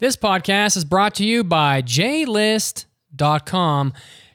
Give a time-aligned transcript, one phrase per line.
[0.00, 2.84] This podcast is brought to you by JList.com.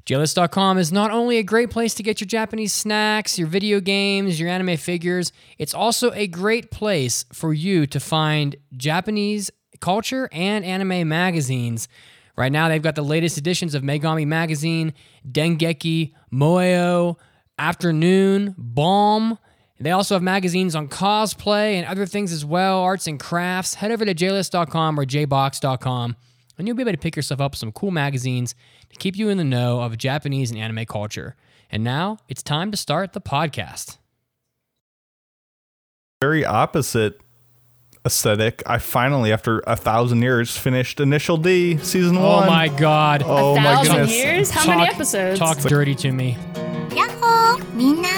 [0.06, 4.38] JList.com is not only a great place to get your Japanese snacks, your video games,
[4.42, 10.66] your anime figures, it's also a great place for you to find Japanese culture and
[10.66, 11.88] anime magazines.
[12.36, 14.94] Right now, they've got the latest editions of Megami Magazine,
[15.26, 17.16] Dengeki, Moeo,
[17.58, 19.40] Afternoon, Bomb.
[19.80, 23.74] They also have magazines on cosplay and other things as well, arts and crafts.
[23.76, 26.16] Head over to jlist.com or jbox.com
[26.58, 28.54] and you'll be able to pick yourself up some cool magazines
[28.90, 31.36] to keep you in the know of Japanese and anime culture.
[31.72, 33.98] And now it's time to start the podcast.
[36.22, 37.20] Very opposite
[38.06, 38.62] aesthetic.
[38.68, 42.48] I finally, after a thousand years, finished Initial D season Oh one.
[42.48, 43.24] my god.
[43.26, 44.16] Oh a my thousand goodness.
[44.16, 44.50] years?
[44.52, 45.40] How many episodes?
[45.40, 46.38] Talk dirty to me.
[47.74, 48.10] みんな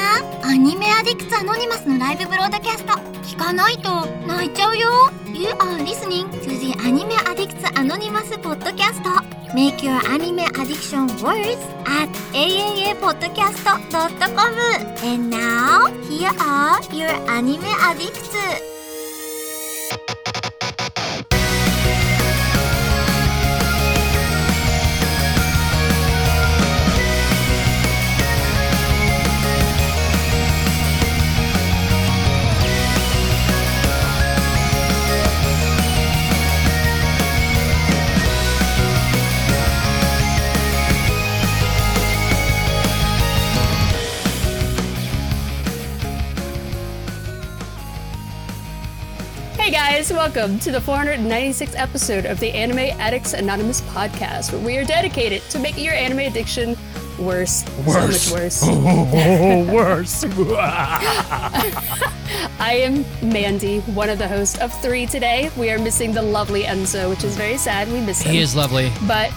[0.44, 4.90] アニメアディクツアノニマスのライブブロードキャスト聞かないと泣いちゃうよ
[5.34, 9.02] You are listening to the Anime Addicts Anonymous podcast
[9.54, 14.56] Make your anime addiction worse at aaapodcast.com
[15.04, 18.36] And now, here are your anime addicts
[49.88, 55.44] 「guys, welcome to the 496th episode of the Anime Addicts Anonymous podcast, where we are dedicated
[55.52, 56.76] to making your anime addiction
[57.20, 58.20] worse, Worse.
[58.24, 58.64] so much worse.
[58.68, 60.24] Oh, worse.
[62.60, 65.52] I am Mandy, one of the hosts of three today.
[65.56, 67.88] We are missing the lovely Enzo, which is very sad.
[67.94, 68.32] We miss him.
[68.34, 68.92] he is lovely.
[69.08, 69.32] But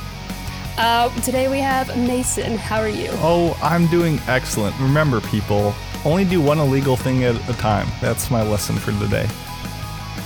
[0.79, 2.57] uh, today we have Mason.
[2.57, 3.11] How are you?
[3.17, 4.75] Oh, I'm doing excellent.
[4.81, 5.75] Remember, people,
[6.07, 7.87] only do one illegal thing at a time.
[8.01, 9.29] That's my lesson for today.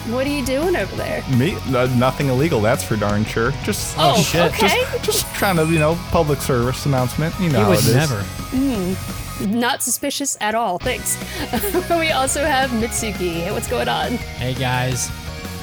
[0.08, 1.22] What are you doing over there?
[1.36, 2.60] Me, uh, nothing illegal.
[2.60, 3.52] That's for darn sure.
[3.62, 4.52] Just Oh, shit.
[4.52, 4.82] okay.
[4.92, 7.34] just, just trying to, you know, public service announcement.
[7.38, 7.94] You know He how would it is.
[7.94, 9.46] never.
[9.46, 10.78] Not suspicious at all.
[10.78, 11.16] Thanks.
[11.90, 13.50] we also have Mitsuki.
[13.52, 14.12] What's going on?
[14.12, 15.10] Hey guys,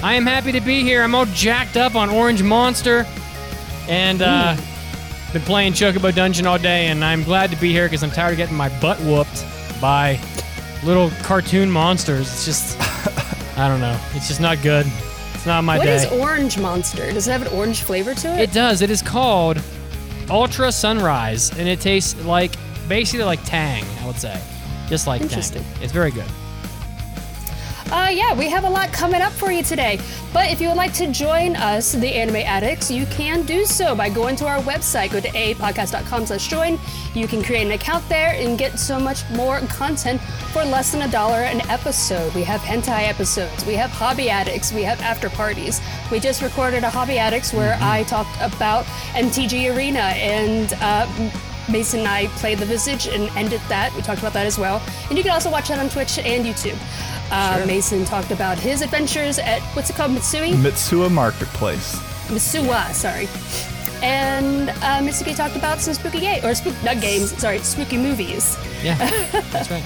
[0.02, 1.04] I am happy to be here.
[1.04, 3.06] I'm all jacked up on Orange Monster,
[3.88, 4.56] and uh,
[5.34, 8.32] been playing Chocobo Dungeon all day, and I'm glad to be here because I'm tired
[8.32, 9.46] of getting my butt whooped
[9.82, 10.20] by
[10.84, 12.28] little cartoon monsters.
[12.34, 12.78] It's just,
[13.60, 14.00] I don't know.
[14.14, 14.86] It's just not good.
[15.34, 15.96] It's not my What day.
[15.96, 17.12] is Orange Monster?
[17.12, 18.40] Does it have an orange flavor to it?
[18.42, 18.82] it does.
[18.82, 19.62] It is called
[20.30, 22.52] Ultra Sunrise, and it tastes like
[22.88, 23.84] basically like Tang.
[24.02, 24.40] I would say,
[24.88, 25.30] just like Tang.
[25.30, 25.64] Interesting.
[25.82, 26.26] It's very good.
[27.92, 30.00] Uh, yeah, we have a lot coming up for you today.
[30.32, 33.96] But if you would like to join us, the Anime Addicts, you can do so
[33.96, 35.12] by going to our website.
[35.12, 36.80] Go to apodcast.com slash join.
[37.16, 40.22] You can create an account there and get so much more content
[40.54, 42.32] for less than a dollar an episode.
[42.36, 43.66] We have hentai episodes.
[43.66, 44.72] We have hobby addicts.
[44.72, 45.82] We have after parties.
[46.12, 48.86] We just recorded a hobby addicts where I talked about
[49.16, 51.08] MTG Arena and uh,
[51.72, 53.94] Mason and I played the Visage and ended that.
[53.96, 54.82] We talked about that as well.
[55.10, 56.78] And you can also watch that on Twitch and YouTube.
[57.32, 60.54] Uh, Mason talked about his adventures at what's it called, Mitsui?
[60.54, 61.96] Mitsuya Marketplace.
[62.28, 63.28] Mitsuwa, sorry.
[64.02, 68.58] And uh, Mitsuki talked about some spooky games, or spook, not games, sorry, spooky movies.
[68.82, 68.96] Yeah,
[69.52, 69.84] that's right.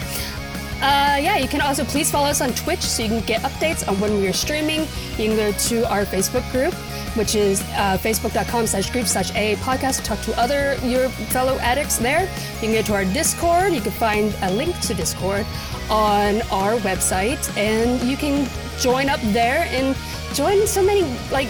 [0.83, 3.87] Uh, yeah, you can also please follow us on Twitch so you can get updates
[3.87, 4.81] on when we are streaming.
[5.17, 6.73] You can go to our Facebook group,
[7.15, 11.57] which is uh, facebook.com slash group slash a podcast to talk to other your fellow
[11.59, 12.23] addicts there.
[12.55, 13.71] You can go to our Discord.
[13.71, 15.45] You can find a link to Discord
[15.89, 19.95] on our website, and you can join up there and
[20.33, 21.47] join so many like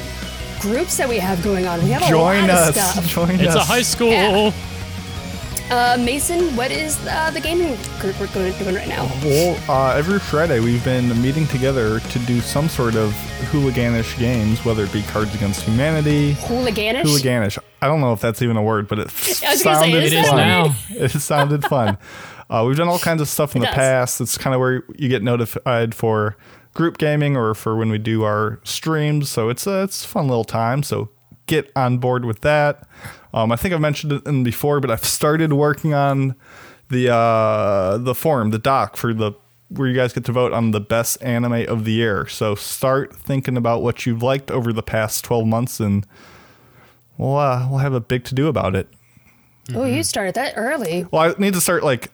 [0.60, 1.82] groups that we have going on.
[1.84, 3.08] We have a Join lot of stuff.
[3.08, 3.56] Join It's us.
[3.56, 4.10] It's a high school.
[4.10, 4.52] Yeah.
[5.70, 9.10] Uh, Mason, what is uh, the gaming group we're going- doing right now?
[9.24, 13.12] Well, uh, every Friday we've been meeting together to do some sort of
[13.52, 17.04] hooliganish games, whether it be Cards Against Humanity, Hooliganish.
[17.04, 17.58] hooliganish.
[17.82, 20.20] I don't know if that's even a word, but it I say, sounded is It
[20.20, 20.38] is fun.
[20.38, 20.76] now.
[20.90, 21.98] It sounded fun.
[22.50, 23.76] Uh, we've done all kinds of stuff in It the does.
[23.76, 24.22] past.
[24.22, 26.38] It's kind of where you get notified for
[26.76, 29.30] group gaming or for when we do our streams.
[29.30, 30.84] So it's a it's a fun little time.
[30.84, 31.10] So
[31.48, 32.86] get on board with that.
[33.34, 36.36] Um, I think I've mentioned it in before, but I've started working on
[36.90, 39.34] the uh, the forum, the doc for the
[39.70, 42.28] where you guys get to vote on the best anime of the year.
[42.28, 46.06] So start thinking about what you've liked over the past 12 months and
[47.18, 48.88] we'll uh, we'll have a big to do about it.
[49.74, 51.08] Oh, you started that early.
[51.12, 52.12] Well, I need to start like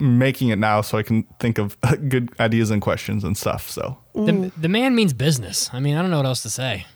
[0.00, 1.76] making it now so I can think of
[2.08, 3.70] good ideas and questions and stuff.
[3.70, 5.70] So The, the man means business.
[5.72, 6.86] I mean, I don't know what else to say.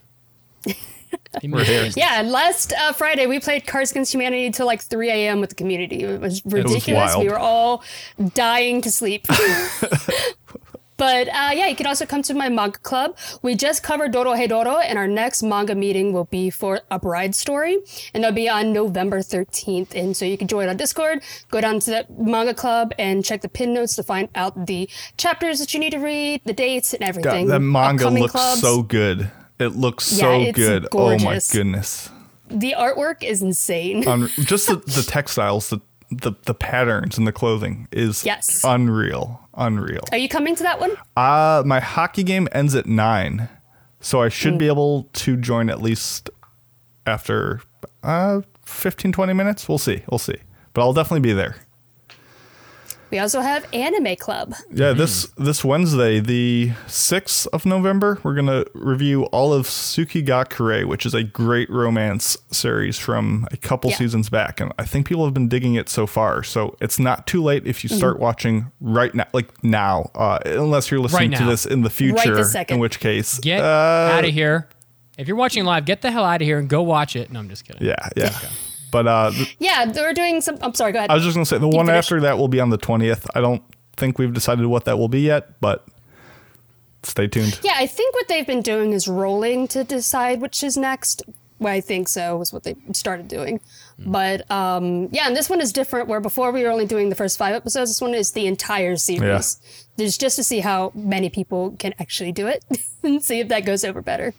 [1.43, 1.89] We're here.
[1.95, 5.39] Yeah, last uh, Friday we played Cards Against Humanity till like 3 a.m.
[5.39, 6.03] with the community.
[6.03, 7.13] It was ridiculous.
[7.15, 7.23] wild.
[7.23, 7.83] we were all
[8.33, 9.25] dying to sleep.
[10.97, 13.17] but uh, yeah, you can also come to my manga club.
[13.41, 17.77] We just covered Dorohedoro, and our next manga meeting will be for A Bride Story,
[18.13, 19.95] and that'll be on November 13th.
[19.95, 23.41] And so you can join on Discord, go down to the manga club, and check
[23.41, 24.87] the pin notes to find out the
[25.17, 27.47] chapters that you need to read, the dates, and God, everything.
[27.47, 28.61] that manga Upcoming looks clubs.
[28.61, 29.31] so good.
[29.61, 30.87] It looks Yeah, so good.
[30.93, 32.09] Oh my goodness.
[32.49, 34.07] The artwork is insane.
[34.07, 35.79] Un- just the, the textiles, the,
[36.09, 38.61] the the patterns and the clothing is Yes.
[38.65, 39.47] unreal.
[39.55, 40.03] Unreal.
[40.11, 40.91] Are you coming to that one?
[41.15, 43.47] Uh my hockey game ends at nine.
[44.01, 44.57] So I should Hmm.
[44.57, 46.29] be able to join at least
[47.05, 47.61] after
[48.03, 49.67] uh 15, 20 minutes.
[49.69, 50.03] We'll see.
[50.09, 50.37] We'll see.
[50.73, 51.55] But I'll definitely be there.
[53.11, 54.53] We also have Anime Club.
[54.71, 60.45] Yeah, this this Wednesday, the sixth of November, we're gonna review all of Suki ga
[60.45, 63.97] Tsukigakure, which is a great romance series from a couple Yeah.
[63.97, 66.41] seasons back, and I think people have been digging it so far.
[66.43, 68.23] So it's not too late if you start Mm-hmm.
[68.23, 72.35] watching right now, like now, uh, unless you're listening Right to this in the future.
[72.35, 72.75] this second.
[72.75, 74.69] in which case, Get uh, out of here.
[75.17, 77.29] If you're watching live, get the hell out of here and go watch it.
[77.31, 77.85] No, I'm just kidding.
[77.85, 78.33] Yeah, yeah.
[78.91, 80.57] But uh, Yeah, we're doing some.
[80.61, 81.09] I'm sorry, go ahead.
[81.09, 81.97] I was just gonna say the one finish.
[81.97, 83.25] after that will be on the twentieth.
[83.35, 83.63] I don't
[83.97, 85.85] think we've decided what that will be yet, but
[87.03, 87.59] stay tuned.
[87.63, 91.23] yeah, I think what they've been doing is rolling to decide which is next.
[91.59, 93.59] Well, I think so was what they started doing.
[93.99, 96.07] But um, yeah, and this one is different.
[96.07, 98.95] Where before we were only doing the first five episodes, this one is the entire
[98.97, 99.59] series.
[99.95, 102.65] There's just to see how many people can actually do it
[103.03, 104.33] and see if that goes over better.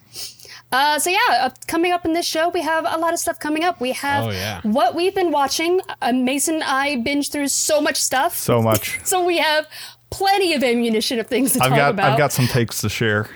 [0.72, 3.38] Uh, so yeah, uh, coming up in this show, we have a lot of stuff
[3.38, 3.80] coming up.
[3.80, 4.60] We have Oh, yeah.
[4.62, 5.80] what we've been watching.
[6.00, 8.36] Uh, Mason and I binge through so much stuff.
[8.36, 8.98] So much.
[9.04, 9.66] So we have
[10.10, 12.12] plenty of ammunition of things to I've talk got about.
[12.12, 13.28] I've got some takes to share.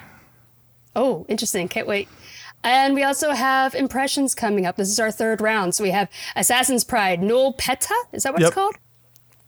[0.94, 1.68] Oh, interesting.
[1.68, 2.08] Can't wait.
[2.64, 4.76] And we also have impressions coming up.
[4.76, 5.74] This is our third round.
[5.74, 7.94] So we have Assassin's Pride, Null Peta.
[8.12, 8.48] Is that what Yep.
[8.48, 8.74] it's called?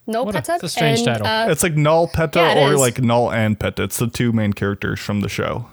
[0.07, 0.55] Null What a- Peta.
[0.57, 1.27] it's a strange title.
[1.27, 2.81] Uh, It's like Null Peta Yeah, or is.
[2.81, 3.83] like Null and Peta.
[3.85, 5.67] It's the two main characters from the show.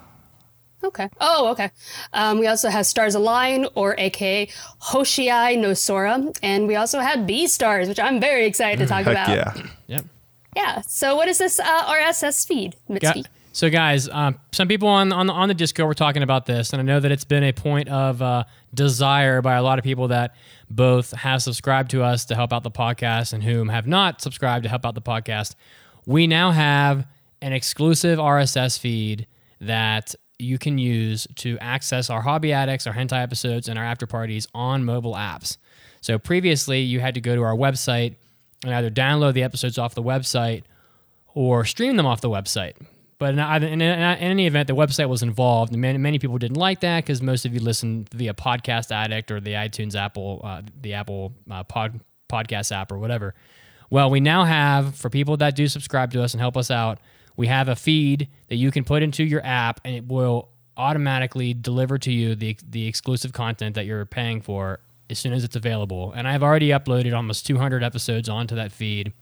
[0.85, 1.09] Okay.
[1.19, 1.71] Oh, okay.
[2.13, 4.47] Um, we also have Stars Align, or AKA
[4.81, 6.31] Hoshiai no Sora.
[6.43, 9.29] And we also have Beastars, which I'm very excited to talk Heck about.
[9.29, 9.67] yeah.
[9.87, 10.05] Yep.
[10.55, 10.81] Yeah.
[10.81, 13.25] So what is this uh, RSS feed, Ga- Mitsuki?
[13.51, 16.71] so, guys, um, some people on on the, on the Discord were talking about this,
[16.71, 18.43] and I know that it's been a point of uh,
[18.73, 20.35] desire by a lot of people that
[20.69, 24.63] both have subscribed to us to help out the podcast and whom have not subscribed
[24.63, 25.55] to help out the podcast.
[26.05, 27.05] We now have
[27.41, 29.27] an exclusive RSS feed
[29.61, 34.07] that you can use to access our hobby addicts, our hentai episodes, and our after
[34.07, 35.57] parties on mobile apps.
[36.01, 38.15] So previously, you had to go to our website
[38.63, 40.63] and either download the episodes off the website
[41.33, 42.75] or stream them off the website.
[43.17, 46.57] But in, in, in any event, the website was involved, and many, many people didn't
[46.57, 50.61] like that because most of you listen via Podcast Addict or the iTunes Apple, uh,
[50.81, 53.33] the Apple uh, pod, podcast app or whatever.
[53.89, 56.99] Well, we now have for people that do subscribe to us and help us out,
[57.37, 61.53] we have a feed that you can put into your app, and it will automatically
[61.53, 64.79] deliver to you the the exclusive content that you're paying for
[65.09, 66.11] as soon as it's available.
[66.13, 69.13] And I've already uploaded almost 200 episodes onto that feed.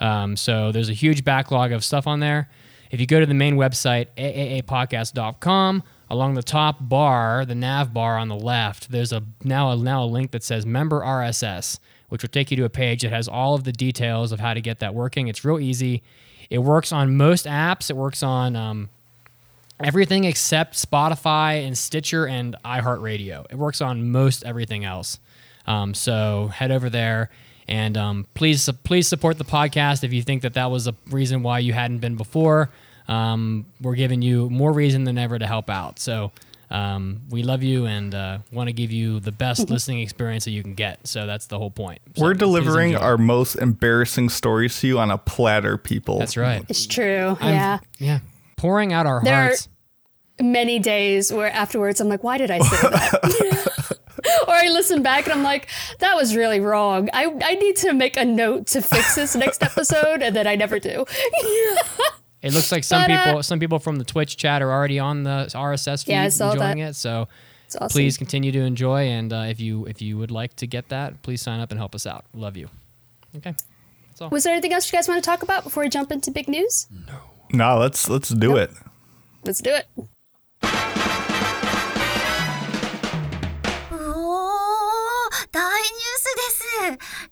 [0.00, 2.50] Um, so there's a huge backlog of stuff on there.
[2.90, 8.18] If you go to the main website, aaapodcast.com, along the top bar, the nav bar
[8.18, 12.22] on the left, there's a now a, now a link that says member RSS, which
[12.22, 14.60] will take you to a page that has all of the details of how to
[14.60, 15.28] get that working.
[15.28, 16.02] It's real easy.
[16.50, 17.90] It works on most apps.
[17.90, 18.88] It works on um,
[19.82, 23.46] everything except Spotify and Stitcher and iHeartRadio.
[23.50, 25.18] It works on most everything else.
[25.66, 27.30] Um, so head over there
[27.66, 31.42] and um, please please support the podcast if you think that that was a reason
[31.42, 32.70] why you hadn't been before.
[33.08, 35.98] Um, we're giving you more reason than ever to help out.
[35.98, 36.32] So
[36.74, 40.50] um, we love you and uh, want to give you the best listening experience that
[40.50, 41.06] you can get.
[41.06, 42.00] So that's the whole point.
[42.16, 46.18] So We're delivering our most embarrassing stories to you on a platter, people.
[46.18, 46.64] That's right.
[46.68, 47.36] It's true.
[47.40, 47.78] I'm- yeah.
[47.98, 48.18] Yeah.
[48.56, 49.68] Pouring out our There are- hearts.
[50.40, 53.98] many days where afterwards I'm like, why did I say that?
[54.48, 55.68] or I listen back and I'm like,
[56.00, 57.08] that was really wrong.
[57.12, 60.56] I, I need to make a note to fix this next episode, and then I
[60.56, 61.04] never do.
[62.44, 63.24] It looks like some Ta-da!
[63.24, 66.78] people some people from the Twitch chat are already on the RSS feed yeah, enjoying
[66.78, 66.90] that.
[66.90, 66.94] it.
[66.94, 67.26] So
[67.76, 67.88] awesome.
[67.88, 71.22] please continue to enjoy, and uh, if you if you would like to get that,
[71.22, 72.26] please sign up and help us out.
[72.34, 72.68] Love you.
[73.36, 73.54] Okay.
[74.30, 76.46] Was there anything else you guys want to talk about before we jump into big
[76.46, 76.86] news?
[77.08, 77.18] No.
[77.52, 78.58] No, let's let's do nope.
[78.58, 78.70] it.
[79.44, 79.86] Let's do it.
[83.90, 85.30] Oh,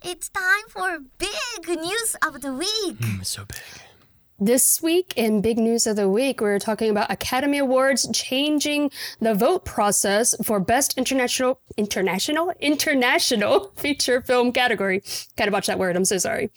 [0.04, 2.99] it's time for big news of the week.
[2.99, 3.81] Mm, so big.
[4.44, 8.90] This week in Big News of the Week, we are talking about Academy Awards changing
[9.20, 15.00] the vote process for Best International International International Feature Film category.
[15.37, 15.94] Kind of watch that word.
[15.94, 16.50] I'm so sorry.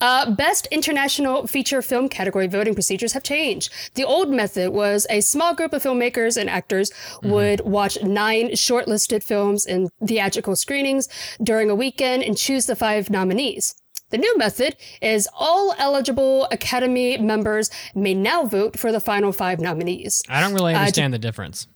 [0.00, 3.72] Uh, Best International Feature Film category voting procedures have changed.
[3.94, 6.90] The old method was a small group of filmmakers and actors
[7.22, 11.08] would watch nine shortlisted films in theatrical screenings
[11.40, 13.76] during a weekend and choose the five nominees.
[14.10, 19.60] The new method is all eligible Academy members may now vote for the final five
[19.60, 20.22] nominees.
[20.28, 21.66] I don't really Uh, understand the difference.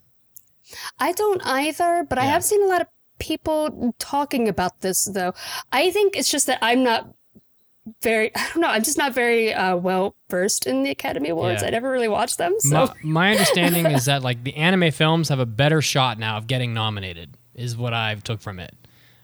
[0.98, 2.86] I don't either, but I have seen a lot of
[3.18, 5.34] people talking about this though.
[5.70, 7.12] I think it's just that I'm not
[8.00, 11.60] very, I don't know, I'm just not very uh, well versed in the Academy Awards.
[11.62, 11.68] Yeah.
[11.68, 12.54] I never really watched them.
[12.60, 16.36] So My, my understanding is that like the anime films have a better shot now
[16.38, 17.36] of getting nominated.
[17.54, 18.74] Is what I've took from it.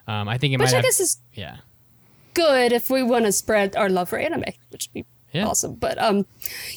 [0.06, 0.72] Um, I think it which might.
[0.74, 1.56] I have, guess is yeah.
[2.38, 5.48] Good if we want to spread our love for anime, which would be Yeah.
[5.48, 5.74] awesome.
[5.74, 6.24] But um,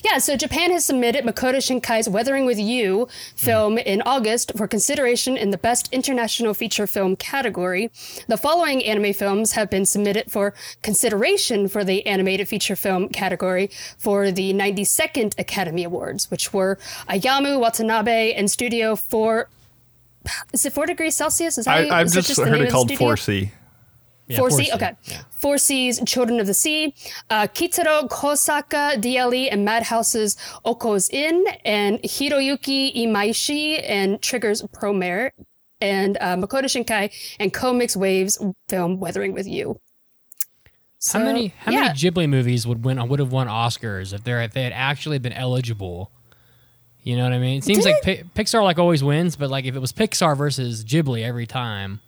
[0.03, 5.37] yeah, so Japan has submitted Makoto Shinkai's Weathering with You film in August for consideration
[5.37, 7.91] in the Best International Feature Film category.
[8.27, 13.69] The following anime films have been submitted for consideration for the Animated Feature Film category
[13.99, 19.47] for the 92nd Academy Awards, which were Ayumu Watanabe and Studio 4.
[20.53, 21.57] Is it 4 degrees Celsius?
[21.59, 23.51] Is that I, is I've it just, the heard name it called 4C.
[24.31, 24.91] Yeah, 4C, 4C, okay.
[25.05, 25.21] yeah.
[25.41, 26.93] 4C's Children of the Sea,
[27.29, 30.35] uh, Kitaro Kosaka DLE and Madhouse's
[30.65, 35.31] Okko's Inn, and Hiroyuki Imaishi and Trigger's Promare,
[35.79, 39.79] and uh, Makoto Shinkai and CoMix Waves film Weathering with You.
[41.11, 41.79] How many how yeah.
[41.81, 45.17] many Ghibli movies would win would have won Oscars if they if they had actually
[45.17, 46.11] been eligible?
[47.01, 47.57] You know what I mean?
[47.57, 50.37] It seems Did like Pi- Pixar like always wins, but like if it was Pixar
[50.37, 52.01] versus Ghibli every time,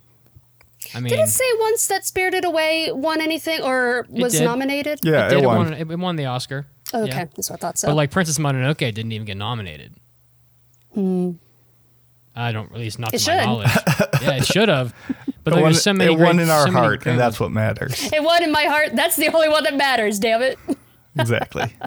[0.94, 4.44] I mean, Did it say once that Spirited Away won anything or was did.
[4.44, 5.00] nominated?
[5.02, 5.56] Yeah, it, it, did, won.
[5.56, 6.66] won it, it won the Oscar.
[6.92, 7.24] Oh, okay, Yeah.
[7.34, 7.88] that's what I thought so.
[7.88, 9.94] But like Princess Mononoke didn't even get nominated.
[12.36, 13.16] I don't, at least not Hmm.
[13.16, 13.46] It to my should.
[13.46, 13.70] knowledge.
[14.22, 14.94] yeah, it should have.
[15.44, 16.12] But It like, won, there's so many.
[16.12, 18.12] it won great- in our so heart, and that's what matters.
[18.12, 18.90] it won in my heart.
[18.94, 20.18] That's the only one that matters.
[20.18, 20.58] Damn it.
[21.18, 21.72] exactly.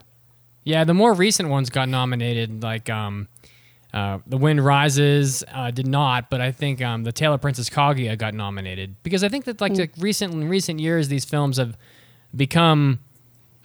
[0.64, 3.30] Yeah, the more recent ones got nominated, like um,
[3.94, 7.70] uh, The Wind Rises uh, did not, but I think um, The Tale of Princess
[7.70, 11.58] Kaguya got nominated because I think that like the recent in recent years these films
[11.58, 11.78] have
[12.36, 13.00] become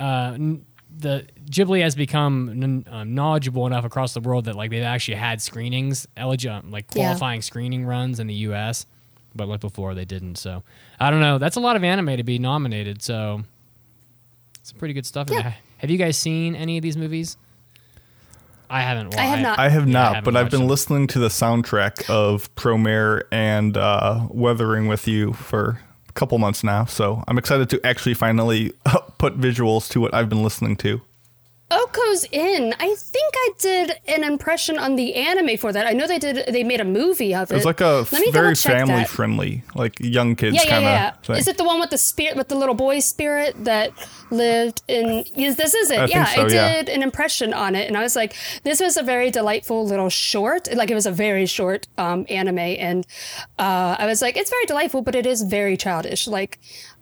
[0.00, 0.64] uh, n-
[0.98, 5.16] the Ghibli has become n- um, knowledgeable enough across the world that like they've actually
[5.16, 7.06] had screenings, eligible like Yeah.
[7.06, 8.86] qualifying screening runs in the U.S.
[9.34, 10.36] But like before, they didn't.
[10.36, 10.62] So
[11.00, 11.38] I don't know.
[11.38, 13.02] That's a lot of anime to be nominated.
[13.02, 13.42] So
[14.60, 15.28] it's pretty good stuff.
[15.30, 15.54] Yeah.
[15.78, 17.36] Have you guys seen any of these movies?
[18.72, 19.10] I haven't.
[19.10, 19.58] Well, I have not.
[19.58, 20.68] I have Yeah, not, haven't but I've been them.
[20.68, 26.64] listening to the soundtrack of Promare and uh, Weathering with You for a couple months
[26.64, 26.84] now.
[26.86, 28.72] So I'm excited to actually finally
[29.18, 31.00] put visuals to what I've been listening to.
[31.72, 32.74] Okko's Inn.
[32.78, 35.86] I think I did an impression on the anime for that.
[35.86, 36.52] I know they did.
[36.52, 37.54] They made a movie of it.
[37.54, 39.08] It was like a very family that.
[39.08, 41.10] friendly, like young kids Yeah, yeah, kind of yeah.
[41.12, 41.36] thing.
[41.36, 43.92] Is it the one with the spirit, with the little boy spirit that
[44.30, 45.24] lived in?
[45.34, 45.98] Yes, this is it.
[45.98, 46.74] I yeah, so, I yeah.
[46.74, 50.10] did an impression on it, and I was like, this was a very delightful little
[50.10, 50.68] short.
[50.74, 53.06] Like it was a very short um, anime, and
[53.58, 56.26] uh, I was like, it's very delightful, but it is very childish.
[56.26, 56.58] Like,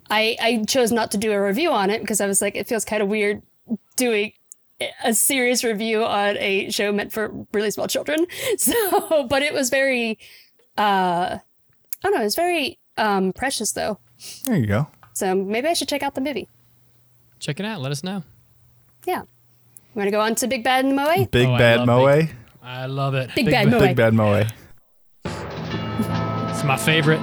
[0.09, 2.67] I I chose not to do a review on it because I was like, it
[2.67, 3.41] feels kind of weird
[3.95, 4.33] doing
[5.03, 8.25] a serious review on a show meant for really small children.
[8.57, 10.19] So, but it was very,
[10.77, 11.41] uh, I
[12.03, 13.99] don't know, it was very um, precious though.
[14.45, 14.87] There you go.
[15.13, 16.47] So maybe I should check out the movie.
[17.39, 17.81] Check it out.
[17.81, 18.23] Let us know.
[19.05, 19.21] Yeah.
[19.93, 21.25] We want to go on to Big Bad and Moe?
[21.25, 22.15] Big Oh, Bad love Moe.
[22.15, 23.31] Big- I love it.
[23.35, 23.79] Big Bad Moe.
[23.79, 24.43] Big Bad Moe.
[26.51, 27.19] It's my favorite.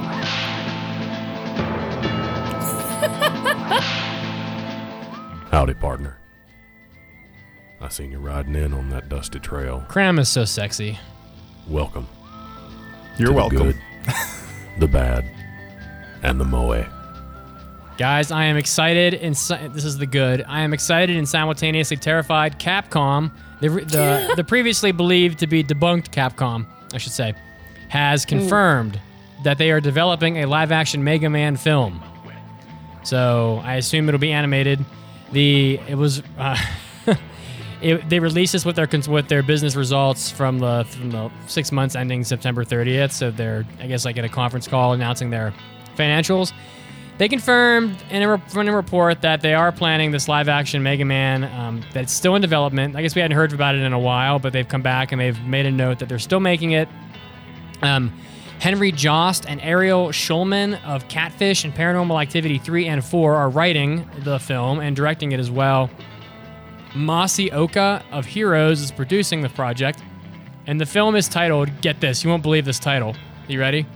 [5.51, 6.18] Howdy, partner.
[7.81, 9.85] I seen you riding in on that dusty trail.
[9.89, 10.99] Cram is so sexy.
[11.69, 12.09] Welcome.
[13.19, 13.59] You're to welcome.
[13.59, 14.15] The, good,
[14.81, 15.25] the bad,
[16.23, 16.85] and the moe.
[17.97, 20.45] Guys, I am excited and si- this is the good.
[20.49, 22.59] I am excited and simultaneously terrified.
[22.59, 23.31] Capcom,
[23.61, 27.35] the the, the previously believed to be debunked Capcom, I should say,
[27.89, 29.01] has confirmed
[29.45, 32.03] that they are developing a live-action Mega Man film.
[33.05, 34.85] So I assume it'll be animated.
[35.31, 36.25] The it was.
[36.37, 36.57] Uh,
[37.81, 41.71] It, they released this with their with their business results from the from the six
[41.71, 43.13] months ending September 30th.
[43.13, 45.55] So they're I guess like at a conference call announcing their
[45.97, 46.53] financials.
[47.19, 51.05] They confirmed in a, from a report that they are planning this live action Mega
[51.05, 52.95] Man um, that's still in development.
[52.95, 55.21] I guess we hadn't heard about it in a while, but they've come back and
[55.21, 56.89] they've made a note that they're still making it.
[57.83, 58.13] Um,
[58.61, 64.09] Henry Joost and Ariel Schulman of Catfish and Paranormal Activity 3 and 4 are writing
[64.21, 65.91] the film and directing it as well.
[66.95, 70.03] Masi Oka of Heroes is producing the project,
[70.67, 71.81] and the film is titled.
[71.81, 73.15] Get this, you won't believe this title.
[73.47, 73.87] You ready?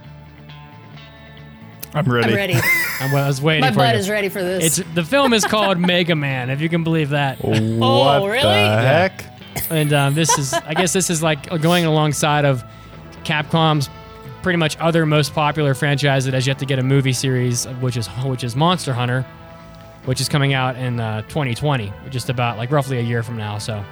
[1.94, 2.30] I'm ready.
[2.30, 2.54] I'm ready.
[3.00, 4.00] I'm, I was waiting My for butt you.
[4.00, 4.78] is ready for this.
[4.78, 7.38] It's the film is called Mega Man, if you can believe that.
[7.44, 8.40] What Oh, really?
[8.40, 8.82] the Yeah.
[9.08, 9.24] heck?
[9.70, 12.64] And um, this is, I guess, this is like going alongside of
[13.24, 13.90] Capcom's
[14.42, 17.96] pretty much other most popular franchise that has yet to get a movie series, which
[17.98, 19.26] is which is Monster Hunter,
[20.04, 23.58] which is coming out in uh, 2020, just about like roughly a year from now.
[23.58, 23.84] So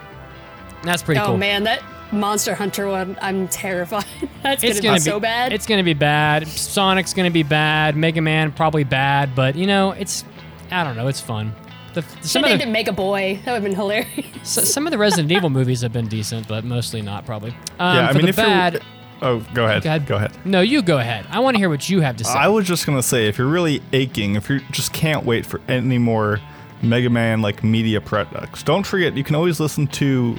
[0.82, 1.28] that's pretty cool.
[1.28, 1.38] oh cool.
[1.38, 4.04] man, that Monster Hunter one, I'm terrified.
[4.42, 5.52] That's It's gonna, gonna be, so bad.
[5.52, 6.48] It's gonna be bad.
[6.48, 7.94] Sonic's gonna be bad.
[7.96, 10.24] Mega Man probably bad, but you know, it's
[10.72, 11.06] I don't know.
[11.06, 11.54] It's fun.
[11.94, 13.40] The, Should some have of named the, it Make a Boy.
[13.44, 14.58] That would have been hilarious.
[14.58, 17.50] s- some of the Resident Evil movies have been decent, but mostly not probably.
[17.78, 18.82] Um, yeah, I for mean, the if bad, you're.
[19.22, 19.82] Oh, go ahead.
[19.82, 20.06] Go ahead.
[20.06, 20.32] Go ahead.
[20.44, 21.26] No, you go ahead.
[21.30, 22.32] I want to hear what you have to say.
[22.32, 25.60] I was just gonna say, if you're really aching, if you just can't wait for
[25.68, 26.40] any more
[26.82, 30.36] Mega Man like media products, don't forget you can always listen to.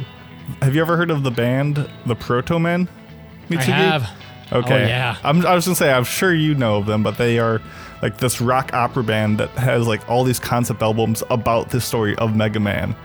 [0.61, 2.87] Have you ever heard of the band the Protomen?
[3.51, 4.09] I have.
[4.51, 4.83] Oh, okay.
[4.83, 5.17] Oh, yeah.
[5.23, 7.61] I'm, I was gonna say I'm sure you know of them, but they are
[8.01, 12.15] like this rock opera band that has like all these concept albums about the story
[12.15, 12.95] of Mega Man,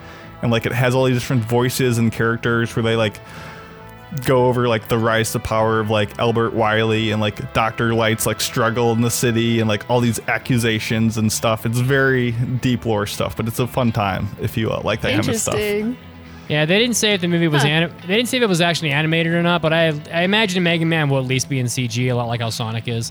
[0.42, 3.20] and like it has all these different voices and characters where they like
[4.24, 8.26] go over like the rise to power of like Albert Wily and like Doctor Light's
[8.26, 11.66] like struggle in the city and like all these accusations and stuff.
[11.66, 15.12] It's very deep lore stuff, but it's a fun time if you uh, like that
[15.14, 15.54] kind of stuff.
[15.54, 15.96] Interesting.
[16.48, 17.68] Yeah, they didn't say if the movie was Huh.
[17.68, 20.62] anim- they didn't say if it was actually animated or not, but I I imagine
[20.62, 23.10] Mega Man will at least be in CG, a lot like how Sonic is.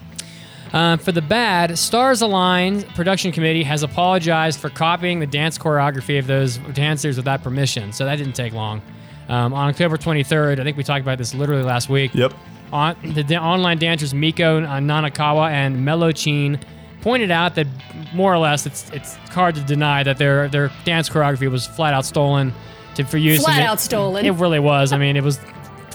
[0.73, 6.17] Uh, for the bad, Stars Align production committee has apologized for copying the dance choreography
[6.19, 8.81] of those dancers without permission, so that didn't take long.
[9.27, 12.13] Um, on October 23rd, I think we talked about this literally last week.
[12.13, 12.33] Yep.
[12.73, 16.59] On, the da- online dancers Miko uh, Nanakawa and Melochin
[17.01, 17.67] pointed out that
[18.13, 21.93] more or less it's it's hard to deny that their their dance choreography was flat
[21.93, 22.53] out stolen
[22.95, 23.43] to for use.
[23.43, 24.25] Flat and it- out stolen.
[24.25, 24.91] It really was.
[24.93, 25.39] I mean, it was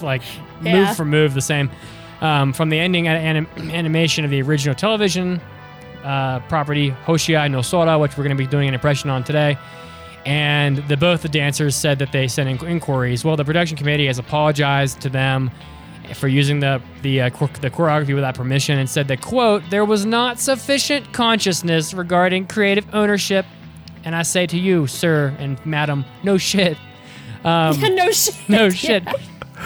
[0.01, 0.21] like
[0.63, 0.85] Yeah.
[0.87, 1.69] move for move the same.
[2.21, 5.41] Um, from the ending anim- animation of the original television
[6.03, 9.57] uh, property Hoshiai no Sora, which we're going to be doing an impression on today.
[10.25, 13.25] And the both the dancers said that they sent in- inquiries.
[13.25, 15.49] Well, the production committee has apologized to them
[16.15, 17.29] for using the the, uh,
[17.61, 22.85] the choreography without permission and said that quote there was not sufficient consciousness regarding creative
[22.93, 23.45] ownership.
[24.03, 26.77] And I say to you, sir and madam, no shit.
[27.43, 27.71] no
[28.11, 28.35] shit.
[28.49, 29.05] No shit.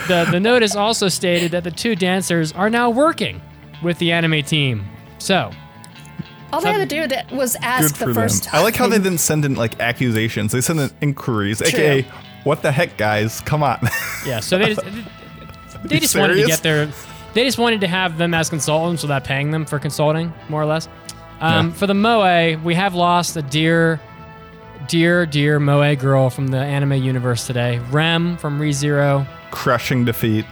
[0.08, 3.42] The the notice also stated that the two dancers are now working
[3.84, 4.86] with the anime team.
[5.18, 5.52] So
[6.54, 8.16] All they had to do that was Good ask for the them.
[8.16, 8.60] first time.
[8.60, 10.52] I like how they didn't send in like accusations.
[10.52, 12.04] They sent in inquiries, aka,
[12.44, 13.42] what the heck, guys?
[13.42, 13.80] Come on.
[14.26, 14.86] yeah, so they just
[15.84, 16.90] they You just wanted to get their
[17.34, 20.66] they just wanted to have them as consultants without paying them for consulting, more or
[20.66, 20.88] less.
[21.42, 21.74] Um, Yeah.
[21.74, 24.00] For the moe, we have lost a dear,
[24.88, 27.80] dear, dear moe girl from the anime universe today.
[27.92, 29.28] Rem from ReZero.
[29.52, 30.46] Crushing defeat.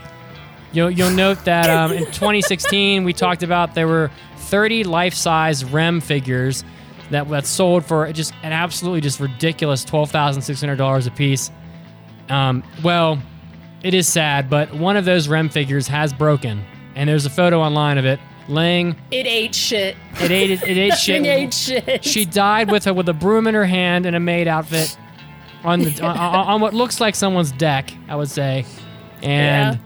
[0.74, 4.12] You'll, you'll note that um, in 2016 we talked about there were
[4.54, 6.64] 30 life-size REM figures
[7.10, 11.50] that that sold for just an absolutely just ridiculous $12,600 a piece.
[12.30, 13.20] Um, well,
[13.82, 16.64] it is sad, but one of those REM figures has broken,
[16.94, 18.96] and there's a photo online of it laying.
[19.10, 19.98] It ate shit.
[20.22, 21.16] It ate it, it ate shit.
[21.24, 22.06] thing ate shit.
[22.06, 24.96] She died with her with a broom in her hand and a maid outfit
[25.64, 28.66] on the on, on, on what looks like someone's deck, I would say.
[29.24, 29.86] And Yeah.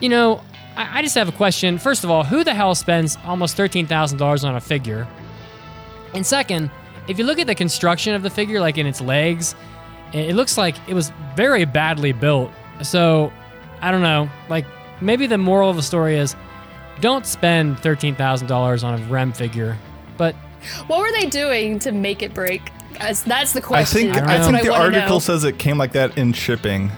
[0.00, 0.40] you know,
[0.76, 1.78] I, I just have a question.
[1.78, 5.06] First of all, who the hell spends almost thirteen thousand dollars on a figure?
[6.14, 6.70] And second,
[7.08, 9.54] if you look at the construction of the figure, like in its legs,
[10.12, 12.50] it it looks like it was very badly built.
[12.82, 13.32] So
[13.80, 14.28] I don't know.
[14.48, 14.66] Like
[15.00, 16.34] maybe the moral of the story is
[17.00, 19.76] don't spend thirteen thousand dollars on a REM figure.
[20.16, 20.34] But
[20.86, 22.70] What were they doing to make it break?
[22.98, 24.00] That's, that's the I question.
[24.12, 25.20] think I don't I, think That's the what I wanna article know.
[25.20, 26.90] says it came like that in shipping.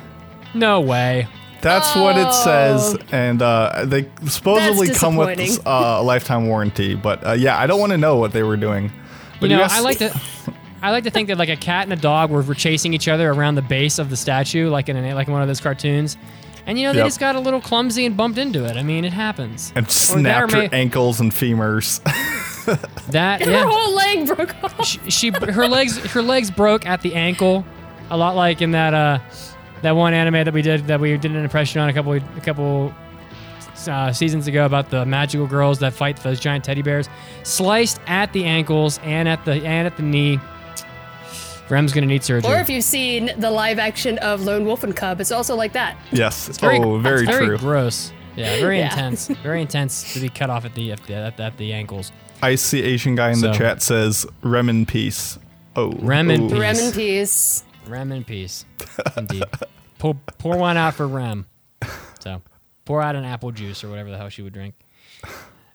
[0.54, 1.26] no way.
[1.60, 6.94] That's what it says, and uh, they supposedly come with uh, a lifetime warranty.
[6.94, 8.92] But uh, yeah, I don't want to know what they were doing.
[9.40, 10.20] But you know, yes- I like to,
[10.82, 13.08] I like to think that like a cat and a dog were, were chasing each
[13.08, 15.60] other around the base of the statue, like in an, like in one of those
[15.60, 16.16] cartoons,
[16.66, 17.06] and you know they Yep.
[17.06, 18.76] just got a little clumsy and bumped into it.
[18.76, 19.72] I mean, it happens.
[19.74, 22.00] and Or snapped her may- ankles and femurs.
[23.12, 24.84] That Her whole leg broke off.
[24.86, 27.64] she, she her legs her legs broke at the ankle,
[28.10, 29.18] a lot like in that uh
[29.82, 32.40] that one anime that we did that we did an impression on a couple a
[32.42, 32.92] couple
[33.86, 37.08] uh, seasons ago about the magical girls that fight those giant teddy bears,
[37.44, 40.40] sliced at the ankles and at the and at the knee.
[41.68, 42.50] Rem's gonna need surgery.
[42.50, 45.74] Or if you've seen the live action of Lone Wolf and Cub, it's also like
[45.74, 45.98] that.
[46.12, 46.48] yes.
[46.58, 47.58] very, oh, very, it's very true.
[47.58, 48.12] gross.
[48.36, 48.84] Yeah, very Yeah.
[48.92, 49.26] intense.
[49.42, 52.12] Very intense to be cut off at the at the, at, at the ankles.
[52.40, 55.38] Icy Asian guy in the chat says "Rem in peace."
[55.74, 56.48] Oh, Rem in oh.
[56.48, 56.58] peace.
[56.58, 57.64] Rem in peace.
[57.88, 58.64] Rem in peace.
[59.16, 59.44] Indeed.
[59.98, 61.46] pour, pour one out for Rem.
[62.20, 62.42] So
[62.84, 64.74] pour out an apple juice or whatever the hell she would drink.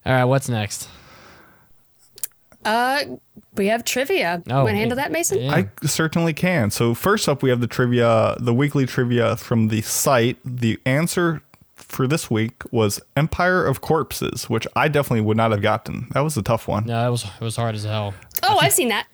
[0.06, 0.90] All right, what's next?
[2.66, 3.04] Uh,
[3.56, 4.42] we have trivia.
[4.50, 5.40] Oh, Want to handle that, Mason?
[5.42, 5.54] yeah.
[5.54, 6.72] I certainly can.
[6.72, 10.38] So first up, we have the trivia, the weekly trivia from the site.
[10.46, 11.42] The answer
[11.76, 16.08] for this week was Empire of Corpses, which I definitely would not have gotten.
[16.14, 16.86] That was a tough one.
[16.86, 18.14] No, it was it was hard as hell.
[18.44, 19.08] Oh, I've seen that.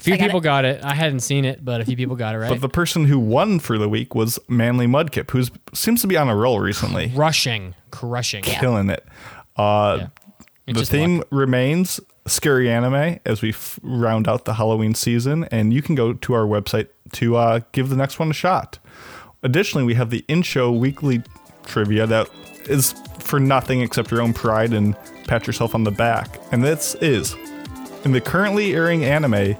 [0.00, 0.44] A few got people it.
[0.44, 0.82] got it.
[0.82, 2.48] I hadn't seen it, but a few people got it right.
[2.48, 6.16] But the person who won for the week was Manly Mudkip, who seems to be
[6.16, 8.42] on a roll recently, crushing, crushing.
[8.42, 9.06] killing it.
[9.56, 10.06] Uh, Yeah.
[10.74, 11.26] The theme luck.
[11.32, 16.12] remains scary anime as we f- round out the Halloween season, and you can go
[16.12, 18.78] to our website to uh, give the next one a shot.
[19.42, 21.22] Additionally, we have the in show weekly
[21.66, 22.28] trivia that
[22.68, 24.94] is for nothing except your own pride and
[25.26, 26.38] pat yourself on the back.
[26.52, 27.34] And this is
[28.04, 29.56] in the currently airing anime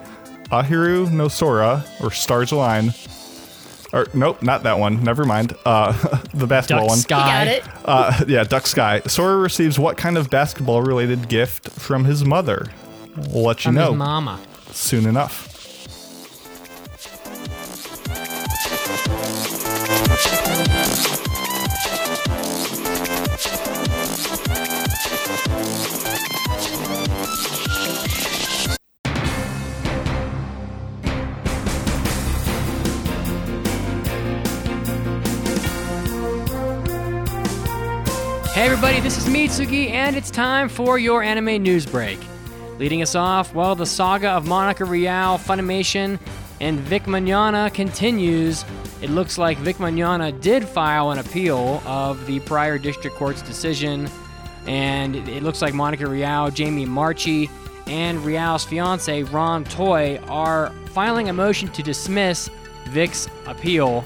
[0.51, 2.93] Ahiru no Sora or Stars Align.
[3.93, 5.03] Or nope, not that one.
[5.03, 5.55] Never mind.
[5.65, 5.93] Uh,
[6.35, 6.99] the basketball Duck one.
[6.99, 7.45] You Sky.
[7.45, 7.65] got it.
[7.85, 9.01] Uh, yeah, Duck Sky.
[9.07, 12.67] Sora receives what kind of basketball related gift from his mother?
[13.17, 14.39] We'll let you From his know mama.
[14.71, 15.50] soon enough.
[39.31, 42.19] Mitsuki, and it's time for your anime news break.
[42.79, 46.19] Leading us off, well, the saga of Monica Rial, Funimation,
[46.61, 48.65] and Vic Mignogna continues.
[49.01, 54.11] It looks like Vic Mignogna did file an appeal of the prior district court's decision,
[54.67, 57.49] and it looks like Monica Rial, Jamie Marchi,
[57.87, 62.51] and Rial's fiance Ron Toye are filing a motion to dismiss
[62.89, 64.05] Vic's appeal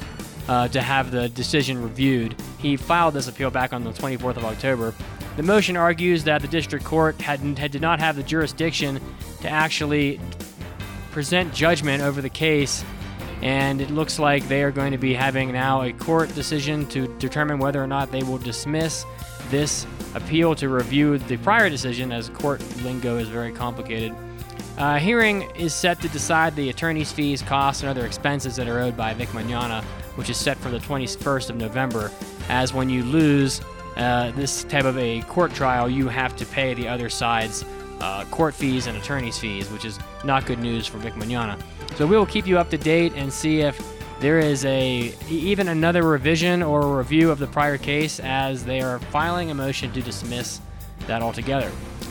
[0.49, 2.35] uh, to have the decision reviewed.
[2.59, 4.95] He filed this appeal back on the 24th of October.
[5.37, 9.01] The motion argues that the district court had, had did not have the jurisdiction
[9.41, 10.21] to actually
[11.11, 12.85] present judgment over the case,
[13.43, 17.09] and it looks like they are going to be having now a court decision to
[17.19, 19.05] determine whether or not they will dismiss
[19.51, 24.15] this appeal to review the prior decision, as court lingo is very complicated.
[24.79, 28.81] Uh, hearing is set to decide the attorney's fees, costs, and other expenses that are
[28.81, 29.85] owed by Vic Mignogna,
[30.17, 32.11] which is set for the 21st of November.
[32.49, 33.61] As when you lose
[33.97, 37.65] uh, this type of a court trial, you have to pay the other side's
[38.01, 41.61] uh, court fees and attorney's fees, which is not good news for Vic Mignogna.
[41.97, 43.81] So we will keep you up to date and see if
[44.21, 48.99] there is a even another revision or review of the prior case as they are
[48.99, 50.61] filing a motion to dismiss
[51.07, 51.71] that altogether.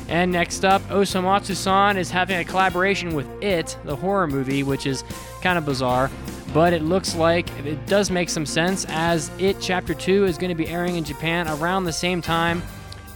[0.09, 5.03] And next up, Osomatsu-san is having a collaboration with It, the horror movie, which is
[5.41, 6.11] kind of bizarre,
[6.53, 10.49] but it looks like it does make some sense as It Chapter 2 is going
[10.49, 12.61] to be airing in Japan around the same time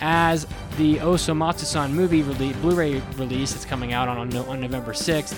[0.01, 0.47] as
[0.77, 5.35] the osomatsu-san movie rele- Blu-ray release that's coming out on, on, on November 6th.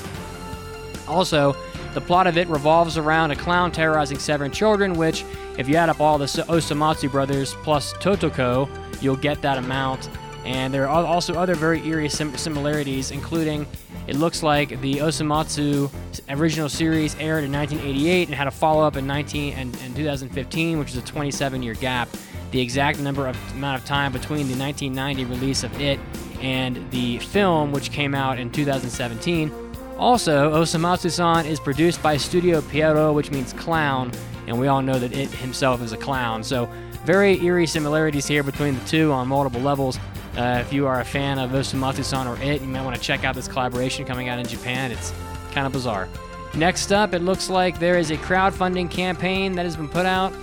[1.08, 1.56] Also,
[1.94, 5.26] the plot of it revolves around a clown terrorizing seven children, which,
[5.58, 8.70] if you add up all the osomatsu brothers plus Totoko,
[9.02, 10.10] you'll get that amount.
[10.46, 13.66] And there are also other very eerie sim- similarities, including
[14.10, 15.92] it looks like the Osomatsu
[16.30, 20.80] original series aired in 1988 and had a follow up in 19 and, and 2015,
[20.80, 22.10] which is a 27 year gap.
[22.50, 26.00] The exact number of amount of time between the 1990 release of it
[26.42, 29.52] and the film, which came out in 2017.
[30.00, 34.12] Also, Osomatsu-san is produced by Studio Pierrot, which means clown,
[34.48, 36.44] and we all know that it himself is a clown.
[36.44, 36.68] So,
[37.06, 40.00] very eerie similarities here between the two on multiple levels.
[40.38, 43.24] Uh, if you are a fan of Osomatsu-san or it, you might want to check
[43.24, 44.92] out this collaboration coming out in Japan.
[44.92, 45.14] It's
[45.52, 46.08] kind of bizarre.
[46.56, 50.34] Next up, it looks like there is a crowdfunding campaign that has been put out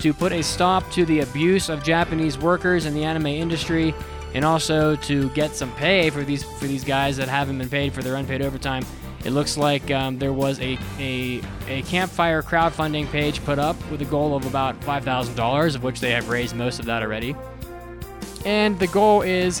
[0.00, 3.94] to put a stop to the abuse of Japanese workers in the anime industry
[4.34, 7.92] and also to get some pay for these for these guys that haven't been paid
[7.94, 8.84] for their unpaid overtime.
[9.24, 14.00] It looks like um, there was a, a, a campfire crowdfunding page put up with
[14.02, 17.34] a goal of about $5,000, of which they have raised most of that already.
[18.46, 19.60] And the goal is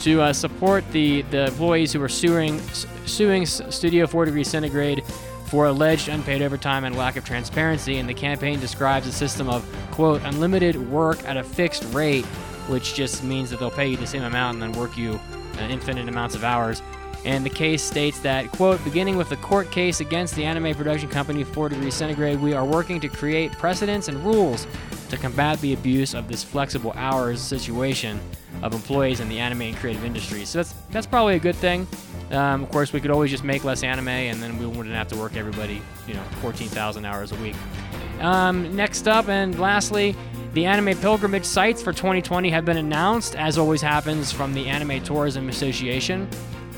[0.00, 2.60] to uh, support the, the employees who are suing,
[3.04, 5.04] suing Studio 4 Degree Centigrade
[5.44, 7.98] for alleged unpaid overtime and lack of transparency.
[7.98, 12.24] And the campaign describes a system of, quote, unlimited work at a fixed rate,
[12.68, 15.20] which just means that they'll pay you the same amount and then work you
[15.58, 16.80] uh, infinite amounts of hours.
[17.26, 21.10] And the case states that, quote, beginning with the court case against the anime production
[21.10, 24.66] company 4 Degrees Centigrade, we are working to create precedents and rules
[25.12, 28.18] to combat the abuse of this flexible hours situation
[28.62, 30.46] of employees in the anime and creative industry.
[30.46, 31.86] So that's that's probably a good thing.
[32.30, 35.08] Um, of course, we could always just make less anime, and then we wouldn't have
[35.08, 37.54] to work everybody, you know, 14,000 hours a week.
[38.20, 40.16] Um, next up, and lastly,
[40.54, 45.02] the anime pilgrimage sites for 2020 have been announced, as always happens from the Anime
[45.02, 46.26] Tourism Association.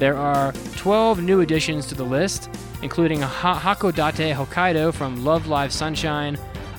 [0.01, 2.51] There are 12 new additions to the list,
[2.83, 6.37] including ha- Hakodate Hokkaido from Love Live Sunshine,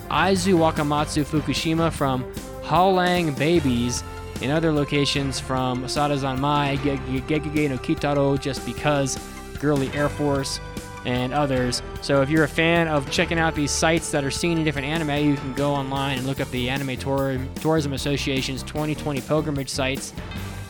[0.10, 2.24] Aizu Wakamatsu Fukushima from
[2.64, 4.04] Haolang Babies,
[4.42, 9.18] and other locations from Osada Zanmai, Ge- Ge- Gegege no Kitaro, Just Because,
[9.60, 10.60] Girly Air Force,
[11.06, 11.82] and others.
[12.02, 14.88] So if you're a fan of checking out these sites that are seen in different
[14.88, 19.70] anime, you can go online and look up the Anime Tour- Tourism Association's 2020 pilgrimage
[19.70, 20.14] sites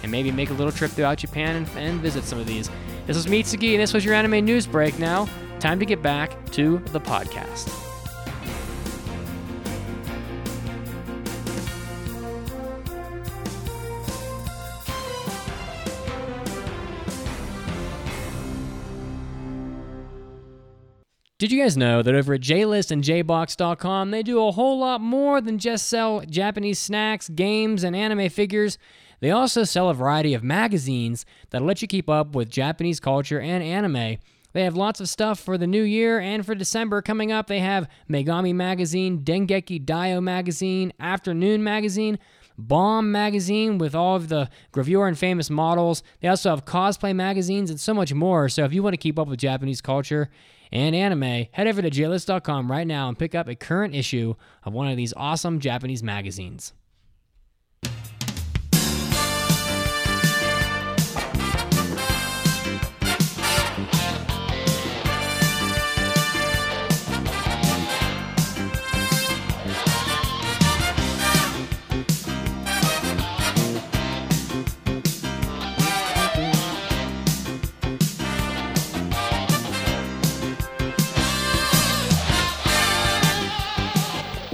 [0.04, 2.70] and maybe make a little trip throughout Japan and, and visit some of these.
[3.08, 5.00] This was Mitsuki, and this was your anime news break.
[5.00, 5.28] Now,
[5.60, 7.85] time to get back to the podcast.
[21.46, 25.00] Did you guys know that over at JList and JBox.com, they do a whole lot
[25.00, 28.80] more than just sell Japanese snacks, games, and anime figures?
[29.20, 33.40] They also sell a variety of magazines that'll let you keep up with Japanese culture
[33.40, 34.18] and anime.
[34.54, 37.46] They have lots of stuff for the new year and for December coming up.
[37.46, 42.18] They have Megami Magazine, Dengeki Dio Magazine, Afternoon Magazine,
[42.58, 46.02] Bomb Magazine with all of the gravure and famous models.
[46.22, 48.50] They also have cosplay magazines and so much more.
[48.50, 50.32] So if you want to keep up with Japanese culture
[50.76, 54.74] and anime, head over to JList.com right now and pick up a current issue of
[54.74, 56.74] one of these awesome Japanese magazines.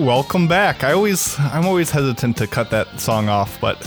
[0.05, 0.83] Welcome back.
[0.83, 3.77] I always, I'm always hesitant to cut that song off, but,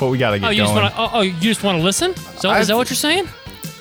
[0.00, 0.74] but we gotta get Oh, you going.
[0.74, 1.00] just want to?
[1.00, 2.16] Oh, oh, you just want to listen?
[2.16, 3.28] So is I've- that what you're saying?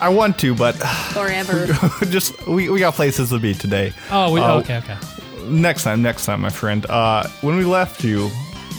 [0.02, 0.74] I want to, but
[1.14, 1.68] Forever.
[2.10, 3.94] just we, we got places to be today.
[4.12, 4.98] Oh, we, Uh, okay, okay.
[5.46, 6.86] Next time, next time, my friend.
[6.88, 8.30] Uh, when we left you,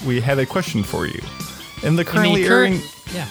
[0.06, 1.20] we had a question for you.
[1.82, 3.26] In the currently current- airing, Yeah.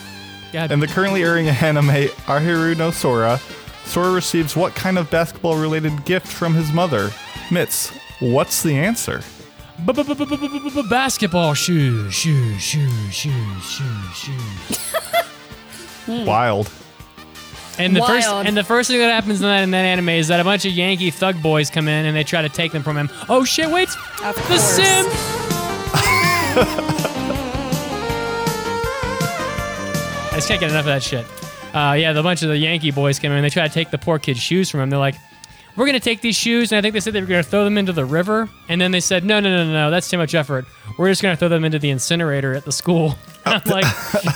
[0.54, 0.74] Yeah.
[0.74, 3.40] in the currently airing anime Ahiru no Sora,
[3.86, 7.10] Sora receives what kind of basketball-related gift from his mother?
[7.50, 9.22] Mitz, what's the answer?
[10.90, 14.80] Basketball shoes, shoes, shoes, shoes, shoes, shoes.
[16.26, 16.72] Wild.
[17.78, 18.48] And the first Wild.
[18.48, 20.66] and the first thing that happens in that in that anime is that a bunch
[20.66, 23.10] of Yankee thug boys come in and they try to take them from him.
[23.28, 23.70] Oh shit!
[23.70, 23.90] Wait,
[24.24, 24.62] Of the course.
[24.62, 25.06] Sim.
[30.32, 31.26] I just can't get enough of that shit.
[31.74, 33.90] Uh, yeah, the bunch of the Yankee boys come in and they try to take
[33.92, 34.90] the poor kid's shoes from him.
[34.90, 35.16] They're like,
[35.76, 37.78] "We're gonna take these shoes," and I think they said they were gonna throw them
[37.78, 38.50] into the river.
[38.70, 40.66] And then they said, "No, no, no, no, no, that's too much effort.
[40.98, 43.86] We're just gonna throw them into the incinerator at the school." I'm like,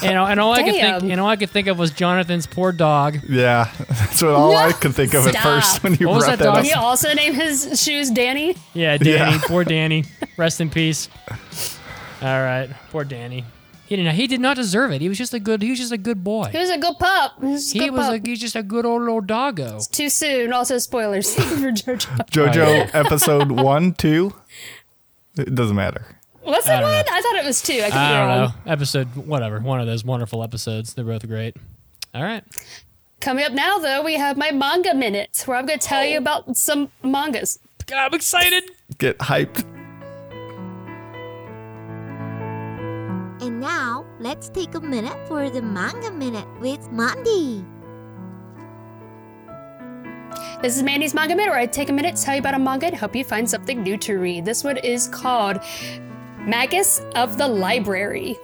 [0.04, 1.10] and, all- and all I could think, Damn.
[1.10, 3.18] and all I could think of was Jonathan's poor dog.
[3.28, 5.42] Yeah, that's what all I could think of at Stop.
[5.42, 6.58] first when you What was brought that that, dog?
[6.58, 6.64] up.
[6.64, 8.54] He also named his shoes Danny.
[8.72, 9.32] Yeah, Danny.
[9.32, 9.40] Yeah.
[9.44, 10.04] Poor Danny.
[10.36, 11.08] Rest in peace.
[12.22, 13.44] All right, poor Danny.
[13.90, 14.14] He didn't.
[14.14, 15.00] He did not deserve it.
[15.00, 15.62] He was just a good.
[15.62, 16.44] He was just a good boy.
[16.52, 17.32] He was a good pup.
[17.40, 18.06] He was, a He good was.
[18.06, 18.24] pup.
[18.24, 19.74] A, he's just a good old little doggo.
[19.74, 20.52] It's too soon.
[20.52, 21.98] Also, spoilers for JoJo.
[22.30, 24.32] JoJo episode one, two.
[25.36, 26.06] It doesn't matter.
[26.44, 26.92] Was it I one?
[26.92, 27.02] know.
[27.10, 27.80] I thought it was two.
[27.84, 28.54] I could I don't wrong.
[28.64, 28.72] know.
[28.72, 29.58] Episode whatever.
[29.58, 30.94] One of those wonderful episodes.
[30.94, 31.56] They're both great.
[32.14, 32.44] All right.
[33.20, 36.14] Coming up now, though, we have my manga minute, where I'm going to tell you
[36.14, 36.18] oh.
[36.18, 37.58] about some mangas.
[37.86, 38.70] God, I'm excited.
[38.98, 39.64] Get hyped.
[43.40, 47.64] And now, let's take a minute for the manga minute with Mandy.
[50.60, 52.58] This is Mandy's Manga Minute, where I take a minute to tell you about a
[52.58, 54.44] manga and help you find something new to read.
[54.44, 55.58] This one is called
[56.40, 58.38] Magus of the Library.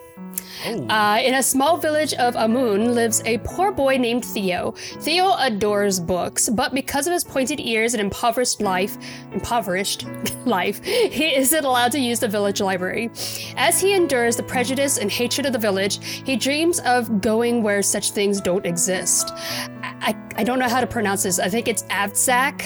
[0.64, 4.72] Uh, in a small village of Amun lives a poor boy named Theo.
[5.00, 8.96] Theo adores books, but because of his pointed ears and impoverished life,
[9.32, 10.06] impoverished
[10.44, 13.10] life, he isn't allowed to use the village library.
[13.56, 17.82] As he endures the prejudice and hatred of the village, he dreams of going where
[17.82, 19.32] such things don't exist.
[20.00, 21.38] I, I don't know how to pronounce this.
[21.38, 22.60] I think it's Avzak,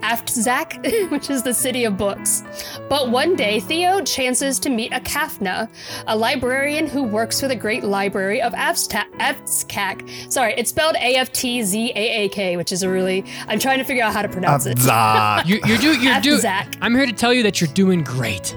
[0.00, 2.42] Aftzak, which is the city of books.
[2.88, 5.68] But one day, Theo chances to meet a Kafna,
[6.06, 10.32] a librarian who works for the Great Library of Avzta- Avzkak.
[10.32, 13.24] Sorry, it's spelled A F T Z A A K, which is a really.
[13.48, 14.78] I'm trying to figure out how to pronounce it.
[14.78, 15.42] Zah.
[15.44, 16.00] You, you're doing.
[16.02, 16.40] You're doing.
[16.40, 16.76] Zach.
[16.80, 18.56] I'm here to tell you that you're doing great.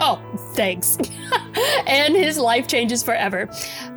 [0.00, 0.20] Oh,
[0.54, 0.98] thanks.
[1.86, 3.48] and his life changes forever.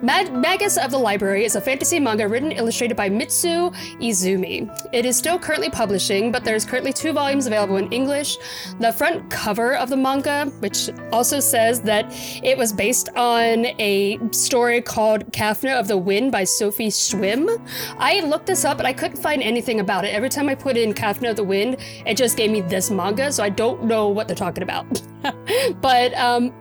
[0.02, 4.70] Mag- Magus of the Library is a fantasy manga written and illustrated by Mitsu Izumi.
[4.94, 8.38] It is still currently publishing, but there's currently two volumes available in English.
[8.80, 12.06] The front cover of the manga, which also says that
[12.44, 17.60] it was based on a story called Kafna of the Wind by Sophie Schwim.
[17.98, 20.10] I looked this up, but I couldn't find anything about it.
[20.10, 23.32] Every time I put in Kafna of the Wind, it just gave me this manga,
[23.32, 25.02] so I don't know what they're talking about.
[25.82, 26.54] but um,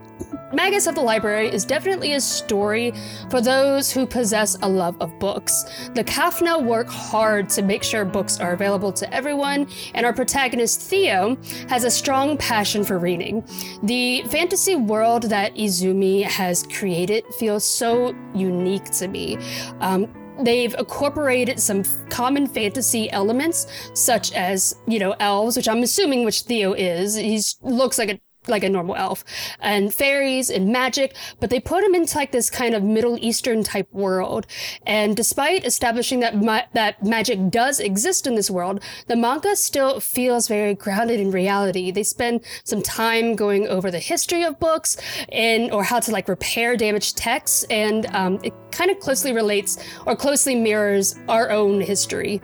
[0.52, 2.94] Magus of the Library is definitely a story
[3.30, 5.64] for those who possess a love of books.
[5.94, 10.80] The Kafna work hard to make sure books are available to everyone, and our protagonist
[10.80, 11.36] Theo
[11.68, 13.44] has a strong passion for reading.
[13.82, 19.36] The fantasy world that Izumi has created feels so unique to me.
[19.80, 20.08] Um,
[20.40, 26.42] they've incorporated some common fantasy elements such as you know elves which i'm assuming which
[26.42, 29.24] theo is he looks like a like a normal elf
[29.60, 33.62] and fairies and magic but they put him into like this kind of middle eastern
[33.62, 34.46] type world.
[34.86, 40.00] And despite establishing that ma- that magic does exist in this world the manga still
[40.00, 41.90] feels very grounded in reality.
[41.90, 44.96] They spend some time going over the history of books
[45.30, 49.72] and or how to like repair damaged texts and um, it kind of closely relates
[50.06, 52.40] or closely mirrors our own history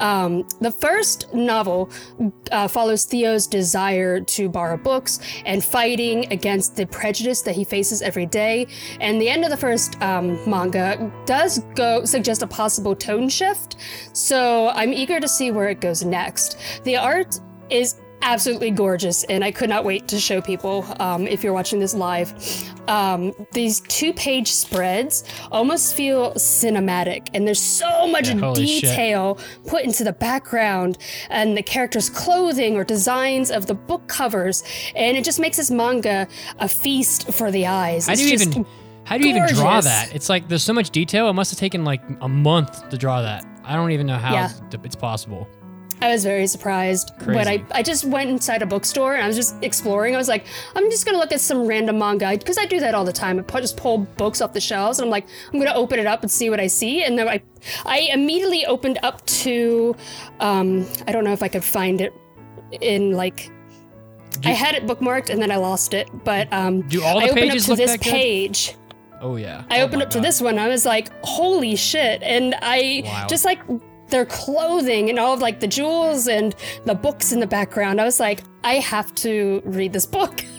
[0.00, 1.90] um, the first novel
[2.52, 8.02] uh, follows theo's desire to borrow books and fighting against the prejudice that he faces
[8.02, 8.66] every day.
[9.00, 13.76] And the end of the first um, manga does go suggest a possible tone shift.
[14.12, 16.58] So I'm eager to see where it goes next.
[16.84, 21.42] The art is absolutely gorgeous, and I could not wait to show people um, if
[21.44, 22.32] you're watching this live.
[22.88, 28.82] Um, these two page spreads almost feel cinematic, and there's so much Yeah, holy shit.
[28.90, 30.98] detail put into the background
[31.30, 34.62] and the characters' clothing or designs of the book covers,
[34.94, 36.26] and it just makes this manga
[36.58, 38.06] a feast for the eyes.
[38.06, 38.66] How do It's you just even
[39.04, 40.14] how do you even draw that?
[40.14, 41.28] It's like there's so much detail.
[41.30, 43.44] It must have taken like a month to draw that.
[43.64, 44.50] I don't even know how Yeah.
[44.82, 45.48] it's possible.
[46.00, 49.36] I was very surprised when I, I just went inside a bookstore and I was
[49.36, 50.14] just exploring.
[50.14, 52.94] I was like, I'm just gonna look at some random manga because I do that
[52.94, 53.38] all the time.
[53.38, 56.06] I pu- just pull books off the shelves and I'm like, I'm gonna open it
[56.06, 57.02] up and see what I see.
[57.04, 57.42] And then I,
[57.84, 59.96] I immediately opened up to,
[60.40, 62.12] um, I don't know if I could find it
[62.80, 63.50] in like.
[64.44, 67.28] I had it bookmarked and then I lost it, but um, Do all the I
[67.30, 68.02] opened pages up to this good?
[68.02, 68.76] page.
[69.20, 69.64] Oh yeah.
[69.68, 70.60] I Oh opened up to this one.
[70.60, 72.22] I was like, holy shit.
[72.22, 73.26] And I Wow.
[73.28, 73.58] just like
[74.10, 78.00] their clothing and all of like the jewels and the books in the background.
[78.00, 80.44] I was like, I have to read this book.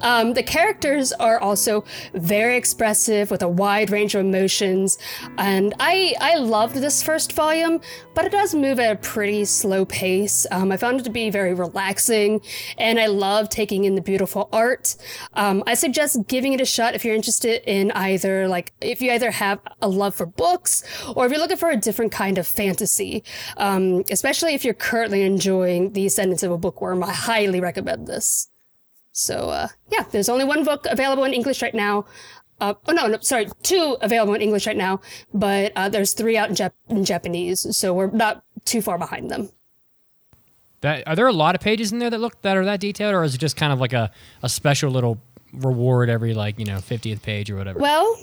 [0.00, 4.98] um, the characters are also very expressive with a wide range of emotions,
[5.36, 7.80] and I I loved this first volume,
[8.14, 10.46] but it does move at a pretty slow pace.
[10.50, 12.40] Um, I found it to be very relaxing,
[12.76, 14.96] and I love taking in the beautiful art.
[15.34, 19.12] Um, I suggest giving it a shot if you're interested in either like if you
[19.12, 20.82] either have a love for books
[21.14, 23.22] or if you're looking for a different kind of fantasy.
[23.56, 28.48] Um, especially if you're currently enjoying the Ascendance of a Bookworm, I highly recommend this.
[29.18, 32.04] So uh, yeah, there's only one book available in English right now.
[32.60, 35.00] Uh, oh no, no, sorry, two available in English right now,
[35.34, 39.30] but uh, there's three out in, Jap- in Japanese, so we're not too far behind
[39.30, 39.50] them.
[40.80, 43.14] That are there a lot of pages in there that look that are that detailed,
[43.14, 44.10] or is it just kind of like a,
[44.42, 45.20] a special little
[45.52, 47.80] reward every like you know 50th page or whatever?
[47.80, 48.16] Well,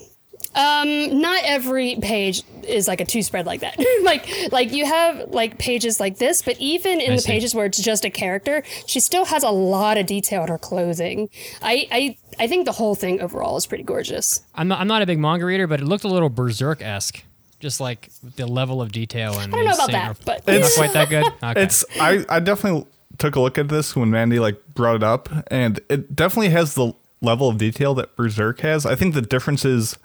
[0.55, 3.77] um, not every page is like a two spread like that.
[4.03, 7.31] like, like you have like pages like this, but even in I the see.
[7.31, 10.57] pages where it's just a character, she still has a lot of detail in her
[10.57, 11.29] clothing.
[11.61, 14.43] I, I, I think the whole thing overall is pretty gorgeous.
[14.55, 17.23] I'm not, I'm not a big manga reader, but it looked a little berserk esque,
[17.59, 19.53] just like the level of detail and.
[19.53, 21.25] I don't know about insane- that, but not It's- quite that good.
[21.43, 21.61] Okay.
[21.63, 22.87] It's I, I definitely
[23.17, 26.73] took a look at this when Mandy like brought it up, and it definitely has
[26.75, 28.85] the level of detail that Berserk has.
[28.85, 29.97] I think the difference is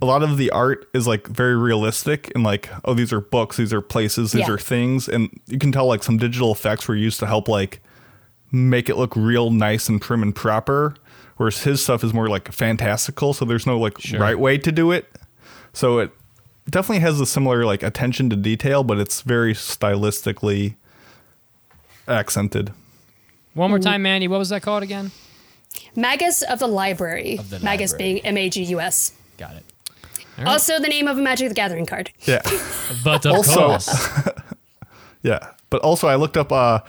[0.00, 3.56] a lot of the art is like very realistic and like oh these are books,
[3.56, 4.54] these are places, these Yeah.
[4.54, 7.80] are things, and you can tell like some digital effects were used to help like
[8.52, 10.94] make it look real nice and prim and proper.
[11.36, 14.18] Whereas his stuff is more like fantastical, so there's no like Sure.
[14.20, 15.06] right way to do it.
[15.72, 16.10] So it
[16.68, 20.74] definitely has a similar like attention to detail, but it's very stylistically
[22.06, 22.72] accented.
[23.54, 24.28] One more time, Mandy.
[24.28, 25.10] What was that called again?
[25.94, 27.38] Magus of the Library.
[27.38, 28.12] Of the Magus library.
[28.14, 29.12] being M A G U S.
[29.36, 29.64] Got it.
[30.46, 32.10] Also, the name of a Magic the Gathering card.
[32.22, 32.42] Yeah.
[33.04, 33.88] But of Also- course,
[35.22, 35.38] yeah.
[35.70, 36.80] But also I looked up uh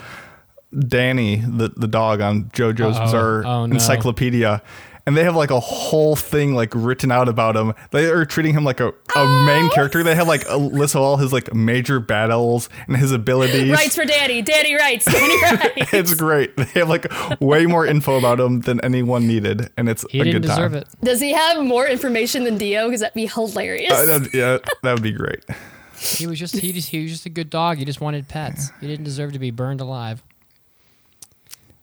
[0.77, 3.05] Danny, the the dog on JoJo's Uh-oh.
[3.05, 3.73] Bizarre Oh, no.
[3.73, 4.61] Encyclopedia.
[5.09, 7.73] And they have like a whole thing like written out about him.
[7.89, 10.03] They are treating him like a, a main character.
[10.03, 13.71] They have like a list of all his like major battles and his abilities.
[13.71, 14.43] Writes for Danny.
[14.43, 15.05] Danny writes.
[15.05, 15.93] Danny writes.
[15.93, 16.55] It's great.
[16.55, 17.07] They have like
[17.41, 20.57] way more info about him than anyone needed, and it's He a didn't good time.
[20.57, 20.87] deserve it.
[21.03, 22.85] Does he have more information than Dio?
[22.85, 23.91] Because that'd be hilarious.
[23.91, 25.43] Uh, that- yeah, that would be great.
[25.97, 27.77] He was just he just he was just a good dog.
[27.77, 28.69] He just wanted pets.
[28.79, 30.23] He didn't deserve to be burned alive.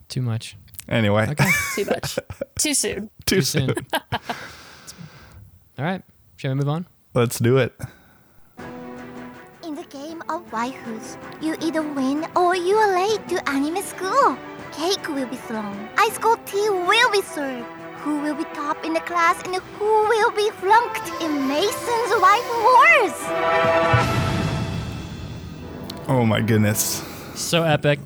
[0.09, 0.57] Too much.
[0.89, 1.51] Anyway, Okay.
[1.75, 2.19] Too much.
[2.59, 3.11] Too soon.
[3.27, 3.75] too Too soon.
[3.75, 3.87] soon.
[5.79, 6.03] All right.
[6.37, 6.87] Shall we move on?
[7.15, 7.75] Let's do it.
[9.65, 14.37] In the game of waifus, you either win or you are late to anime school.
[14.73, 17.67] Cake will be thrown, ice cold tea will be served.
[18.05, 22.59] Who will be top in the class and who will be flunked in Mason's Waifu
[22.63, 23.17] Wars?
[26.09, 27.03] Oh my goodness.
[27.35, 27.99] So epic.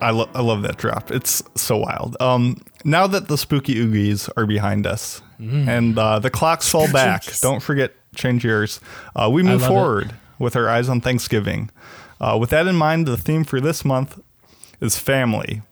[0.00, 1.10] I, lo- I love that drop.
[1.10, 2.16] It's so wild.
[2.20, 7.24] Um, now that the spooky oogies are behind us and uh, the clocks fall back,
[7.40, 8.78] don't forget change yours.
[9.16, 9.74] Uh, we move love it.
[9.74, 11.70] forward with our eyes on Thanksgiving.
[12.20, 14.20] Uh, with that in mind, the theme for this month
[14.80, 15.62] is family.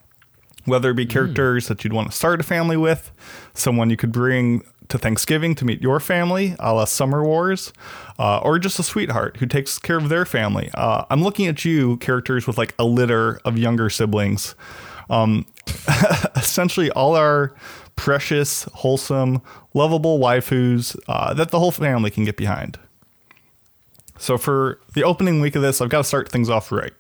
[0.64, 3.11] Whether it be characters that you'd want to start a family with,
[3.55, 7.72] someone you could bring to Thanksgiving to meet your family, a la Summer Wars,
[8.18, 10.70] uh, or just a sweetheart who takes care of their family.
[10.74, 14.55] Uh, I'm looking at you, characters with like a litter of younger siblings.
[15.11, 15.47] Um,
[16.36, 17.55] essentially, all our
[17.97, 19.43] precious, wholesome,
[19.74, 22.78] lovable waifus uh, that the whole family can get behind.
[24.18, 26.93] So for the opening week of this, I've got to start things off right.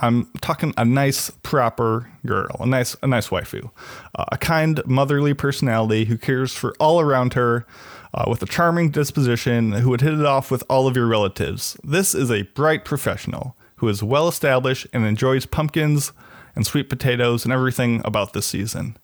[0.00, 3.70] I'm talking a nice, proper girl, a nice, a nice waifu,
[4.14, 7.66] uh, a kind, motherly personality who cares for all around her,
[8.14, 11.76] uh, with a charming disposition, who would hit it off with all of your relatives.
[11.82, 16.12] This is a bright professional who is well established and enjoys pumpkins
[16.54, 18.96] and sweet potatoes and everything about this season.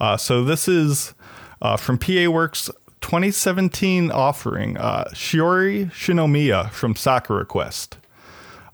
[0.00, 1.14] Uh, so this is
[1.62, 2.70] uh, from PA Works
[3.00, 7.98] 2017 offering, uh, Shiori Shinomiya from Sakura Quest.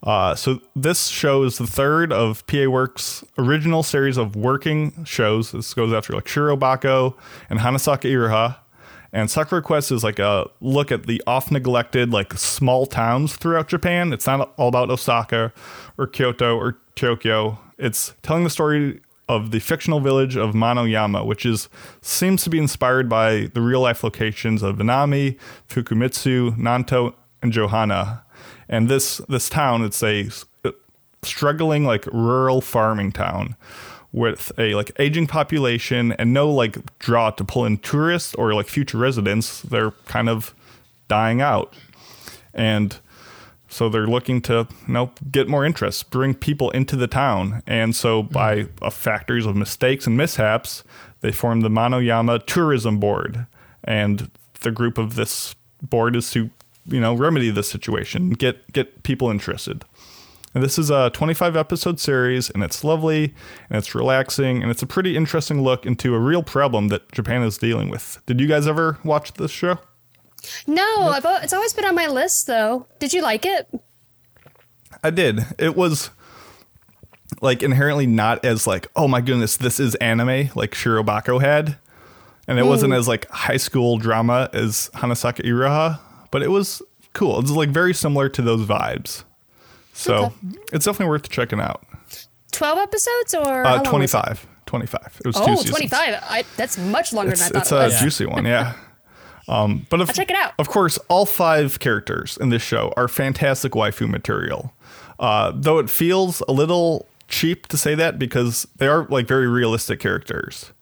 [0.02, 5.52] Uh, so this show is the third of PA Works' original series of working shows.
[5.52, 7.14] This goes after like Shirobako
[7.48, 8.56] and Hanasaku Iroha.
[9.12, 13.68] And Sakura Quest is like a look at the oft neglected like small towns throughout
[13.68, 14.12] Japan.
[14.12, 15.52] It's not all about Osaka
[15.98, 17.58] or Kyoto or Tokyo.
[17.78, 21.68] It's telling the story of the fictional village of Manoyama, which is
[22.00, 25.38] seems to be inspired by the real life locations of Inami,
[25.68, 28.22] Fukumitsu, Nanto, and Johana.
[28.68, 30.30] And this this town, it's a
[30.64, 30.70] uh,
[31.22, 33.56] struggling like rural farming town
[34.12, 38.68] with a like aging population and no like draw to pull in tourists or like
[38.68, 39.62] future residents.
[39.62, 40.54] They're kind of
[41.08, 41.74] dying out.
[42.54, 42.98] And
[43.72, 47.96] so they're looking to you know get more interest, bring people into the town, and
[47.96, 48.32] so mm-hmm.
[48.32, 50.84] by a factors of mistakes and mishaps,
[51.22, 53.46] they formed the Manoyama Tourism Board,
[53.82, 56.50] and the group of this board is to
[56.86, 59.84] you know remedy the situation, get get people interested.
[60.54, 63.34] And this is a 25 episode series, and it's lovely,
[63.70, 67.42] and it's relaxing, and it's a pretty interesting look into a real problem that Japan
[67.42, 68.20] is dealing with.
[68.26, 69.78] Did you guys ever watch this show?
[70.66, 72.86] No, I've, it's always been on my list though.
[72.98, 73.68] Did you like it?
[75.02, 75.40] I did.
[75.58, 76.10] It was
[77.40, 81.76] like inherently not as like, oh my goodness, this is anime like Shirobako had.
[82.48, 82.98] And it wasn't mm.
[82.98, 86.00] as like high school drama as Hanasaku Iroha,
[86.32, 87.38] but it was cool.
[87.38, 89.22] It's like very similar to those vibes.
[89.92, 90.34] So Okay.
[90.72, 91.84] it's definitely worth checking out.
[92.50, 93.90] 12 episodes or Uh, long was it?
[93.90, 94.46] 25.
[94.66, 95.00] 25.
[95.20, 95.70] It was two Oh, seasons.
[95.70, 96.14] 25.
[96.28, 98.00] I, that's much longer It's, than I it's thought a it was.
[98.00, 98.72] juicy one, yeah.
[99.48, 100.52] Um, but of, I'll check it out.
[100.58, 104.72] Of course, all five characters in this show are fantastic waifu material.
[105.18, 109.46] Uh, though it feels a little cheap to say that because they are like very
[109.48, 110.72] realistic characters.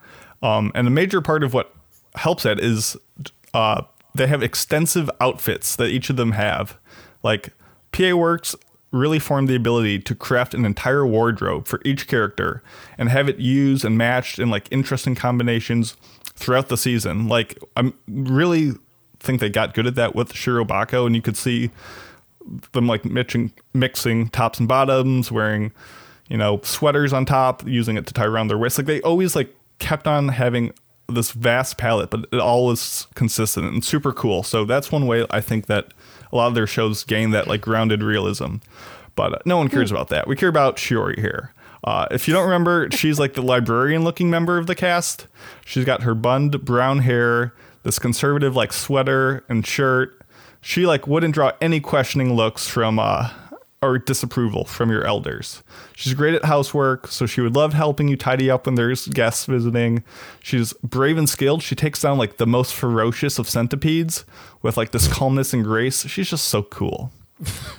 [0.42, 1.74] Um, and a major part of what
[2.14, 2.96] helps that is
[3.54, 3.82] uh,
[4.14, 6.78] they have extensive outfits that each of them have.
[7.22, 7.52] Like
[7.92, 8.54] PA Works
[8.92, 12.62] really formed the ability to craft an entire wardrobe for each character
[12.98, 15.96] and have it used and matched in like interesting combinations
[16.34, 17.28] throughout the season.
[17.28, 18.72] Like I'm really
[19.20, 21.70] think they got good at that with Shirobako and you could see
[22.72, 25.72] them like mixing, mixing tops and bottoms, wearing,
[26.28, 28.78] you know, sweaters on top, using it to tie around their waist.
[28.78, 30.72] Like they always like kept on having
[31.14, 34.42] this vast palette, but it all is consistent and super cool.
[34.42, 35.92] So that's one way I think that
[36.32, 38.56] a lot of their shows gain that like grounded realism.
[39.14, 40.26] But uh, no one cares about that.
[40.26, 41.52] We care about Shiori here.
[41.82, 45.26] Uh, if you don't remember, she's like the librarian looking member of the cast.
[45.64, 50.22] She's got her bunned brown hair, this conservative like sweater and shirt.
[50.60, 53.30] She like wouldn't draw any questioning looks from uh,
[53.82, 55.62] or disapproval from your elders.
[55.96, 59.46] She's great at housework, so she would love helping you tidy up when there's guests
[59.46, 60.04] visiting.
[60.42, 61.62] She's brave and skilled.
[61.62, 64.24] She takes down like the most ferocious of centipedes
[64.60, 66.06] with like this calmness and grace.
[66.06, 67.10] She's just so cool.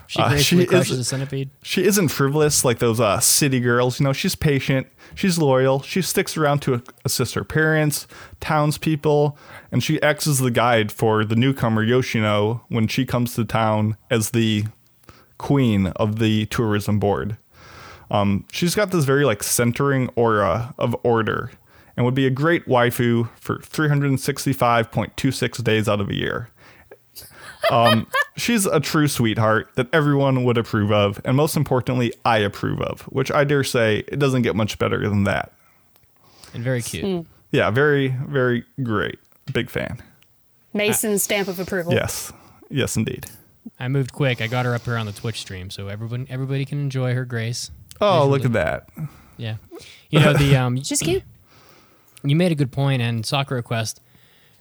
[0.08, 1.52] She Uh, she crushes is- a centipede.
[1.62, 4.00] She isn't frivolous like those uh, city girls.
[4.00, 4.88] You know, she's patient.
[5.14, 5.84] She's loyal.
[5.84, 8.08] She sticks around to assist her parents,
[8.40, 9.38] townspeople,
[9.72, 13.98] and she acts as the guide for the newcomer Yoshino when she comes to town
[14.10, 14.66] as the
[15.42, 17.36] queen of the tourism board.
[18.12, 21.52] Um, she's got this very like centering aura of order
[21.98, 26.50] and would be a great waifu for 365.26 days out of a year.
[27.72, 32.82] Um, she's a true sweetheart that everyone would approve of, and most importantly, I approve
[32.82, 35.52] of, which I dare say it doesn't get much better than that.
[36.54, 37.26] And very cute.
[37.52, 39.20] Yeah, very, very great.
[39.52, 40.02] Big fan.
[40.74, 41.94] Mason's stamp of approval.
[41.94, 42.32] Yes.
[42.70, 43.26] Yes, indeed.
[43.80, 44.42] I moved quick.
[44.42, 47.26] I got her up here on the Twitch stream, so everyone everybody can enjoy her
[47.26, 47.72] grace.
[48.00, 48.30] Oh, Visually.
[48.32, 48.90] look at that.
[49.38, 49.56] Yeah.
[50.10, 51.24] You know the um She's cute.
[52.24, 54.02] you made a good point and Sakura Quest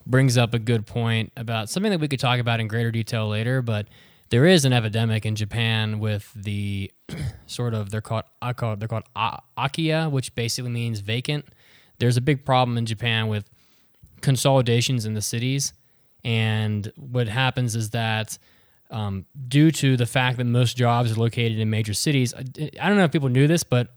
[0.06, 3.28] brings up a good point about something that we could talk about in greater detail
[3.28, 3.86] later, but
[4.30, 6.90] there is an epidemic in Japan with the
[7.46, 11.46] sort of they're called I call they're called a- akiya, which basically means vacant.
[11.98, 13.44] There's a big problem in Japan with
[14.20, 15.72] consolidations in the cities,
[16.24, 18.38] and what happens is that
[18.90, 22.40] um, due to the fact that most jobs are located in major cities, I,
[22.80, 23.94] I don't know if people knew this, but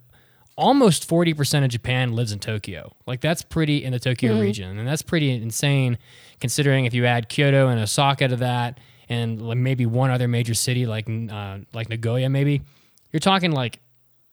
[0.55, 2.93] almost 40% of Japan lives in Tokyo.
[3.07, 4.77] Like that's pretty in the Tokyo region.
[4.77, 5.97] And that's pretty insane
[6.39, 8.79] considering if you add Kyoto and Osaka to that
[9.09, 12.61] and like maybe one other major city like uh, like Nagoya maybe,
[13.11, 13.79] you're talking like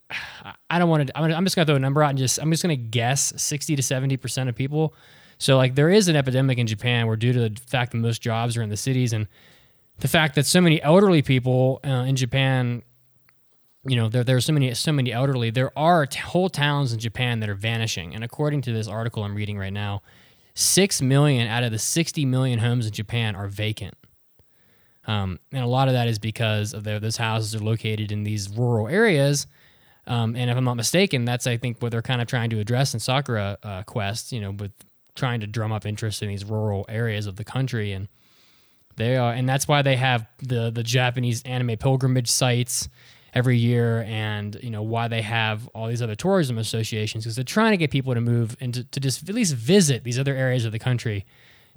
[0.69, 2.19] I don't want to I'm, gonna- I'm just going to throw a number out and
[2.19, 4.93] just I'm just going to guess 60 to 70% of people.
[5.39, 8.21] So like there is an epidemic in Japan where due to the fact that most
[8.21, 9.27] jobs are in the cities and
[10.01, 12.83] the fact that so many elderly people uh, in Japan
[13.83, 15.49] you know there, there are so many so many elderly.
[15.49, 18.13] There are t- whole towns in japan that are vanishing.
[18.13, 20.03] And according to this article i'm reading right now
[20.53, 23.95] 6 million out of the 60 million homes in japan are vacant.
[25.07, 28.49] Um, and a lot of that is because of those houses are located in these
[28.55, 29.47] rural areas.
[30.05, 32.59] Um, and if i'm not mistaken that's i think what they're kind of trying to
[32.59, 34.71] address in sakura uh, quest you know with
[35.15, 37.91] trying to drum up interest in these rural areas of the country.
[37.91, 38.07] And
[38.95, 42.89] they are, and that's why they have the the Japanese anime pilgrimage sites
[43.33, 47.43] every year, and you know why they have all these other tourism associations because they're
[47.43, 50.35] trying to get people to move and to, to just at least visit these other
[50.35, 51.25] areas of the country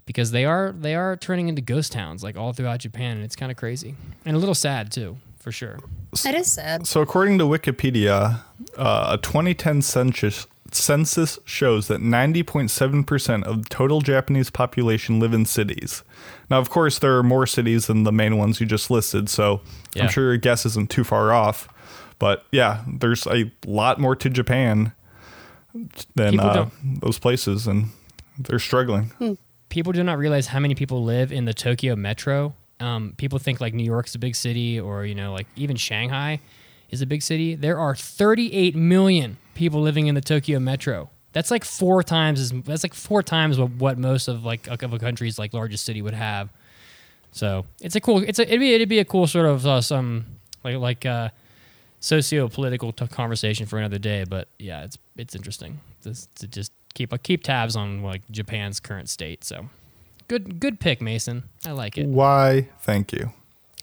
[0.07, 3.37] because they are they are turning into ghost towns like all throughout Japan, and it's
[3.37, 3.95] kind of crazy
[4.25, 5.79] and a little sad too, for sure.
[6.23, 6.87] That is sad.
[6.87, 8.41] So, according to Wikipedia,
[8.77, 15.45] uh, a 2010 census census shows that 90.7% of the total Japanese population live in
[15.45, 16.03] cities.
[16.51, 19.61] Now, of course, there are more cities than the main ones you just listed, so
[19.95, 20.05] Yeah.
[20.05, 21.69] I'm sure your guess isn't too far off.
[22.19, 24.93] But yeah, there's a lot more to Japan
[26.15, 26.71] than uh,
[27.01, 27.91] those places, and
[28.39, 29.11] they're struggling.
[29.69, 32.55] people do not realize how many people live in the Tokyo metro.
[32.81, 36.41] Um, people think like New York's a big city, or you know, like even Shanghai
[36.91, 37.55] is a big city.
[37.55, 41.11] There are 38 million people living in the Tokyo metro.
[41.33, 44.93] That's like four times as that's like four times what, what most of like of
[44.93, 46.51] a country's like largest city would have.
[47.33, 48.23] So it's a cool.
[48.23, 50.27] It's a it'd be it'd be a cool sort of uh, some
[50.63, 51.31] like like uh,
[51.99, 54.25] socio political t- conversation for another day.
[54.29, 58.79] But yeah, it's it's interesting to, to just keep uh, keep tabs on like Japan's
[58.79, 59.43] current state.
[59.43, 59.69] So
[60.29, 61.43] good good pick, Mason.
[61.67, 62.07] I like it.
[62.07, 62.69] Why?
[62.81, 63.33] Thank you.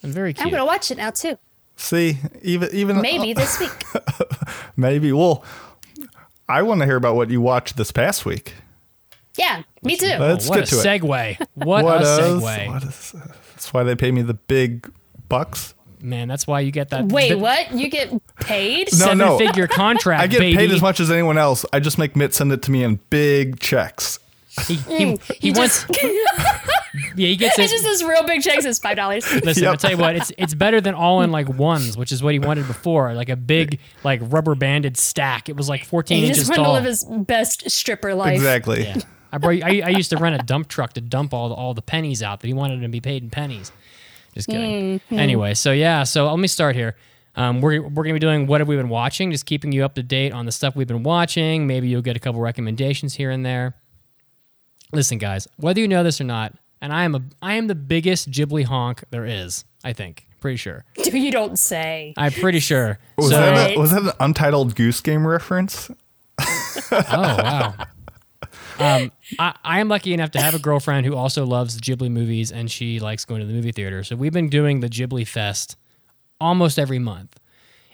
[0.04, 1.38] I'm very I'm gonna watch it now too.
[1.82, 3.72] See, even even Maybe uh, this week.
[4.78, 5.12] maybe.
[5.12, 5.44] Well,
[6.48, 8.54] I want to hear about what you watched this past week.
[9.36, 10.06] Yeah, me too.
[10.06, 11.02] Let's what get a to it.
[11.02, 11.48] segue.
[11.56, 12.22] What, a else?
[12.22, 12.68] segue.
[12.68, 13.16] What is,
[13.50, 14.92] that's why they pay me the big
[15.28, 15.74] bucks.
[16.00, 17.74] Man, that's why you get that Wait, the what?
[17.74, 18.92] You get paid?
[18.94, 19.38] No, seven no.
[19.40, 20.22] figure contract.
[20.22, 20.58] I get baby.
[20.58, 21.66] paid as much as anyone else.
[21.74, 24.20] I just make Mitt send it to me in big checks.
[24.68, 25.86] He, he, he wants.
[27.16, 27.64] yeah, he gets it.
[27.64, 29.24] It's just this real big check says five dollars.
[29.44, 29.80] Listen, I'll Yep.
[29.80, 32.40] tell you what, it's it's better than all in like ones, which is what he
[32.40, 35.48] wanted before, like a big like rubber banded stack.
[35.48, 36.74] It was like 14 He inches just wanted to tall.
[36.74, 38.34] live his best stripper life.
[38.36, 38.84] Exactly.
[38.84, 38.98] yeah,
[39.32, 41.74] I, brought, I I used to rent a dump truck to dump all the, all
[41.74, 43.72] the pennies out that he wanted to be paid in pennies.
[44.34, 45.00] Just kidding.
[45.00, 45.20] Mm-hmm.
[45.20, 46.96] Anyway, so yeah, so let me start here.
[47.36, 49.96] Um, we're we're gonna be doing what have we been watching, just keeping you up
[49.96, 51.68] to date on the stuff we've been watching.
[51.68, 53.76] Maybe you'll get a couple recommendations here and there.
[54.94, 57.76] Listen, guys, whether you know this or not, and I am a I am the
[57.76, 59.66] biggest Ghibli honk there is.
[59.84, 60.86] I think, pretty sure.
[61.04, 62.14] Do you don't say.
[62.18, 63.00] I'm pretty sure.
[63.18, 65.90] Was, so, that a, was that an Untitled Goose Game reference?
[66.40, 67.74] oh wow.
[68.80, 72.52] Um, I, I am lucky enough to have a girlfriend who also loves Ghibli movies,
[72.52, 74.04] and she likes going to the movie theater.
[74.04, 75.78] So we've been doing the Ghibli Fest
[76.40, 77.40] almost every month.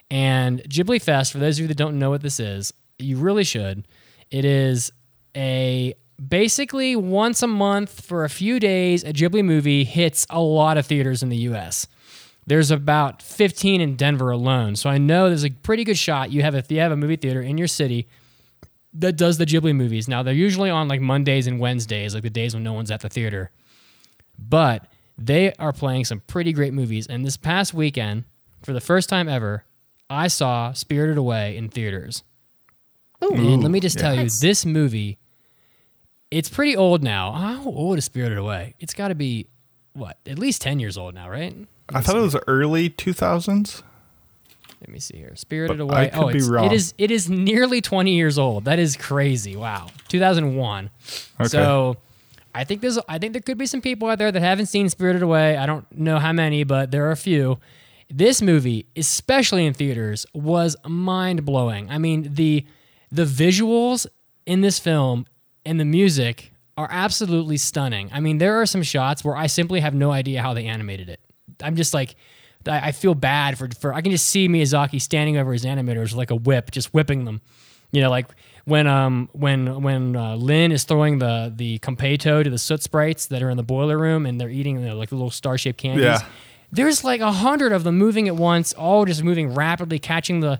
[0.09, 3.43] And Ghibli Fest, for those of you that don't know what this is, you really
[3.43, 3.85] should.
[4.31, 4.91] It is
[5.35, 5.93] a
[6.25, 10.85] basically once a month for a few days, a Ghibli movie hits a lot of
[10.85, 11.87] theaters in the US.
[12.45, 14.75] There's about 15 in Denver alone.
[14.75, 17.17] So I know there's a pretty good shot you have if you have a movie
[17.17, 18.07] theater in your city
[18.93, 20.07] that does the Ghibli movies.
[20.07, 23.01] Now they're usually on like Mondays and Wednesdays, like the days when no one's at
[23.01, 23.51] the theater.
[24.39, 24.85] But
[25.17, 27.07] they are playing some pretty great movies.
[27.07, 28.23] And this past weekend,
[28.63, 29.65] for the first time ever,
[30.09, 32.23] I saw Spirited Away in theaters.
[33.21, 35.17] And let me just tell you, this movie,
[36.31, 37.31] it's pretty old now.
[37.31, 38.75] How old is Spirited Away?
[38.79, 39.47] It's got to be
[39.93, 41.55] what, at least ten years old now, right?
[41.89, 43.81] I thought it was early 2000s.
[44.81, 45.35] Let me see here.
[45.35, 46.01] Spirited But Away.
[46.01, 46.65] I could oh, be it's, wrong.
[46.65, 46.93] it is.
[46.97, 48.65] It is nearly twenty years old.
[48.65, 49.55] That is crazy.
[49.55, 50.91] Wow, two thousand one.
[51.39, 51.47] Okay.
[51.47, 51.97] So,
[52.53, 52.99] I think there's.
[53.09, 55.57] I think there could be some people out there that haven't seen Spirited Away.
[55.57, 57.57] I don't know how many, but there are a few.
[58.09, 61.89] This movie, especially in theaters, was mind blowing.
[61.89, 62.63] I mean the
[63.11, 64.05] the visuals
[64.45, 65.25] in this film
[65.67, 68.09] and the music are absolutely stunning.
[68.13, 71.09] I mean, there are some shots where I simply have no idea how they animated
[71.09, 71.19] it.
[71.61, 72.15] I'm just like,
[72.65, 76.31] I feel bad for, for I can just see Miyazaki standing over his animators like
[76.31, 77.41] a whip, just whipping them.
[77.91, 78.27] You know, like
[78.65, 83.27] when um when when uh, Lin is throwing the the konpeito to the soot sprites
[83.27, 86.03] that are in the boiler room and they're eating like the little star shaped candies.
[86.03, 86.19] Yeah.
[86.71, 90.59] There's like a hundred of them moving at once, all just moving rapidly, catching the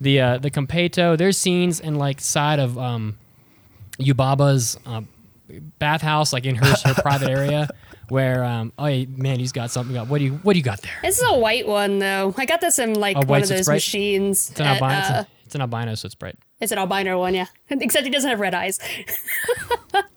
[0.00, 1.18] the uh, the konpeito.
[1.18, 3.18] There's scenes in like side of um,
[3.98, 5.08] Yubaba's um,
[5.78, 7.68] bathhouse, like in her, her private area,
[8.08, 9.96] where um, oh yeah, man, he's got something.
[10.08, 10.92] What do you what do you got there?
[11.02, 12.34] This is a white one though.
[12.36, 13.76] I got this in like A one white of those Sprite?
[13.76, 14.50] machines.
[14.50, 14.98] It's an at, albino.
[15.00, 16.36] it's, uh, an, it's an albino, so it's bright.
[16.60, 17.46] it's an albino one, yeah.
[17.70, 18.78] Except he doesn't have red eyes.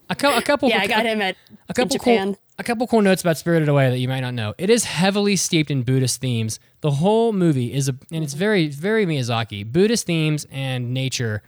[0.09, 0.67] A, cou- a couple.
[0.67, 1.37] Yeah, I got him at
[1.69, 2.33] a couple in Japan.
[2.33, 4.53] cool a couple cool notes about Spirited Away that you might not know.
[4.57, 6.59] It is heavily steeped in Buddhist themes.
[6.81, 9.65] The whole movie is a and it's very very Miyazaki.
[9.71, 11.43] Buddhist themes and nature.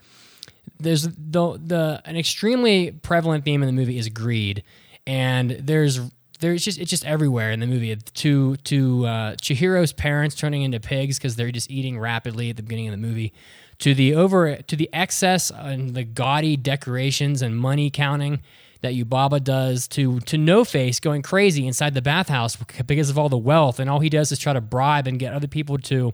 [0.79, 4.63] There's the the an extremely prevalent theme in the movie is greed,
[5.07, 5.99] and there's
[6.39, 7.95] there's just it's just everywhere in the movie.
[7.95, 12.63] To to uh, Chihiro's parents turning into pigs because they're just eating rapidly at the
[12.63, 13.33] beginning of the movie.
[13.79, 18.41] To the over to the excess and the gaudy decorations and money counting
[18.81, 23.29] that Yubaba does to to No Face going crazy inside the bathhouse because of all
[23.29, 26.13] the wealth and all he does is try to bribe and get other people to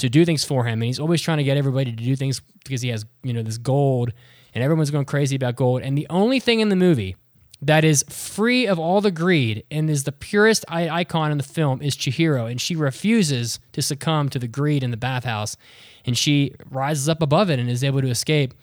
[0.00, 0.74] to do things for him.
[0.74, 3.42] And he's always trying to get everybody to do things because he has you know
[3.42, 4.12] this gold
[4.54, 5.82] and everyone's going crazy about gold.
[5.82, 7.16] And the only thing in the movie
[7.62, 11.82] that is free of all the greed and is the purest icon in the film
[11.82, 12.50] is Chihiro.
[12.50, 15.56] And she refuses to succumb to the greed in the bathhouse.
[16.04, 18.54] And she rises up above it and is able to escape.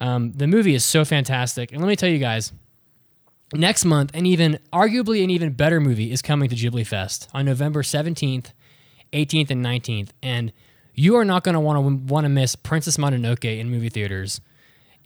[0.00, 1.70] Um, the movie is so fantastic.
[1.70, 2.52] And let me tell you guys
[3.52, 7.44] next month, an even arguably an even better movie is coming to Ghibli Fest on
[7.44, 8.52] November 17th,
[9.12, 10.10] 18th, and 19th.
[10.22, 10.52] And
[11.00, 14.40] you are not going to want to want to miss Princess Mononoke in movie theaters.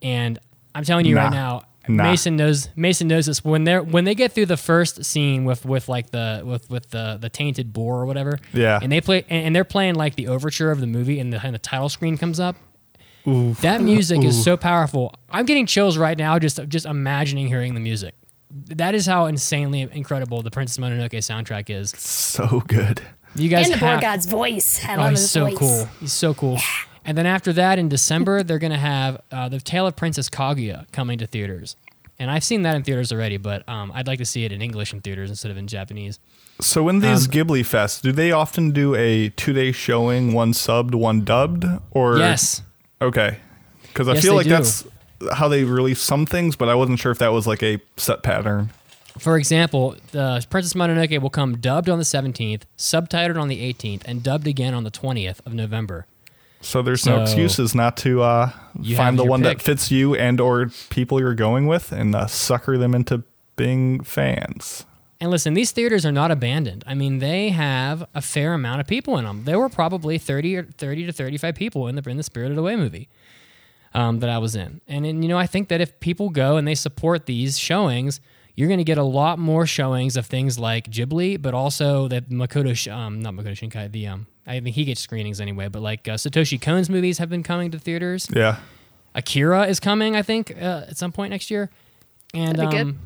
[0.03, 0.39] And
[0.75, 2.05] I'm telling you right now, Nah.
[2.05, 5.67] Mason knows Mason knows this when they're when they get through the first scene with
[5.67, 8.39] with like the with with the the tainted boar or whatever.
[8.55, 8.79] Yeah.
[8.83, 11.45] And they play and, and they're playing like the overture of the movie and the
[11.45, 12.57] and the title screen comes up.
[13.27, 15.15] That music is so powerful.
[15.31, 18.15] I'm getting chills right now just just imagining hearing the music.
[18.51, 21.91] That is how insanely incredible the Princess Mononoke soundtrack is.
[21.91, 23.03] So good.
[23.37, 24.81] You guys and the boar have, god's voice.
[24.85, 25.59] I oh, love he's his so voice.
[25.59, 25.89] cool.
[26.01, 26.59] He's so cool.
[27.05, 30.91] And then after that, in December, they're gonna have uh, the Tale of Princess Kaguya
[30.93, 31.77] coming to theaters.
[32.19, 34.63] And I've seen that in theaters already, but um, I'd like to see it in
[34.63, 36.21] English in theaters instead of in Japanese.
[36.61, 40.95] So in these Um, Ghibli fests, do they often do a two-day showing, one subbed,
[40.95, 42.63] one dubbed, or Yes,
[43.03, 43.39] Okay,
[43.89, 44.51] because I Yes, feel like do.
[44.51, 44.85] that's
[45.33, 48.23] how they release some things, but I wasn't sure if that was like a set
[48.23, 48.71] pattern.
[49.19, 54.03] For example, the Princess Mononoke will come dubbed on the 17th, subtitled on the 18th,
[54.07, 56.07] and dubbed again on the 20th of November.
[56.61, 58.51] So there's no excuses not to uh,
[58.97, 59.59] find the one pick.
[59.59, 63.23] that fits you and or people you're going with and uh, sucker them into
[63.57, 64.87] being fans.
[65.21, 66.83] And listen, these theaters are not abandoned.
[66.87, 69.45] I mean, they have a fair amount of people in them.
[69.45, 72.77] There were probably 30 or 30 to 35 people in the in the Spirited Away
[72.77, 73.09] movie
[73.95, 74.81] um, that I was in.
[74.89, 78.21] And, and you know, I think that if people go and they support these showings,
[78.55, 82.31] you're going to get a lot more showings of things like Ghibli, but also that
[82.31, 85.69] Makoto, Sh- um, not Makoto Shinkai, the um, I think he gets screenings anyway.
[85.69, 88.29] But like uh, Satoshi Kon's movies have been coming to theaters.
[88.35, 88.59] Yeah.
[89.15, 91.71] Akira is coming, I think, uh, at some point next year.
[92.33, 92.83] And That'd be good.
[92.83, 92.99] um,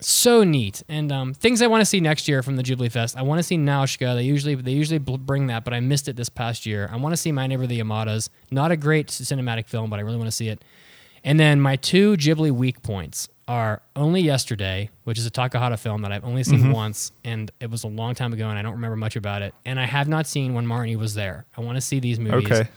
[0.00, 0.82] so neat.
[0.88, 3.16] And um, things I want to see next year from the Ghibli Fest.
[3.16, 4.14] I want to see Nausicaa.
[4.14, 6.88] They usually they usually bl- bring that, but I missed it this past year.
[6.90, 8.30] I want to see My Neighbor the Yamadas.
[8.50, 10.64] Not a great cinematic film, but I really want to see it.
[11.22, 16.02] And then my two Ghibli weak points are Only Yesterday, which is a Takahata film
[16.02, 18.74] that I've only seen once, and it was a long time ago, and I don't
[18.74, 19.52] remember much about it.
[19.66, 21.46] And I have not seen when Marnie was there.
[21.56, 22.68] I want to see these movies Okay.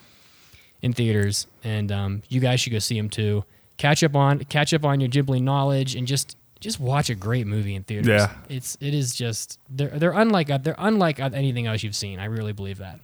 [0.81, 3.45] in theaters, and um, you guys should go see them too.
[3.77, 7.45] Catch up on catch up on your Ghibli knowledge, and just just watch a great
[7.45, 8.07] movie in theaters.
[8.07, 8.33] Yeah.
[8.49, 12.19] it's it is just they're they're unlike they're unlike anything else you've seen.
[12.19, 12.99] I really believe that.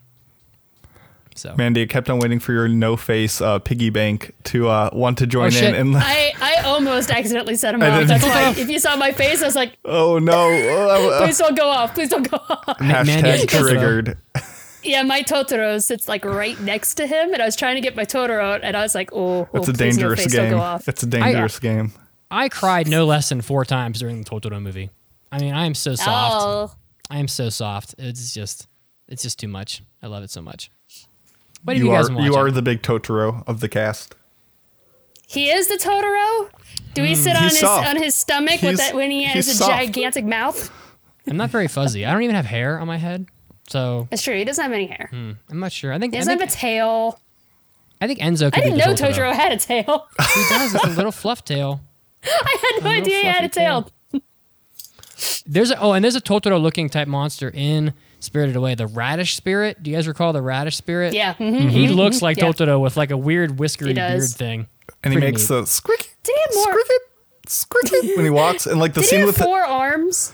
[1.40, 4.90] So Mandy, I kept on waiting for your no face uh, piggy bank to uh,
[4.92, 5.76] want to join Oh, in.
[5.76, 8.08] And I, I almost accidentally set him off.
[8.08, 11.56] That's why if you saw my face, I was like, oh no, uh, please don't
[11.58, 11.94] go off.
[11.94, 12.78] Please don't go off.
[12.80, 13.60] Hashtag Totoro.
[13.60, 14.18] triggered.
[14.84, 17.96] Yeah, my Totoro sits like right next to him, and I was trying to get
[17.96, 20.52] my Totoro, out, and I was like, oh, oh a please, no dangerous game.
[20.52, 20.80] go.
[20.88, 21.92] It's a dangerous game.
[22.32, 24.90] I cried no less than four times during the Totoro movie.
[25.32, 26.36] I mean, I am so soft.
[26.38, 26.78] Oh,
[27.10, 27.96] I am so soft.
[27.98, 28.68] It's just,
[29.08, 29.84] it's just too much.
[30.02, 30.72] I love it so much.
[31.64, 34.16] What have You you, guys are been you are the big Totoro of the cast.
[35.28, 36.50] he is the Totoro.
[36.94, 37.22] Do we hmm.
[37.22, 37.88] sit on his soft.
[37.88, 39.72] on his stomach with that when he has a soft.
[39.72, 40.72] gigantic mouth?
[41.28, 42.06] I'm not very fuzzy.
[42.06, 43.28] I don't even have hair on my head,
[43.68, 44.36] so That's true.
[44.36, 45.10] He doesn't have any hair.
[45.12, 45.32] Hmm.
[45.50, 45.94] I'm not sure.
[45.94, 47.20] I think He I doesn't think, have a tail.
[48.02, 48.52] I think Enzo.
[48.52, 50.08] Could I didn't be the know Totoro had a tail.
[50.34, 50.76] He does.
[50.76, 51.82] It's a little fluff tail.
[52.24, 53.92] I had no idea he had a tail.
[54.12, 54.22] tail.
[55.46, 58.76] There's a, oh, and there's a Totoro looking type monster in Spirited Away.
[58.76, 59.82] The radish spirit.
[59.82, 61.14] Do you guys recall the radish spirit?
[61.14, 61.34] Yeah.
[61.36, 61.70] mhm.
[61.70, 62.46] He looks like Yeah.
[62.46, 64.68] Totoro with like a weird whiskery beard thing.
[65.04, 65.56] And he makes neat.
[65.62, 66.82] the squeaky, Did he have more?
[66.82, 66.94] squeaky,
[67.48, 68.66] squeaky when he walks.
[68.68, 70.34] And like the Did he scene have with the, four arms?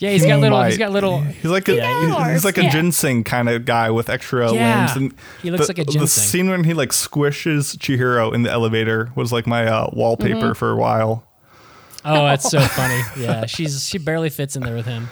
[0.00, 0.56] Yeah, he's got little.
[0.58, 0.68] might.
[0.68, 1.20] He's got little.
[1.22, 2.32] He's like a Yeah.
[2.32, 2.70] he's like a Yeah.
[2.70, 4.84] ginseng kind of guy with extra Yeah.
[4.84, 6.00] limbs, and He looks the, like a ginseng.
[6.02, 10.36] The scene when he like squishes Chihiro in the elevator was like my uh, wallpaper
[10.38, 10.52] Mm-hmm.
[10.52, 11.24] for a while.
[12.04, 13.00] Oh, that's so funny.
[13.18, 15.08] Yeah, she's she barely fits in there with him.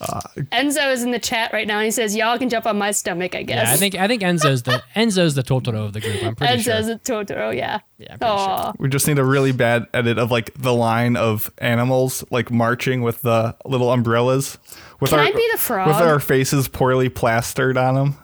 [0.00, 2.92] Enzo is in the chat right now, and he says, "Y'all can jump on my
[2.92, 3.66] stomach." I guess.
[3.66, 6.22] Yeah, I think I think Enzo's the Enzo's the Totoro of the group.
[6.22, 6.74] I'm pretty sure.
[6.74, 7.20] Enzo's sure.
[7.20, 7.56] a Totoro.
[7.56, 7.80] Yeah.
[7.98, 8.74] Yeah, sure.
[8.78, 13.02] We just need a really bad edit of like the line of animals like marching
[13.02, 14.56] with the little umbrellas.
[15.00, 15.88] With Can our, I be the frog?
[15.88, 18.16] With our faces poorly plastered on them.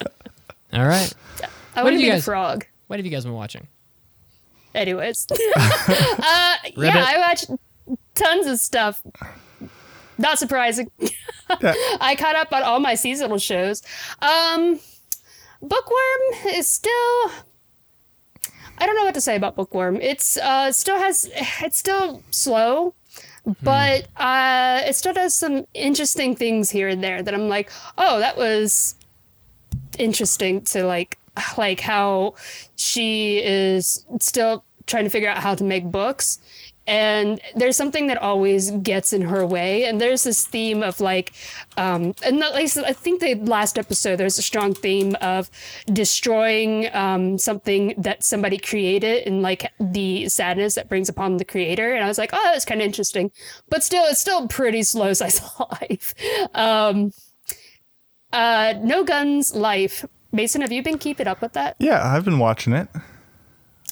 [0.72, 1.12] All right.
[1.76, 2.66] I What want to be you the frog.
[2.88, 3.68] What have you guys been watching?
[4.74, 5.26] Anyways.
[5.30, 5.36] uh,
[6.76, 7.50] yeah, I watched
[8.14, 9.02] tons of stuff.
[10.18, 10.90] Not surprising.
[12.00, 13.82] I caught up on all my seasonal shows.
[14.20, 14.80] Um,
[15.60, 17.30] Bookworm is still.
[18.76, 20.00] I don't know what to say about Bookworm.
[20.00, 22.94] It's uh, still has it's still slow,
[23.62, 28.18] but uh, it still does some interesting things here and there that I'm like, oh,
[28.18, 28.96] that was
[29.98, 31.18] interesting to like
[31.56, 32.34] like how
[32.76, 36.38] she is still trying to figure out how to make books
[36.86, 39.84] and there's something that always gets in her way.
[39.84, 41.32] And there's this theme of like
[41.76, 45.50] um and at least i think the last episode there's a strong theme of
[45.86, 51.94] destroying um something that somebody created and like the sadness that brings upon the creator.
[51.94, 53.30] And i was like oh that's kind of interesting.
[53.68, 56.14] But still it's still pretty slow slice of life.
[56.54, 57.12] Um
[58.32, 60.04] uh no guns life.
[60.32, 61.76] Mason have you been keeping up with that?
[61.78, 62.88] Yeah, I've been watching it.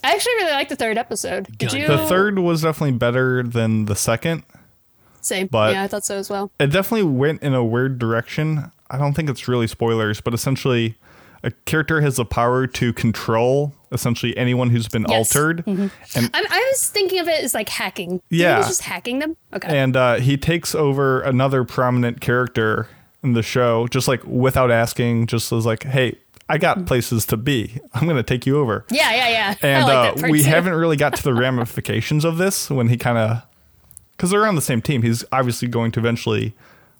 [0.04, 3.86] I actually really liked the third episode did you The third was definitely better than
[3.86, 4.42] the second.
[5.20, 8.70] same but- yeah i thought so as well It definitely went in a weird direction.
[8.90, 10.96] I don't think it's really spoilers, but essentially,
[11.42, 15.34] a character has the power to control essentially anyone who's been Yes.
[15.34, 18.20] altered, and I'm, I was thinking of it as like hacking.
[18.28, 18.58] Yeah.
[18.58, 19.36] he's just hacking them.
[19.54, 19.78] Okay.
[19.78, 22.86] and uh, he takes over another prominent character
[23.22, 26.18] in the show, just like without asking, just as like, "Hey,
[26.52, 27.80] I got places to be.
[27.94, 29.54] I'm going to take you over." yeah, yeah, yeah.
[29.62, 30.48] And I like uh, that part we too.
[30.50, 33.42] haven't really got to the ramifications of this when he kind of,
[34.12, 35.02] because they're on the same team.
[35.02, 36.54] He's obviously going to eventually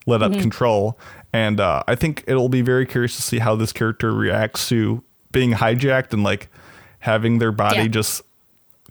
[0.06, 0.34] let Mm-hmm.
[0.34, 0.98] up control,
[1.32, 5.04] and uh, I think it'll be very curious to see how this character reacts to
[5.30, 6.48] being hijacked and like
[6.98, 7.86] having their body Yeah.
[7.88, 8.22] just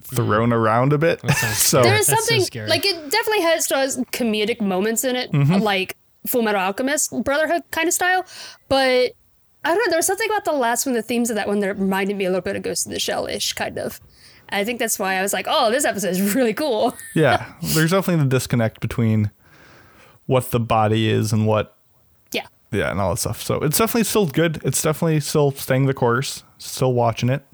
[0.00, 1.20] thrown around a bit.
[1.54, 2.68] so There's That's so something scary.
[2.68, 5.62] like it definitely has still has comedic moments in it, Mm-hmm.
[5.62, 5.96] like
[6.26, 8.24] Full Metal Alchemist Brotherhood kind of style.
[8.68, 9.12] But
[9.64, 9.90] I don't know.
[9.90, 12.24] There was something about the last one, the themes of that one, that reminded me
[12.24, 14.00] a little bit of Ghost in the Shell ish, kind of.
[14.50, 16.96] I think that's why I was like, oh, this episode is really cool.
[17.14, 19.30] yeah, there's definitely the disconnect between
[20.26, 21.76] what the body is and what
[22.32, 22.46] Yeah.
[22.70, 23.42] yeah and all that stuff.
[23.42, 24.60] So it's definitely still good.
[24.64, 26.42] It's definitely still staying the course.
[26.58, 27.44] Still watching it.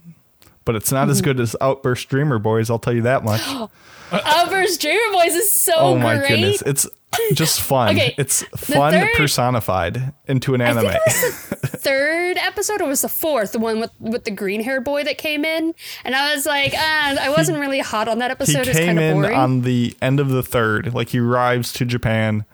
[0.68, 1.10] But it's not Mm-hmm.
[1.12, 3.40] as good as Outburst Dreamer Boys, I'll tell you that much.
[4.12, 6.28] Outburst Dreamer Boys is so oh my great.
[6.28, 6.62] goodness.
[6.66, 6.86] It's
[7.32, 7.94] just fun.
[7.96, 10.82] Okay, it's fun third- personified into an I anime.
[10.82, 14.30] think it was the third episode, or was the fourth, the one with with the
[14.30, 18.08] green hair boy that came in, and I was like, ah, I wasn't really hot
[18.08, 18.68] on that he episode.
[18.68, 19.38] It's came kind of in boring.
[19.38, 20.92] on the end of the third.
[20.92, 22.44] Like he arrives to Japan.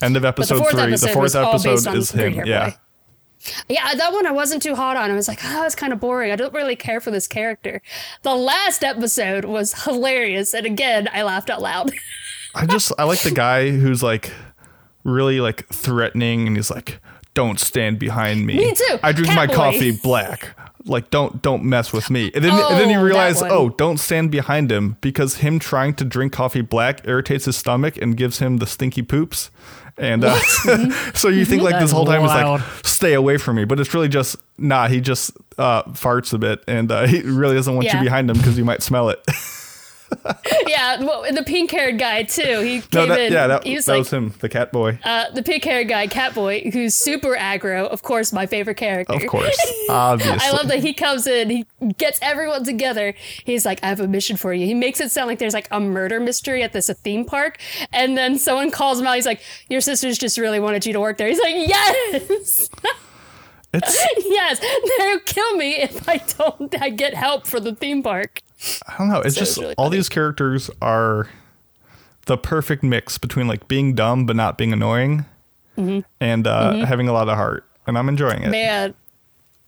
[0.00, 0.80] End of but the episode fourth three.
[0.82, 2.46] episode The fourth episode is him.
[2.46, 2.70] Yeah.
[2.70, 2.76] boy.
[3.68, 5.10] Yeah, that one I wasn't too hot on.
[5.10, 6.32] I was like, oh, it's kind of boring.
[6.32, 7.82] I don't really care for this character.
[8.22, 11.92] The last episode was hilarious, and again, I laughed out loud.
[12.54, 14.30] I just I like the guy who's like
[15.02, 17.00] really like threatening and he's like,
[17.34, 18.56] Don't stand behind me.
[18.56, 18.98] Me too.
[19.02, 20.56] I drink my coffee black.
[20.86, 22.30] Like don't don't mess with me.
[22.34, 25.94] And then and then you Oh, realize, oh, don't stand behind him because him trying
[25.94, 29.50] to drink coffee black irritates his stomach and gives him the stinky poops.
[29.96, 30.34] And uh,
[31.14, 33.94] so you think like this whole time is like stay away from me, but it's
[33.94, 34.88] really just nah.
[34.88, 37.98] He just uh, farts a bit, and uh, he really doesn't want Yeah.
[37.98, 39.20] you behind him because you might smell it.
[40.66, 42.60] yeah, well, the pink haired guy too.
[42.60, 43.32] He came no, that, in.
[43.32, 44.98] yeah, that, he was that like was him, the cat boy.
[45.04, 47.86] uh, the pink haired guy, cat boy, who's super aggro.
[47.86, 49.14] Of course, my favorite character.
[49.14, 49.58] Of course,
[49.88, 50.38] obviously.
[50.40, 51.66] I love that he comes in, he
[51.98, 53.14] gets everyone together.
[53.44, 54.66] He's like, I have a mission for you.
[54.66, 57.58] He makes it sound like there's like a murder mystery at this theme park.
[57.92, 59.14] And then someone calls him out.
[59.14, 61.28] He's like, Your sisters just really wanted you to work there.
[61.28, 62.70] He's like, Yes,
[63.72, 64.60] It's yes,
[64.98, 68.40] they'll kill me if I don't I get help for the theme park.
[68.88, 69.20] I don't know.
[69.20, 69.96] It's So just it's really all funny.
[69.96, 71.28] these characters are
[72.26, 75.26] the perfect mix between like being dumb but not being annoying,
[75.76, 76.00] Mm-hmm.
[76.20, 77.64] and uh, having a lot of heart.
[77.86, 78.48] And I'm enjoying it.
[78.50, 78.94] Man.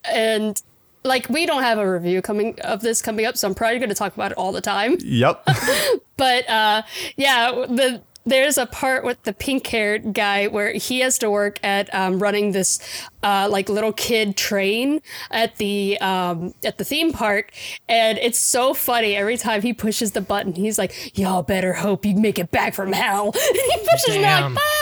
[0.04, 0.60] And
[1.02, 3.88] like, we don't have a review coming of this coming up, so I'm probably going
[3.88, 4.96] to talk about it all the time.
[5.00, 5.46] Yep.
[6.16, 6.82] But uh,
[7.16, 11.58] yeah, the there's a part with the pink haired guy where he has to work
[11.62, 12.80] at um, running this
[13.22, 15.00] uh, like little kid train
[15.30, 17.52] at the um, at the theme park,
[17.88, 20.52] and it's so funny every time he pushes the button.
[20.52, 24.20] He's like, "Y'all better hope you make it back from hell." And he pushes it
[24.20, 24.54] Damn.
[24.54, 24.76] like, "Bye."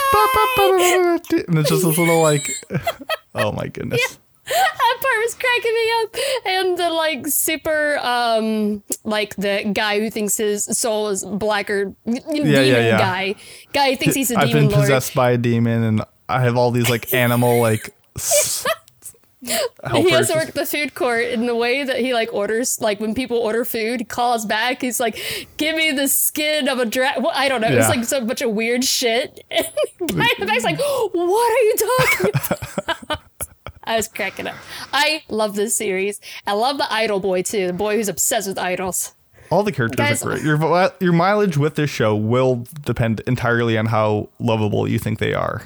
[0.57, 2.49] and it's just this little like,
[3.34, 4.18] oh my goodness.
[4.47, 6.16] That part was cracking me up
[6.47, 12.20] and the like super um like the guy who thinks his soul is blacker yeah,
[12.30, 12.99] demon yeah, yeah.
[12.99, 13.34] guy
[13.72, 16.40] guy who thinks he's a I've demon been lord possessed by a demon, and I
[16.42, 17.95] have all these like animal like.
[18.16, 18.66] s-
[19.45, 20.28] he has helpers.
[20.28, 23.14] to work at the food court in the way that he like orders like when
[23.14, 25.20] people order food he calls back he's like
[25.59, 27.88] give me the skin of a dragon well, i don't know it's Yeah.
[27.90, 29.66] like so bunch of weird shit and
[30.01, 32.30] the guy in the back's like what are you talking
[33.03, 33.20] about
[33.85, 34.57] I was cracking up.
[34.93, 36.20] I love this series.
[36.47, 39.14] I love the idol boy too, the boy who's obsessed with idols.
[39.51, 40.43] All the characters Guys- are great.
[40.43, 45.35] Your your mileage with this show will depend entirely on how lovable you think they
[45.35, 45.62] are.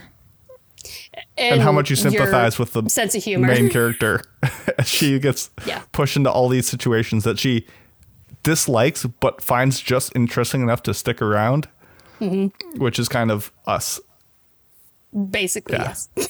[1.37, 3.47] and how much you sympathize with the sense of humor.
[3.49, 4.23] main character
[4.85, 5.83] she gets Yeah.
[5.93, 7.67] pushed into all these situations that she
[8.43, 11.69] dislikes but finds just interesting enough to stick around
[12.21, 12.79] Mm-hmm.
[12.81, 14.01] which is kind of us
[15.31, 15.95] Basically, Yeah.
[16.17, 16.29] yes.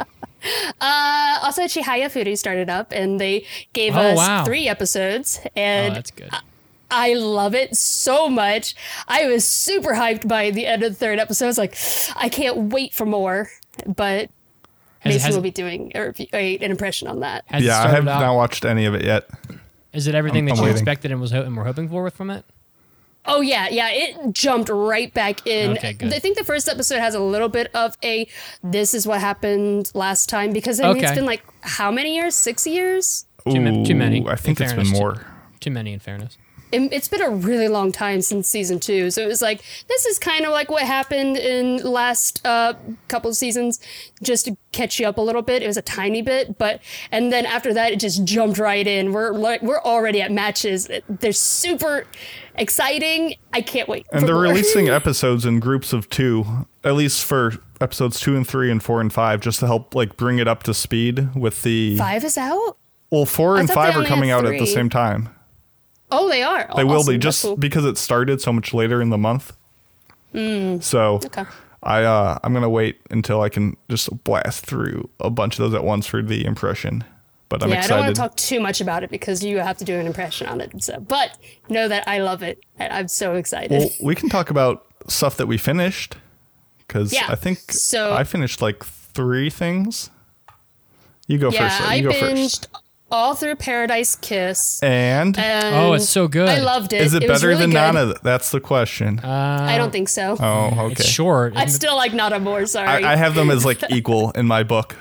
[0.80, 4.44] uh, also, Chihaya Furu started up, and they gave Oh, us wow.
[4.44, 6.30] three episodes, Oh, and that's good.
[6.90, 8.74] I love it so much.
[9.08, 11.46] I was super hyped by the end of the third episode.
[11.46, 11.76] I was like,
[12.16, 13.48] I can't wait for more.
[13.86, 14.28] But
[15.00, 17.44] Has, Mason has, will be doing a, review- a- an impression on that.
[17.58, 19.26] yeah i have out- not watched any of it yet
[19.94, 20.76] Is it everything I'm- that I'm you waiting.
[20.76, 22.44] expected and was ho- and were hoping for with from it?
[23.24, 25.72] Oh yeah, yeah, it jumped right back in.
[25.78, 26.12] Okay, good.
[26.12, 28.26] I think the first episode has a little bit of a
[28.64, 31.14] this is what happened last time because I mean it's Okay.
[31.16, 32.34] been like how many years?
[32.34, 33.26] 6 years?
[33.48, 34.92] Too ma- too many, i think in it's been fairness.
[35.00, 35.26] more
[35.60, 36.36] Too many, in fairness.
[36.72, 39.10] It- It's been a really long time since season 2.
[39.10, 42.72] So it was like this is kind of like what happened in last uh
[43.08, 43.78] couple of seasons
[44.22, 45.62] just to catch you up a little bit.
[45.62, 49.12] It was a tiny bit, but and then after that it just jumped right in.
[49.12, 50.88] We're like we're already at matches.
[51.08, 52.06] They're super
[52.56, 53.34] exciting.
[53.52, 54.06] I can't wait.
[54.12, 54.42] and they're more.
[54.44, 59.00] releasing episodes in groups of two at least for episodes two and three and four
[59.00, 62.38] and five just to help like bring it up to speed with the 5 is
[62.38, 62.76] out?
[63.10, 65.28] well four I and five are coming out at the same time
[66.12, 66.68] Oh, they are.
[66.76, 67.56] They will be just cool.
[67.56, 69.56] because it started so much later in the month.
[70.32, 71.24] So Mm.
[71.26, 71.44] Okay.
[71.82, 75.74] I uh, I'm gonna wait until I can just blast through a bunch of those
[75.74, 77.02] at once for the impression.
[77.48, 79.76] But I'm yeah, I don't want to talk too much about it because you have
[79.78, 80.82] to do an impression on it.
[80.82, 81.36] So, but
[81.68, 82.62] know that I love it.
[82.78, 83.78] and I'm so excited.
[83.78, 86.16] well, we can talk about stuff that we finished
[86.78, 90.08] because Yeah, I think so- I finished like three things.
[91.26, 91.82] You go yeah, first.
[91.82, 91.88] though.
[91.90, 92.68] I You go binged first.
[93.12, 94.80] All through Paradise Kiss.
[94.82, 96.48] And And Oh, it's so good.
[96.48, 97.02] I loved it.
[97.02, 97.74] is it, was better really than good.
[97.94, 98.14] Nana?
[98.22, 99.20] That's the question.
[99.20, 100.36] I don't think so.
[100.40, 100.92] oh, okay.
[100.92, 101.54] It's short.
[101.56, 102.66] I still like Nana more.
[102.66, 102.88] Sorry.
[103.04, 104.96] I, I have them as like equal in my book.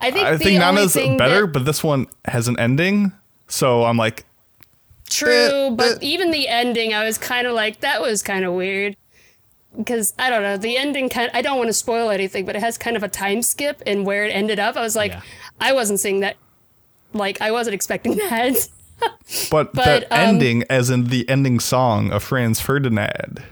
[0.00, 3.12] I think I think Nana's better, that- but this one has an ending.
[3.46, 4.26] So I'm like,
[5.10, 5.98] True, Eh, but eh.
[6.02, 8.94] even the ending, I was kind of like, that was kind of weird.
[9.76, 11.30] Because I don't know, the ending kind.
[11.32, 14.04] I don't want to spoil anything, but it has kind of a time skip in
[14.04, 14.76] where it ended up.
[14.76, 15.22] I was like, Yeah.
[15.60, 16.36] I wasn't seeing that.
[17.12, 18.68] Like, I wasn't expecting that.
[19.50, 23.42] But, But, that um, ending, as in the ending song of Franz Ferdinand,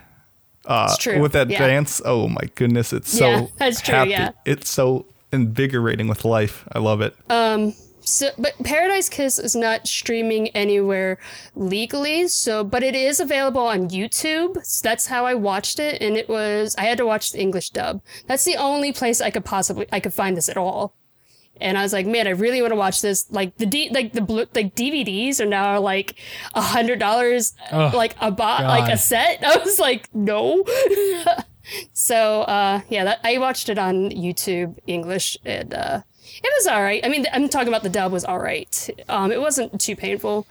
[0.64, 1.20] uh, it's true.
[1.20, 1.66] with that yeah.
[1.66, 4.10] dance, oh my goodness, it's Yeah, so that's true, happy.
[4.10, 4.30] yeah.
[4.44, 6.64] It's so invigorating with life.
[6.72, 7.14] I love it.
[7.30, 7.74] Um.
[8.00, 11.18] So, but Paradise Kiss is not streaming anywhere
[11.56, 12.28] legally.
[12.28, 14.64] So, but it is available on YouTube.
[14.64, 17.70] So that's how I watched it, and it was I had to watch the English
[17.70, 18.00] dub.
[18.28, 20.94] That's the only place I could possibly I could find this at all.
[21.60, 23.26] And I was like, man, I really want to watch this.
[23.30, 26.16] Like the D, like the blue, like DVDs are now like
[26.54, 29.44] a hundred dollars, like a bot, like a set.
[29.44, 30.64] I was like, no.
[31.92, 36.02] so uh, yeah, that, I watched it on YouTube English, and uh,
[36.42, 37.04] it was all right.
[37.04, 38.90] I mean, I'm talking about the dub was all right.
[39.08, 40.46] Um, it wasn't too painful,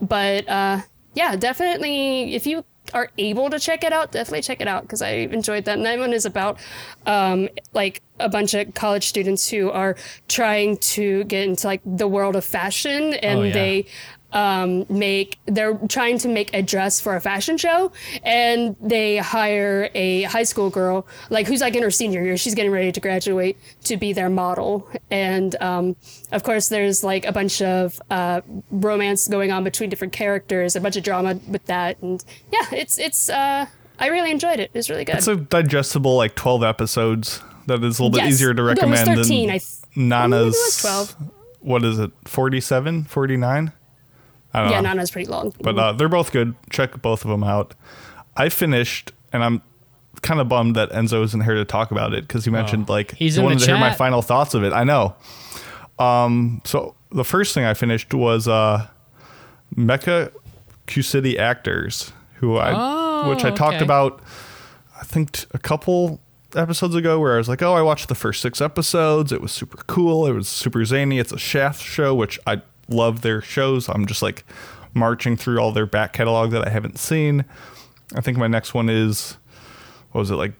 [0.00, 0.80] but uh,
[1.14, 2.34] yeah, definitely.
[2.34, 2.64] If you
[2.94, 5.76] are able to check it out, definitely check it out because I enjoyed that.
[5.78, 6.58] And that one is about
[7.06, 9.96] um, like a bunch of college students who are
[10.28, 13.52] trying to get into like the world of fashion, and Oh, yeah.
[13.52, 13.86] they
[14.32, 19.90] um, make they're trying to make a dress for a fashion show, and they hire
[19.94, 22.36] a high school girl like who's like in her senior year.
[22.36, 25.96] She's getting ready to graduate to be their model, and um,
[26.32, 30.80] of course there's like a bunch of uh, romance going on between different characters, a
[30.80, 33.28] bunch of drama with that, and yeah, it's it's.
[33.28, 33.66] Uh,
[33.98, 34.70] I really enjoyed it.
[34.72, 35.16] It was really good.
[35.16, 39.06] It's a digestible, like 12 episodes that is a little bit easier to No, recommend
[39.06, 39.64] 13, than I th-
[39.94, 40.40] Nana's.
[40.40, 41.16] Maybe it was 12.
[41.60, 42.10] What is it?
[42.24, 43.04] 47?
[43.04, 43.72] 49?
[44.54, 44.90] I don't yeah, know.
[44.90, 45.54] Nana's pretty long.
[45.60, 46.54] But uh, they're both good.
[46.70, 47.74] Check both of them out.
[48.36, 49.62] I finished, and I'm
[50.22, 53.12] kind of bummed that Enzo isn't here to talk about it because he mentioned like
[53.12, 54.72] Oh, He's he in the wanted to hear my final thoughts of it.
[54.72, 55.14] I know.
[55.98, 58.86] Um, so the first thing I finished was uh,
[59.74, 60.32] Mecha
[60.86, 63.84] Q City Actors, who I Oh, which I talked okay.
[63.84, 64.20] about.
[65.00, 66.20] I think t- a couple
[66.54, 69.32] episodes ago where I was like, "Oh, I watched the first six episodes.
[69.32, 70.26] It was super cool.
[70.26, 71.18] It was super zany.
[71.18, 72.62] It's a Shaft show, which I
[72.92, 73.88] love their shows.
[73.88, 74.44] I'm just like
[74.94, 77.44] marching through all their back catalog that I haven't seen.
[78.14, 79.36] I think my next one is
[80.12, 80.52] what was it like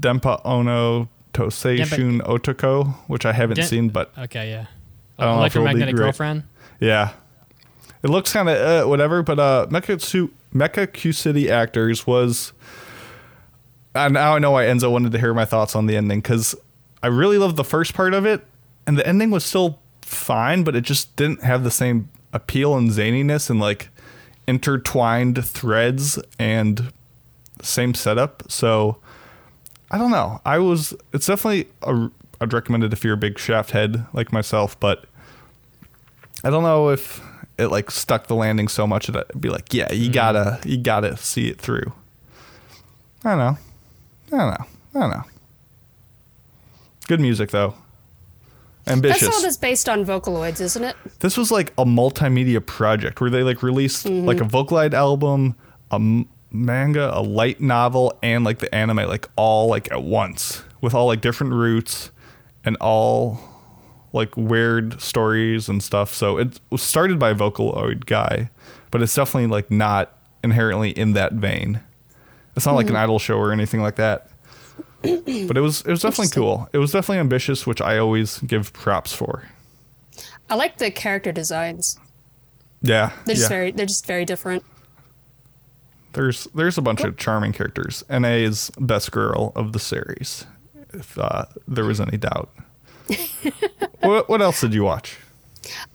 [0.00, 4.66] Denpa Onna to Seishun Otoko, which I haven't seen, but Okay, yeah.
[5.18, 6.42] I don't know if it'll Electromagnetic girlfriend.
[6.80, 7.12] yeah.
[8.02, 12.52] It looks kind of uh, whatever, but uh, Mecha, Su- Mekakucity Actors was.
[13.94, 16.54] And now I know why Enzo wanted to hear my thoughts on the ending because
[17.02, 18.44] I really loved the first part of it,
[18.86, 22.90] and the ending was still fine, but it just didn't have the same appeal and
[22.90, 23.90] zaniness and like
[24.46, 26.92] intertwined threads and
[27.62, 28.42] same setup.
[28.50, 28.98] So
[29.90, 30.40] I don't know.
[30.44, 30.94] I was.
[31.12, 32.10] It's definitely a.
[32.40, 35.06] I'd recommend it if you're a big Shaft head like myself, but
[36.44, 37.20] I don't know if
[37.58, 40.12] it like stuck the landing so much that it'd be like, yeah, you mm-hmm.
[40.12, 41.92] gotta, you gotta see it through.
[43.24, 43.58] I don't know.
[44.26, 44.66] I don't know.
[44.94, 45.24] I don't know.
[47.08, 47.74] Good music though.
[48.88, 49.20] Ambitious.
[49.20, 50.96] That's all that's based on Vocaloids, isn't it?
[51.20, 54.26] this was like a multimedia project where they like released mm-hmm.
[54.26, 55.56] like a Vocaloid album,
[55.90, 60.62] a m- manga, a light novel, and like the anime like all like at once
[60.80, 62.10] with all like different routes
[62.64, 63.40] and all
[64.12, 66.14] like weird stories and stuff.
[66.14, 68.50] So it was started by a Vocaloid guy,
[68.90, 71.80] but it's definitely like not inherently in that vein.
[72.56, 73.02] It's not like an mm-hmm.
[73.04, 74.27] idol show or anything like that.
[75.02, 76.68] But it was it was definitely cool.
[76.72, 79.44] It was definitely ambitious, which I always give props for.
[80.50, 81.98] I like the character designs.
[82.82, 83.12] Yeah.
[83.24, 83.56] They're just yeah.
[83.56, 84.64] very they're just very different.
[86.14, 88.02] There's there's a bunch of charming characters.
[88.10, 90.46] Na is best girl of the series,
[90.92, 92.50] if uh, there was any doubt.
[94.00, 95.18] what what else did you watch?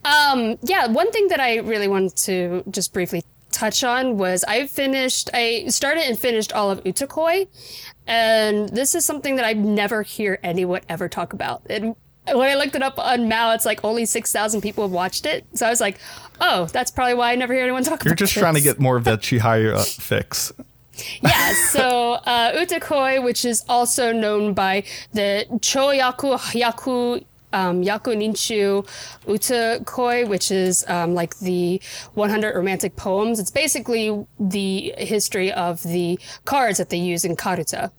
[0.06, 3.24] Um, yeah, one thing that I really wanted to just briefly
[3.54, 7.48] touch on was I finished, I started and finished all of Utakoi,
[8.08, 11.62] and this is something that I never hear anyone ever talk about.
[11.70, 11.96] And
[12.28, 15.26] when I looked it up on Mal, it's like only six thousand people have watched
[15.26, 15.46] it.
[15.54, 16.00] So I was like,
[16.42, 18.18] oh, that's probably why I never hear anyone talk You're about.
[18.18, 18.20] It.
[18.22, 20.52] You're just trying to get more of that Chihaya fix.
[21.22, 24.84] yeah, so uh, Utakoi, which is also known by
[25.14, 28.86] the Choyaku Hyaku um, Ninchu
[29.26, 31.82] Utakoi, which is um, like the
[32.16, 33.40] 100 romantic poems.
[33.40, 37.92] It's basically the history of the cards that they use in Karuta.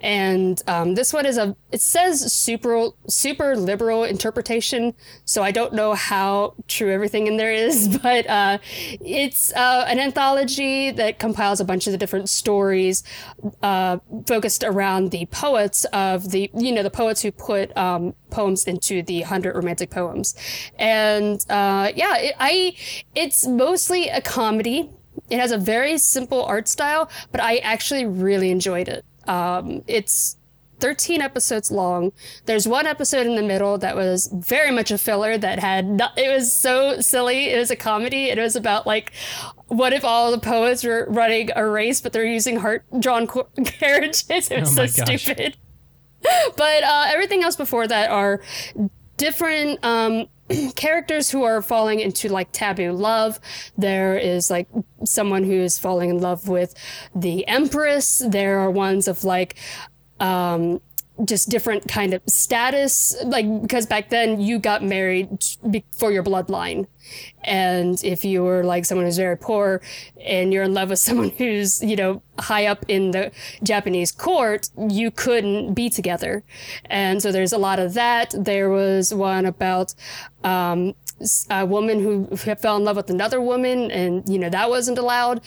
[0.00, 4.94] And um, this one is a, it says super, super liberal interpretation.
[5.24, 8.58] So I don't know how true everything in there is, but uh,
[9.00, 13.04] it's uh, an anthology that compiles a bunch of the different stories
[13.62, 18.64] uh, focused around the poets of the, you know, the poets who put um, poems
[18.64, 20.34] into the 100 romantic poems.
[20.78, 22.74] And uh, yeah, it, I,
[23.14, 24.90] it's mostly a comedy.
[25.30, 29.04] It has a very simple art style, but I actually really enjoyed it.
[29.28, 30.36] Um, it's
[30.80, 32.10] 13 episodes long.
[32.46, 36.18] There's one episode in the middle that was very much a filler that had not,
[36.18, 37.50] it was so silly.
[37.50, 38.30] It was a comedy.
[38.30, 39.12] It was about like,
[39.68, 43.28] what if all the poets were running a race, but they're using heart drawn
[43.64, 44.28] carriages?
[44.50, 45.22] It was Oh so gosh.
[45.22, 45.56] stupid.
[46.56, 48.40] but uh, everything else before that are
[49.16, 50.26] different um,
[50.76, 53.40] characters who are falling into like taboo love.
[53.76, 54.68] There is like
[55.04, 56.74] someone who is falling in love with
[57.14, 58.22] the empress.
[58.26, 59.56] There are ones of like
[60.20, 60.80] um,
[61.24, 63.16] just different kind of status.
[63.24, 65.28] Like because back then you got married
[65.92, 66.86] for your bloodline.
[67.44, 69.82] And if you were like someone who's very poor
[70.20, 73.30] and you're in love with someone who's you know high up in the
[73.62, 76.42] japanese court you couldn't be together.
[76.86, 78.34] And so there's a lot of that.
[78.36, 79.94] There was one about
[80.44, 80.94] um,
[81.50, 85.40] a woman who fell in love with another woman and you know that wasn't allowed.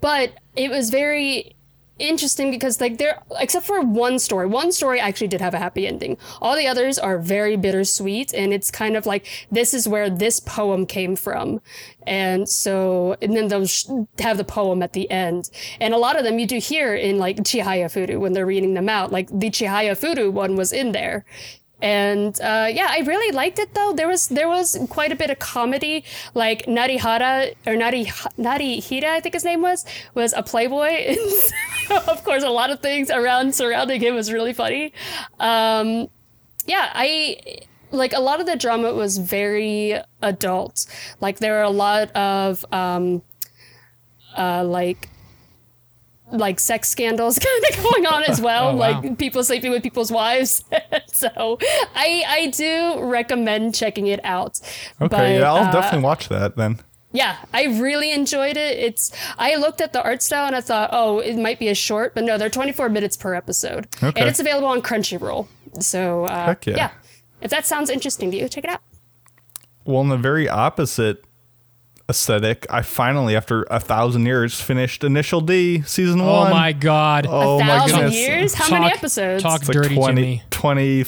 [0.00, 1.54] But it was very
[2.02, 4.46] interesting because like there except for one story.
[4.46, 6.18] One story actually did have a happy ending.
[6.40, 10.40] All the others are very bittersweet and it's kind of like this is where this
[10.40, 11.60] poem came from.
[12.06, 13.66] And so and then they'll
[14.18, 15.50] have the poem at the end.
[15.80, 18.74] And a lot of them you do hear in like chihaya furu when they're reading
[18.74, 19.12] them out.
[19.12, 21.24] Like the chihaya furu one was in there
[21.82, 23.92] and uh, yeah, I really liked it though.
[23.92, 26.04] There was there was quite a bit of comedy.
[26.32, 28.04] Like Narihara or Nari
[28.38, 31.16] Narihira, I think his name was, was a playboy.
[31.90, 34.94] Of course, a lot of things around surrounding him was really funny.
[35.40, 36.08] Um,
[36.64, 37.36] yeah, I
[37.90, 40.86] like a lot of the drama was very adult.
[41.20, 43.22] Like there are a lot of um,
[44.38, 45.10] uh, like
[46.32, 49.00] like sex scandals kind of going on as well, Oh, wow.
[49.02, 50.64] like people sleeping with people's wives.
[51.06, 51.58] so
[51.94, 54.58] I I do recommend checking it out.
[55.00, 56.80] Okay, But, yeah, I'll uh, definitely watch that then.
[57.12, 58.78] yeah, I really enjoyed it.
[58.78, 61.74] It's I looked at the art style and I thought, oh, it might be a
[61.74, 64.18] short, but no, they're 24 minutes per episode, Okay.
[64.20, 65.46] and it's available on Crunchyroll.
[65.80, 66.90] So uh, Heck yeah.
[67.40, 68.80] if that sounds interesting to you, check it out.
[69.84, 71.24] Well, in the very opposite
[72.08, 76.50] aesthetic, I finally, after a thousand years, finished Initial D season Oh one.
[76.50, 77.26] my god.
[77.28, 78.14] Oh a my thousand goodness.
[78.16, 78.54] years?
[78.54, 79.42] How many episodes?
[79.42, 80.42] talk It's like dirty 20, Jimmy.
[80.50, 81.04] 20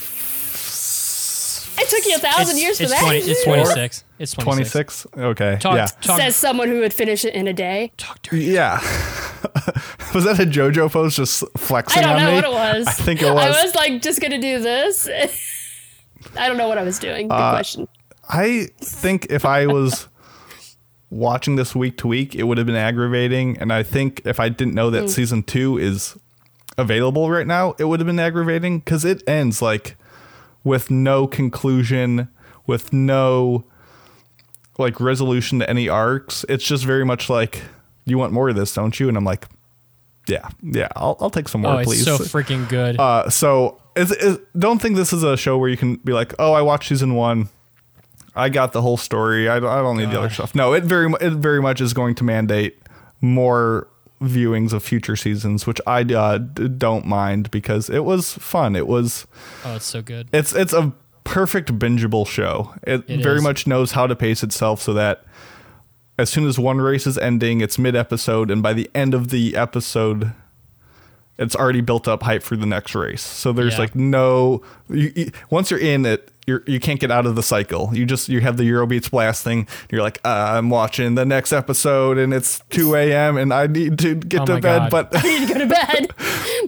[1.77, 3.15] it took you a thousand It's, years for it's that.
[3.29, 4.05] it's 26.
[4.21, 5.03] It's 26.
[5.03, 5.07] 26?
[5.19, 5.57] Okay.
[5.61, 5.87] Talk, yeah.
[5.87, 7.91] talk, Says someone who would finish it in a day.
[7.97, 8.45] talk dirty.
[8.45, 8.79] Yeah.
[10.15, 12.35] was that a JoJo pose just flexing I don't on know me?
[12.37, 12.87] what it was.
[12.87, 13.57] I think it was.
[13.57, 15.09] I was like just gonna do this.
[16.39, 17.31] I don't know what I was doing.
[17.31, 17.89] Uh, Good question.
[18.29, 20.09] I think if I was
[21.11, 23.57] watching this week to week, it would have been aggravating.
[23.59, 26.17] And I think if I didn't know that season two is
[26.77, 29.97] available right now, it would have been aggravating because it ends like
[30.65, 32.29] with no conclusion,
[32.67, 33.65] with no
[34.79, 36.45] like resolution to any arcs.
[36.49, 37.63] It's just very much like,
[38.07, 39.09] you want more of this, don't you?
[39.09, 39.47] And I'm like,
[40.27, 42.05] yeah, yeah, I'll, I'll take some more, Oh, it's please.
[42.05, 42.99] so freaking good.
[42.99, 46.35] Uh, so it's, it's, don't think this is a show where you can be like,
[46.39, 47.51] oh, I watched season one.
[48.37, 49.49] I got the whole story.
[49.49, 50.55] I don't, I don't need the other stuff.
[50.55, 52.79] No, it very it very much is going to mandate
[53.21, 53.87] more
[54.21, 58.75] viewings of future seasons, which I uh, don't mind because it was fun.
[58.77, 59.27] It was
[59.65, 60.29] oh, it's so good.
[60.33, 60.93] it's it's a
[61.25, 62.75] perfect bingeable show.
[62.83, 63.43] It, It very is.
[63.43, 65.25] much knows how to pace itself so that
[66.19, 69.29] as soon as one race is ending, it's mid episode, and by the end of
[69.31, 70.33] the episode,
[71.39, 73.23] it's already built up hype for the next race.
[73.23, 73.79] So there's Yeah.
[73.81, 77.43] like no you, you, once you're in it, you're you can't get out of the
[77.43, 77.91] cycle.
[77.93, 79.67] You just you have the Eurobeats blasting.
[79.91, 83.37] You're like uh, I'm watching the next episode, and it's 2 a.m.
[83.37, 84.91] and I need to get Oh to bed, God.
[84.91, 85.09] but.
[85.15, 86.09] I need to go to bed,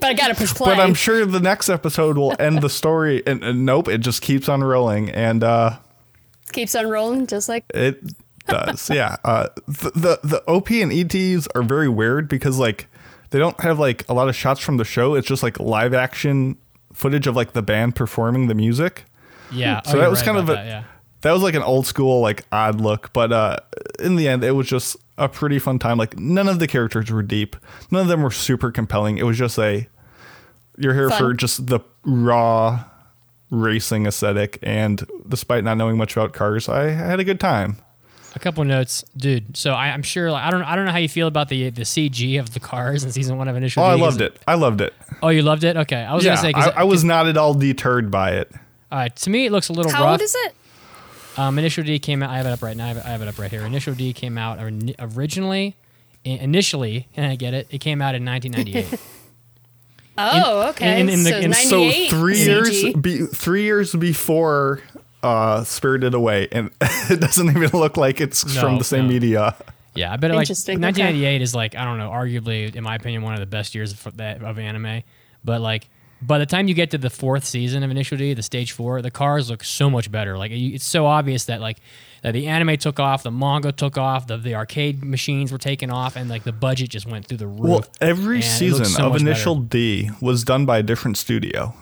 [0.01, 0.75] but I gotta push play.
[0.75, 4.23] But I'm sure the next episode will end the story, and, and nope, it just
[4.23, 5.79] keeps on rolling, and uh,
[6.53, 8.01] Keeps on rolling, just like it
[8.47, 8.89] does.
[8.95, 12.87] yeah, uh, the, the the OP and EDs are very weird because like
[13.31, 15.15] they don't have like a lot of shots from the show.
[15.17, 16.57] It's just like live action
[16.93, 19.05] footage of like the band performing the music.
[19.53, 19.83] Yeah.
[19.83, 20.85] So oh, that was right kind of a that, yeah.
[21.23, 23.57] that was like an old school like odd look, but uh,
[24.01, 25.99] in the end, it was just a pretty fun time.
[25.99, 27.57] Like none of the characters were deep,
[27.91, 29.19] none of them were super compelling.
[29.19, 29.87] It was just a
[30.79, 31.19] you're here Fun.
[31.19, 32.85] for just the raw
[33.51, 37.77] racing aesthetic, and despite not knowing much about cars, I had a good time.
[38.35, 39.57] A couple notes, dude.
[39.57, 40.31] So I, I'm sure.
[40.31, 40.63] Like, I don't.
[40.63, 43.39] I don't know how you feel about the the CG of the cars in season
[43.39, 43.83] one of Initial.
[43.83, 44.39] Oh, I loved it.
[44.47, 44.93] I loved it.
[45.23, 45.77] Oh, you loved it.
[45.79, 46.49] Okay, I was Yeah, gonna say.
[46.49, 48.53] I, 'cause- I was not at all deterred by it.
[48.93, 50.13] All right, to me, it looks a little how rough.
[50.13, 50.55] old is it?
[51.39, 52.31] Um, Initial D came out.
[52.31, 52.85] I have it up right now.
[52.85, 53.63] I have it, I have it up right here.
[53.63, 54.59] Initial D came out
[54.99, 55.77] originally,
[56.25, 57.67] initially, and I get it.
[57.71, 59.01] It came out in 1998.
[60.19, 60.99] Oh, okay.
[61.01, 62.47] in- in the- so in- So three CG.
[62.47, 64.81] years, be, three years before
[65.23, 69.13] uh, Spirited Away, and it doesn't even look like it's No, from the same no.
[69.13, 69.55] media.
[69.95, 70.85] yeah, I bet like Interesting, okay.
[70.87, 73.93] 1998 is like I don't know, arguably in my opinion one of the best years
[73.93, 75.03] of, that, of anime.
[75.45, 75.87] But like
[76.23, 79.03] by the time you get to the fourth season of Initial D, the stage four,
[79.03, 80.39] the cars look so much better.
[80.39, 81.79] Like it's so obvious that like
[82.23, 85.91] that the anime took off, the manga took off, the the arcade machines were taken
[85.91, 87.61] off, and like the budget just went through the roof.
[87.61, 89.69] Well, every And it looks season so of Initial better.
[89.69, 91.75] D was done by a different studio.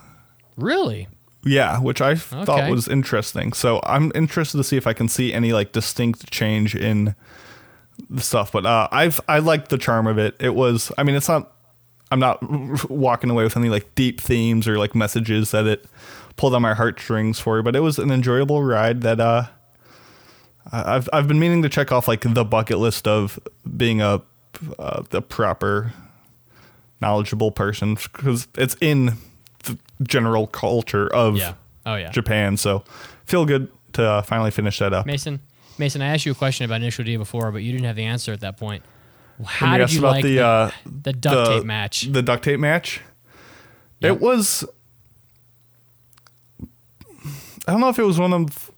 [0.56, 1.08] Really?
[1.44, 2.44] Yeah, which I f- Okay.
[2.44, 3.52] thought was interesting.
[3.52, 7.14] So I'm interested to see if I can see any like distinct change in
[8.10, 8.50] the stuff.
[8.50, 10.34] But uh, I've I liked the charm of it.
[10.40, 10.90] It was.
[10.98, 11.52] I mean, it's not.
[12.14, 15.84] I'm not walking away with any like deep themes or like messages that it
[16.36, 17.60] pulled on my heartstrings for.
[17.60, 19.46] But it was an enjoyable ride that uh,
[20.70, 23.40] I've I've been meaning to check off like the bucket list of
[23.76, 24.22] being a
[24.78, 25.92] uh, the proper
[27.00, 29.14] knowledgeable person because it's in
[29.64, 31.54] the general culture of Yeah.
[31.84, 32.12] Oh yeah.
[32.12, 32.56] Japan.
[32.56, 32.84] So
[33.26, 35.04] feel good to uh, finally finish that up.
[35.04, 35.40] Mason,
[35.78, 38.04] Mason, I asked you a question about Initial D before, but you didn't have the
[38.04, 38.84] answer at that point.
[39.44, 40.70] How you did asked you about like the, the, uh,
[41.02, 42.02] the duct tape match?
[42.12, 43.00] The duct tape match.
[44.00, 44.16] Yep.
[44.16, 44.64] It was.
[47.66, 48.70] I don't know if it was one of,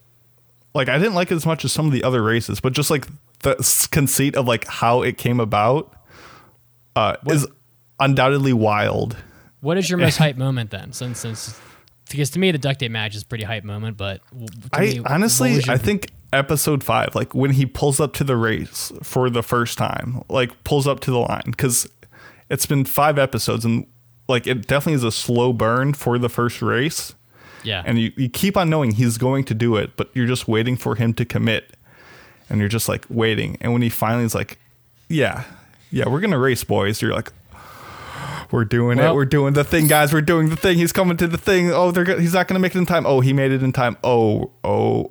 [0.74, 2.90] like I didn't like it as much as some of the other races, but just
[2.90, 3.06] like
[3.40, 3.56] the
[3.90, 5.92] conceit of like how it came about,
[6.94, 7.46] uh, is
[7.98, 9.16] undoubtedly wild.
[9.60, 10.92] What is your most hype moment then?
[10.92, 11.60] Since since
[12.08, 14.80] because to me the duct tape match is a pretty hype moment, but to I
[14.82, 18.92] me, honestly, your- I think episode five, like when he pulls up to the race
[19.02, 21.88] for the first time, like pulls up to the line, because
[22.50, 23.86] it's been five episodes and
[24.28, 27.14] like it definitely is a slow burn for the first race.
[27.62, 30.46] yeah, And you, you keep on knowing he's going to do it, but you're just
[30.48, 31.72] waiting for him to commit.
[32.48, 33.56] And you're just like waiting.
[33.60, 34.58] And when he finally is like,
[35.08, 35.44] yeah,
[35.90, 37.32] yeah, we're going to race, boys, you're like,
[38.52, 39.16] we're doing Well- it.
[39.16, 40.12] We're doing the thing, guys.
[40.12, 40.76] We're doing the thing.
[40.78, 41.72] He's coming to the thing.
[41.72, 43.04] Oh, they're go- he's not going to make it in time.
[43.06, 43.96] Oh, he made it in time.
[44.04, 45.10] Oh, oh,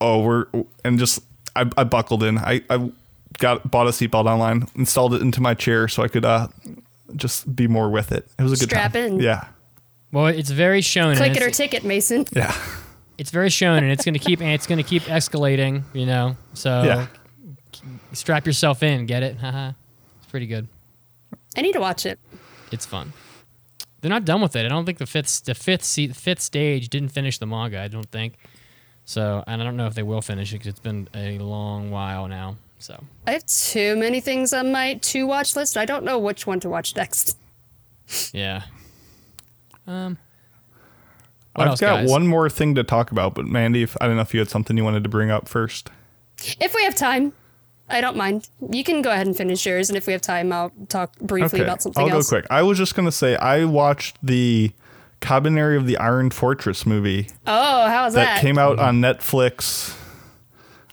[0.00, 0.46] oh, we're
[0.84, 1.22] and just
[1.54, 2.38] I, I buckled in.
[2.38, 2.90] I, I
[3.38, 6.48] got bought a seatbelt online, installed it into my chair so I could uh
[7.14, 8.28] just be more with it.
[8.38, 9.04] It was a good Strap time.
[9.04, 9.20] in.
[9.20, 9.46] Yeah,
[10.12, 11.16] well, it's very shown.
[11.16, 12.26] Click it or it's, ticket, Mason.
[12.32, 12.56] yeah,
[13.18, 15.82] it's very shown, and it's going to keep and it's going to keep escalating.
[15.92, 17.06] You know, so yeah.
[18.12, 19.06] strap yourself in.
[19.06, 19.36] Get it?
[19.38, 19.72] Haha.
[20.18, 20.68] it's pretty good.
[21.56, 22.18] I need to watch it.
[22.70, 23.12] It's fun.
[24.00, 24.64] They're not done with it.
[24.64, 27.80] I don't think the fifth the fifth se- fifth stage didn't finish the manga.
[27.80, 28.34] I don't think.
[29.06, 31.92] So, and I don't know if they will finish it because it's been a long
[31.92, 32.56] while now.
[32.80, 35.76] So, I have too many things on my to watch list.
[35.76, 37.38] I don't know which one to watch next.
[38.32, 38.62] yeah.
[39.86, 40.18] Um.
[41.54, 42.10] I've else, got guys?
[42.10, 44.50] one more thing to talk about, but Mandy, if, I don't know if you had
[44.50, 45.88] something you wanted to bring up first.
[46.60, 47.32] If we have time,
[47.88, 48.50] I don't mind.
[48.70, 51.60] You can go ahead and finish yours, and if we have time, I'll talk briefly
[51.60, 52.12] about something else.
[52.12, 52.46] I'll go quick.
[52.50, 54.72] I was just gonna say I watched the
[55.20, 58.40] Kabaneri of the Iron Fortress movie Oh, how's that, that?
[58.40, 59.96] came out on Netflix.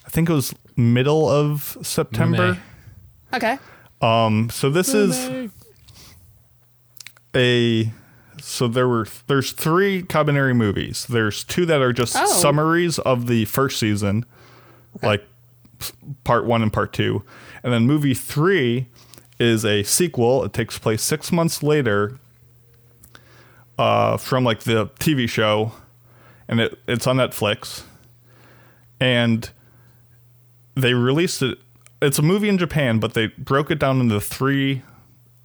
[0.05, 2.53] I think it was middle of September.
[2.53, 3.37] May.
[3.37, 3.57] okay.
[4.01, 5.49] Um, so this is
[7.35, 7.91] a
[8.41, 11.05] so there were there's three Kabaneri movies.
[11.07, 12.25] There's two that are just Oh.
[12.25, 14.25] summaries of the first season,
[15.01, 15.23] like
[16.23, 17.23] part one and part two,
[17.63, 18.87] and then movie three
[19.39, 20.43] is a sequel.
[20.43, 22.19] It takes place six months later,
[23.77, 25.73] uh, from like the TV show,
[26.47, 27.83] and it it's on Netflix,
[28.99, 29.49] and
[30.75, 31.57] they released it.
[32.01, 34.81] It's a movie in Japan, but they broke it down into three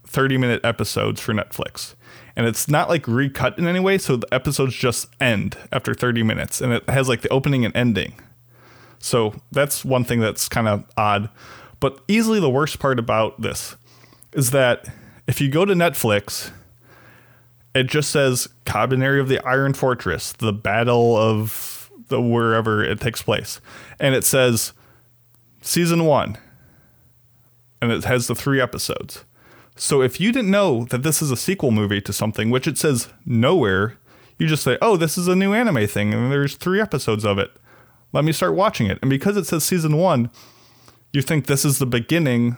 [0.09, 1.94] 30 minute episodes for Netflix.
[2.34, 6.22] And it's not like recut in any way, so the episodes just end after 30
[6.22, 8.14] minutes and it has like the opening and ending.
[8.98, 11.30] So that's one thing that's kind of odd.
[11.80, 13.76] But easily the worst part about this
[14.32, 14.86] is that
[15.26, 16.50] if you go to Netflix,
[17.74, 23.23] it just says Kabaneri of the Iron Fortress, the battle of the wherever it takes
[23.23, 23.61] place.
[24.01, 24.73] And it says
[25.61, 26.39] season one.
[27.81, 29.24] And it has the three episodes.
[29.77, 32.77] So if you didn't know that this is a sequel movie to something, which it
[32.77, 33.97] says nowhere,
[34.36, 37.39] you just say, "Oh, this is a new anime thing, and there's three episodes of
[37.39, 37.53] it.
[38.12, 40.31] Let me start watching it." And because it says season one,
[41.12, 42.57] you think this is the beginning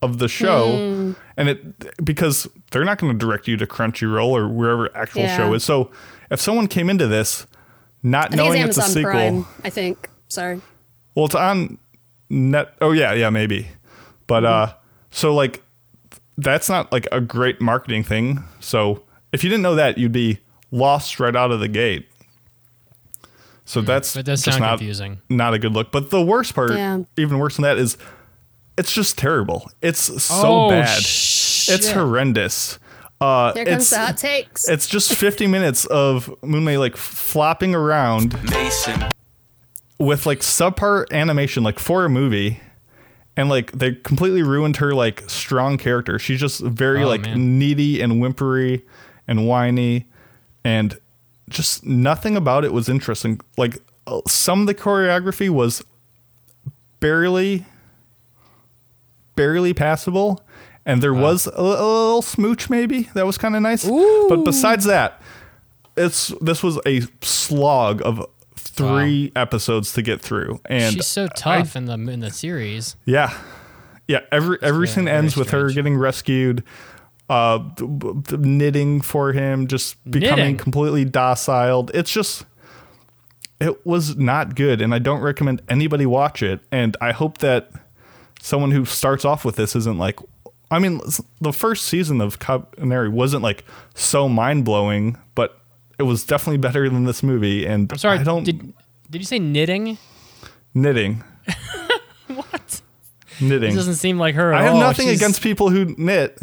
[0.00, 1.01] of the show, hmm.
[1.12, 1.20] Mm-hmm.
[1.36, 5.36] and it because they're not going to direct you to Crunchyroll or wherever actual Yeah.
[5.36, 5.64] show is.
[5.64, 5.90] So
[6.30, 7.46] if someone came into this
[8.02, 9.46] not I knowing it's it's a Amazon sequel, Prime.
[9.64, 10.08] I think.
[10.28, 10.60] Sorry.
[11.14, 11.78] well, it's on
[12.30, 12.74] net.
[12.80, 13.68] Oh yeah, yeah, maybe.
[14.26, 14.72] But mm-hmm.
[14.72, 14.74] uh,
[15.10, 15.62] so like,
[16.38, 18.42] that's not like a great marketing thing.
[18.60, 19.02] So
[19.32, 20.40] if you didn't know that, you'd be
[20.70, 22.08] lost right out of the gate.
[23.64, 23.86] So hmm.
[23.86, 25.20] that's It does just sound not confusing.
[25.28, 25.92] not a good look.
[25.92, 27.00] But the worst part, Yeah.
[27.16, 27.96] even worse than that, is
[28.78, 29.70] it's just terrible.
[29.80, 30.88] It's so Oh, bad.
[31.02, 31.74] shit.
[31.76, 32.78] It's horrendous.
[33.20, 34.68] Uh, Here comes it's, the hot takes.
[34.68, 39.04] it's just 50 minutes of Mumei like flopping around Mason.
[40.00, 42.58] with like subpar animation like for a movie
[43.36, 47.60] and like they completely ruined her like strong character she's just very Oh, like man.
[47.60, 48.82] needy and whimpery
[49.28, 50.08] and whiny
[50.64, 50.98] and
[51.48, 53.78] just nothing about it was interesting like
[54.08, 55.80] uh, some of the choreography was
[56.98, 57.64] barely
[59.36, 60.44] barely passable
[60.84, 63.84] and there was a, a little smooch maybe that was kind of nice
[64.28, 65.20] but besides that
[65.96, 68.24] it's this was a slog of
[68.56, 72.96] three episodes to get through, and She's so tough in the in the series.
[73.04, 73.36] yeah,
[74.08, 74.20] yeah.
[74.32, 76.64] Every every very- scene very ends with her getting rescued,
[77.28, 77.58] uh,
[78.30, 80.56] knitting for him, just becoming Knitting?
[80.56, 81.90] completely docile.
[81.92, 82.46] It's just.
[83.60, 86.60] It was not good, and I don't recommend anybody watch it.
[86.72, 87.70] And I hope that
[88.44, 90.18] someone who starts off with this isn't like
[90.70, 91.00] I mean
[91.40, 93.64] the first season of Kabaneri wasn't like
[93.94, 95.58] so mind blowing, but
[95.98, 97.64] it was definitely better than this movie.
[97.66, 98.18] And I'm sorry.
[98.18, 98.74] I don't Did
[99.10, 99.98] did you say knitting?
[100.74, 101.22] knitting.
[102.28, 102.80] What?
[103.40, 103.72] Knitting.
[103.72, 104.52] It doesn't seem like her.
[104.54, 104.80] At I have all.
[104.80, 106.38] nothing She's- against people who knit.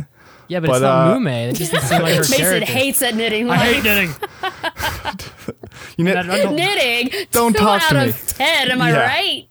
[0.47, 1.49] Yeah, but, but, it's not uh, Mumei.
[1.49, 2.71] It doesn't seem like her Mason character.
[2.71, 3.49] hates that knitting.
[3.49, 4.11] I hate knitting.
[5.97, 6.15] You knit.
[6.17, 7.26] I don't- knitting.
[7.31, 8.71] Don't two talk out to of ten.
[8.71, 9.47] Am I right?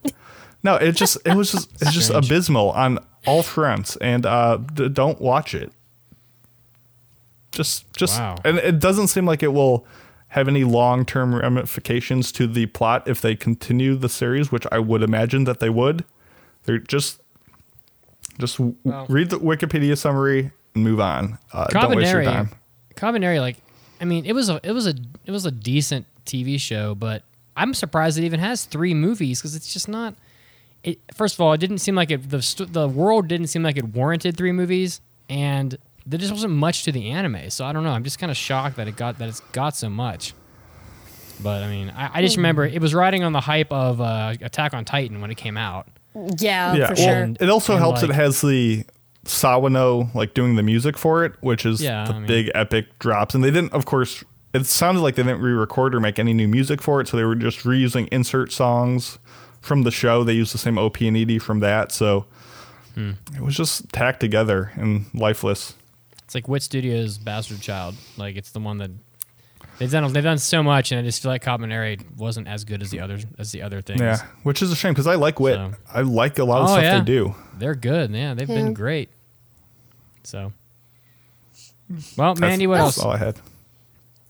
[0.69, 4.89] No, it just it was just it's just abysmal on all fronts, and uh, d-
[4.91, 5.73] don't watch it.
[7.53, 8.37] Just just Wow.
[8.45, 9.87] and it doesn't seem like it will
[10.29, 14.79] have any long term ramifications to the plot if they continue the series, which I
[14.79, 16.05] would imagine that they would.
[16.65, 17.21] They're just
[18.39, 19.07] just w Well.
[19.09, 21.39] read the Wikipedia summary and move on.
[21.53, 22.51] Uh, don't waste your time.
[22.95, 23.57] Kabaneri, like,
[24.01, 27.23] I mean, it was a it was a it was a decent TV show, but
[27.57, 30.15] I'm surprised it even has three movies because it's just not.
[30.85, 33.77] It, first of all, it didn't seem like it the the world didn't seem like
[33.77, 35.77] it warranted three movies, and
[36.07, 37.51] there just wasn't much to the anime.
[37.51, 37.91] So I don't know.
[37.91, 40.35] I'm just kind of shocked that it got that it's got so much.
[41.43, 44.35] But I mean, I, I just remember it was riding on the hype of uh,
[44.41, 45.87] Attack on Titan when it came out.
[46.15, 47.35] Yeah, yeah, for well, sure.
[47.41, 48.85] it also And, helps like- it has the
[49.25, 52.99] Sawano like doing the music for it, which is Yeah, the I mean- big epic
[52.99, 53.35] drops.
[53.35, 54.25] And they didn't, of course,
[54.55, 57.25] it sounded like they didn't re-record or make any new music for it, so they
[57.25, 59.19] were just reusing insert songs
[59.69, 60.25] from the show.
[60.25, 62.25] They used the same OP and ED from that, so
[62.95, 63.13] Hmm.
[63.37, 65.75] it was just tacked together and lifeless.
[66.25, 67.95] It's like Wit Studios' Bastard Child.
[68.17, 68.91] Like it's the one that
[69.79, 70.13] they've done.
[70.13, 73.01] They've done so much, and I just feel like Kabaneri wasn't as good as the
[73.01, 74.01] others as the other things.
[74.01, 75.55] Yeah, which is a shame because I like Wit.
[75.57, 76.99] So- I like a lot of Oh, stuff yeah.
[76.99, 77.35] they do.
[77.59, 78.11] they're good.
[78.11, 78.55] Yeah, they've Yeah.
[78.57, 79.11] been great.
[80.25, 80.53] So,
[82.17, 83.05] well, Mandy, That's, what that's else?
[83.07, 83.37] all I had.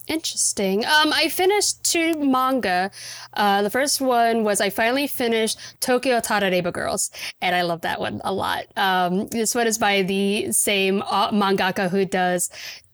[0.08, 0.86] Interesting.
[0.86, 2.90] Um, I finished two manga.
[3.34, 7.10] Uh, the first one was I finally finished Tokyo Tarareba Girls,
[7.42, 8.64] and I love that one a lot.
[8.76, 12.50] Um, this one is by the same uh, mangaka who does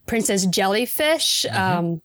[0.07, 1.47] Princess Jellyfish.
[1.47, 2.03] Um,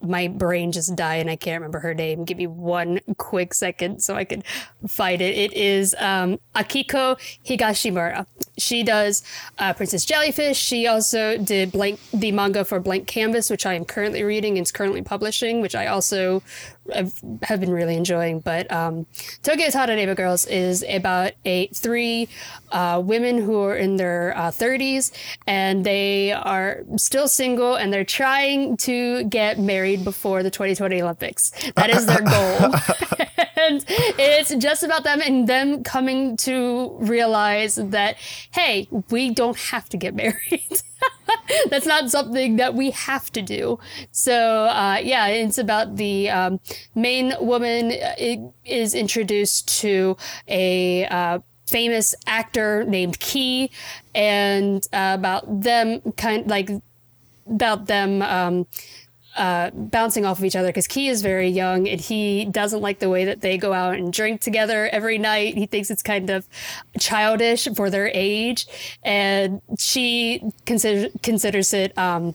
[0.00, 2.24] my brain just died and I can't remember her name.
[2.24, 4.42] Give me one quick second so I can
[4.86, 5.36] find it.
[5.36, 8.26] It is um, Akiko Higashimura.
[8.58, 9.22] She does
[9.58, 10.58] uh, Princess Jellyfish.
[10.58, 14.66] She also did blank the manga for Blank Canvas, which I am currently reading and
[14.66, 16.42] is currently publishing, which I also
[16.94, 18.40] have, have been really enjoying.
[18.40, 19.06] But um,
[19.42, 22.28] Tokyo Tarareba Girls is about a three
[22.72, 25.12] uh, women who are in their uh, 30s
[25.46, 31.52] and they are still single and they're trying to get married before the 2020 Olympics.
[31.74, 32.74] That is their goal.
[33.56, 33.84] and
[34.18, 38.16] it's just about them and them coming to realize that,
[38.50, 40.36] hey, we don't have to get married.
[41.70, 43.78] That's not something that we have to do.
[44.12, 46.60] So, uh, yeah, it's about the um,
[46.94, 50.16] main woman uh, is introduced to
[50.48, 53.70] a uh, famous actor named Key,
[54.14, 56.70] and uh, about them kind like
[57.48, 58.66] about them um,
[59.36, 62.98] uh, bouncing off of each other because Key is very young and he doesn't like
[62.98, 65.56] the way that they go out and drink together every night.
[65.56, 66.48] He thinks it's kind of
[66.98, 68.66] childish for their age,
[69.02, 71.96] and she consider, considers it.
[71.98, 72.34] Um,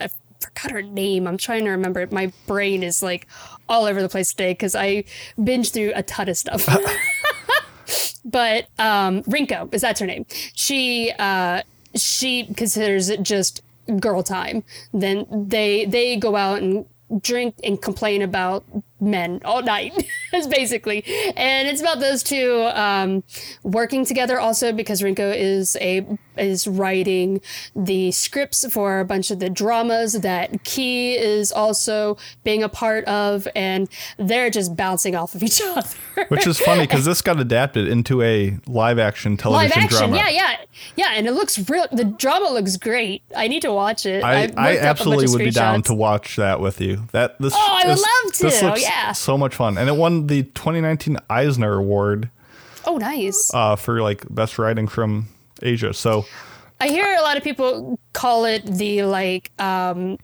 [0.00, 0.08] I
[0.40, 1.26] forgot her name.
[1.26, 2.12] I'm trying to remember it.
[2.12, 3.28] My brain is like
[3.68, 5.04] all over the place today because I
[5.38, 6.66] binged through a ton of stuff.
[8.24, 10.26] but um, Rinko is that's her name.
[10.54, 11.62] She uh,
[11.94, 13.62] she considers it just
[13.98, 14.64] girl time.
[14.92, 16.86] Then they they go out and
[17.20, 18.64] drink and complain about
[19.00, 19.92] men all night
[20.32, 21.04] is basically
[21.36, 23.22] and it's about those two um,
[23.64, 26.06] working together also because rinko is a
[26.38, 27.40] is writing
[27.74, 33.04] the scripts for a bunch of the dramas that key is also being a part
[33.06, 33.88] of and
[34.18, 35.88] they're just bouncing off of each other
[36.28, 40.16] Which is funny because this got adapted into a live action television live action drama.
[40.16, 40.56] yeah yeah
[40.96, 44.44] yeah and it looks real the drama looks great i need to watch it I,
[44.44, 47.06] I've I looked up a absolutely would be down to watch that with you.
[47.12, 47.52] That this.
[47.54, 49.12] Oh, I would this- love This to, looks yeah.
[49.12, 52.30] so much fun, and it won the 2019 Eisner Award
[52.86, 55.28] oh nice uh, for like best writing from
[55.62, 55.92] Asia.
[55.94, 56.24] So
[56.80, 60.18] I hear a lot of people call it the like um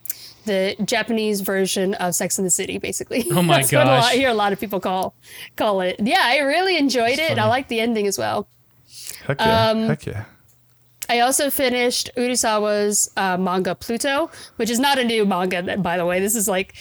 [0.46, 3.26] the Japanese version of Sex in the City, basically.
[3.30, 4.12] Oh my That's what lot, gosh.
[4.12, 5.14] I hear a lot of people call
[5.56, 5.96] call it.
[6.00, 7.30] Yeah, I really enjoyed it.
[7.30, 8.48] and I like the ending as well.
[9.26, 10.24] heck yeah, Um, heck yeah.
[11.08, 16.04] I also finished Urasawa's uh, manga Pluto, which is not a new manga, by the
[16.06, 16.20] way.
[16.20, 16.74] This is like,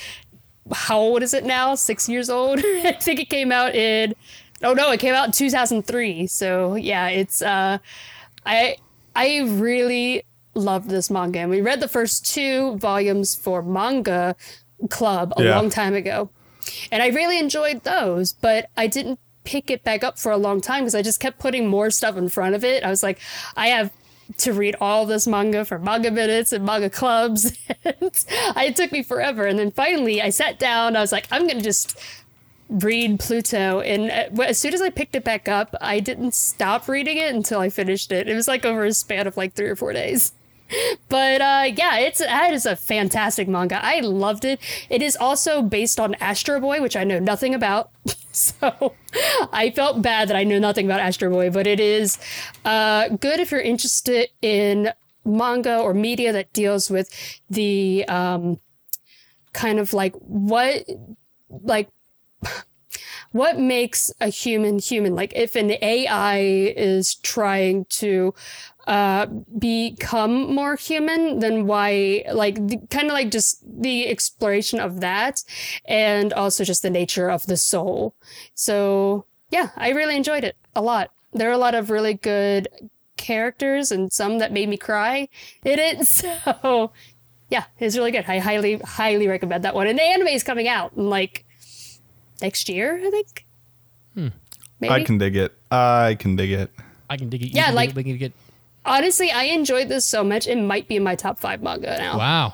[0.73, 1.75] how old is it now?
[1.75, 2.59] Six years old?
[2.63, 4.15] I think it came out in,
[4.63, 6.27] oh no, it came out in 2003.
[6.27, 7.77] So yeah, it's, uh,
[8.45, 8.75] I,
[9.15, 10.23] I really
[10.55, 11.39] loved this manga.
[11.39, 14.35] And we read the first two volumes for Manga
[14.89, 15.55] Club a Yeah.
[15.55, 16.29] long time ago.
[16.91, 20.59] And I really enjoyed those, but I didn't pick it back up for a long
[20.59, 22.83] time because I just kept putting more stuff in front of it.
[22.83, 23.19] I was like,
[23.55, 23.91] I have
[24.37, 27.57] to read all this manga for manga minutes and manga clubs.
[27.85, 29.45] and it took me forever.
[29.45, 30.95] And then finally I sat down.
[30.95, 31.99] I was like, I'm going to just
[32.69, 33.79] read Pluto.
[33.81, 37.33] And uh, as soon as I picked it back up, I didn't stop reading it
[37.33, 38.27] until I finished it.
[38.27, 40.33] It was like over a span of like three or four days.
[41.10, 43.80] But uh, yeah, it's that is a fantastic manga.
[43.81, 44.60] I loved it.
[44.89, 47.91] It is also based on Astro Boy, which I know nothing about.
[48.38, 48.94] So
[49.52, 52.19] I felt bad that I know nothing about Astro Boy, but it is
[52.65, 54.91] uh, good if you're interested in
[55.26, 57.10] manga or media that deals with
[57.49, 58.60] the um,
[59.53, 60.85] kind of like what
[61.49, 61.89] like
[63.31, 66.38] what makes a human human like if an ai
[66.76, 68.34] is trying to
[68.88, 69.26] uh
[69.59, 72.55] become more human then why like
[72.89, 75.43] kind of like just the exploration of that
[75.85, 78.15] and also just the nature of the soul
[78.55, 82.68] so yeah i really enjoyed it a lot there are a lot of really good
[83.18, 85.27] characters and some that made me cry
[85.65, 86.91] in it so
[87.49, 90.68] yeah it's really good i highly highly recommend that one and the anime is coming
[90.68, 91.43] out in like
[92.41, 93.45] next year, I think.
[94.80, 94.93] Maybe.
[94.93, 95.53] I can dig it.
[95.72, 96.69] I can dig it.
[97.09, 97.45] I can dig it.
[97.47, 98.31] you Yeah, can dig like- it, we can get.
[98.88, 100.47] Honestly, I enjoyed this so much.
[100.47, 102.18] It might be in my top five manga now.
[102.18, 102.53] Wow,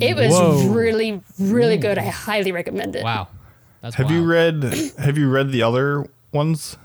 [0.00, 0.68] It was Whoa.
[0.68, 1.98] really, really good.
[1.98, 3.02] I highly recommend it.
[3.04, 3.28] wow,
[3.80, 4.62] that's Have you read
[4.98, 6.76] Have you read the other ones,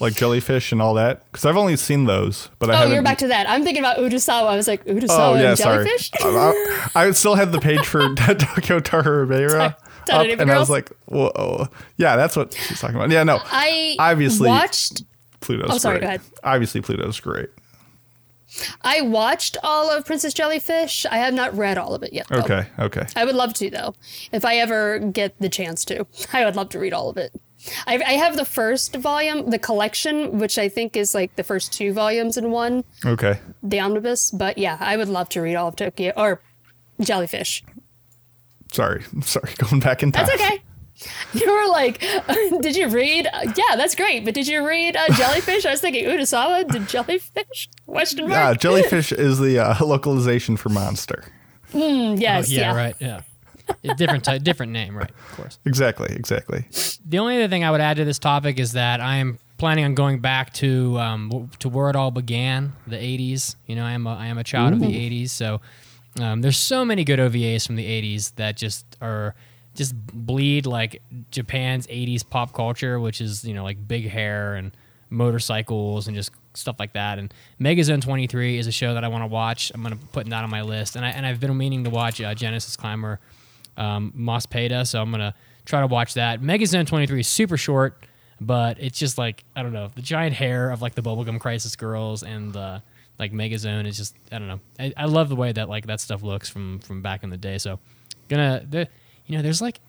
[0.00, 1.22] like Jellyfish and all that?
[1.30, 2.94] Because I've only seen those, but I Oh, haven't.
[2.94, 3.48] you're back to that.
[3.48, 4.48] I'm thinking about Urasawa.
[4.48, 5.84] I was like, Urasawa Oh yeah, and sorry.
[5.84, 6.10] jellyfish?
[6.22, 10.90] I, I still had the page for Tokyo Tarahibera up, Tarahibera and I was like,
[11.06, 11.68] "Whoa,
[11.98, 15.02] yeah, that's what she's talking about." Yeah, no, I Obviously- watched
[15.40, 16.02] Pluto's Oh, sorry, great.
[16.02, 16.20] go ahead.
[16.42, 17.50] Obviously, Pluto's great.
[18.82, 21.06] I watched all of Princess Jellyfish.
[21.06, 22.26] I have not read all of it yet.
[22.28, 22.40] though.
[22.40, 23.06] Okay, okay.
[23.16, 23.94] I would love to though.
[24.32, 27.32] If I ever get the chance to, I would love to read all of it.
[27.86, 31.72] I, I have the first volume, the collection, which I think is like the first
[31.72, 33.38] two volumes in one, Okay.
[33.62, 34.30] the omnibus.
[34.30, 36.42] But yeah, I would love to read all of Tokyo or
[37.00, 37.64] Jellyfish.
[38.72, 39.04] Sorry.
[39.22, 39.52] Sorry.
[39.58, 40.26] Going back in time.
[40.26, 40.62] That's okay.
[41.34, 42.00] You were like,
[42.60, 43.26] did you read?
[43.26, 44.24] Uh, yeah, that's great.
[44.24, 45.66] But did you read uh, Jellyfish?
[45.66, 47.68] I was thinking Urasawa did Jellyfish?
[47.86, 51.24] Question Yeah, jellyfish is the uh, localization for monster.
[51.72, 52.76] Mm, yes, yeah, yeah.
[52.76, 52.96] right.
[53.00, 53.20] Yeah,
[53.96, 55.10] different type, different name, right?
[55.10, 55.58] Of course.
[55.64, 56.14] Exactly.
[56.14, 56.66] Exactly.
[57.04, 59.84] The only other thing I would add to this topic is that I am planning
[59.84, 63.56] on going back to um, to where it all began, the '80s.
[63.66, 65.60] You know, I am a, I am a child of the '80s, so
[66.20, 69.34] um, there's so many good OVAs from the '80s that just are
[69.74, 74.72] just bleed like Japan's '80s pop culture, which is you know like big hair and
[75.10, 77.18] motorcycles and just stuff like that.
[77.18, 79.72] And Megazone 23 is a show that I want to watch.
[79.74, 82.20] I'm gonna put that on my list, and I and I've been meaning to watch
[82.20, 83.20] uh, Genesis Climber
[83.76, 85.34] um, Mospeada, so I'm gonna
[85.64, 86.40] try to watch that.
[86.40, 88.06] Megazone 23 is super short,
[88.40, 91.76] but it's just like I don't know the giant hair of like the Bubblegum Crisis
[91.76, 92.80] girls and uh,
[93.18, 94.60] like Megazone is just I don't know.
[94.78, 97.36] I, I love the way that like that stuff looks from from back in the
[97.36, 97.58] day.
[97.58, 97.78] So
[98.28, 98.88] gonna the
[99.26, 99.80] you know there's like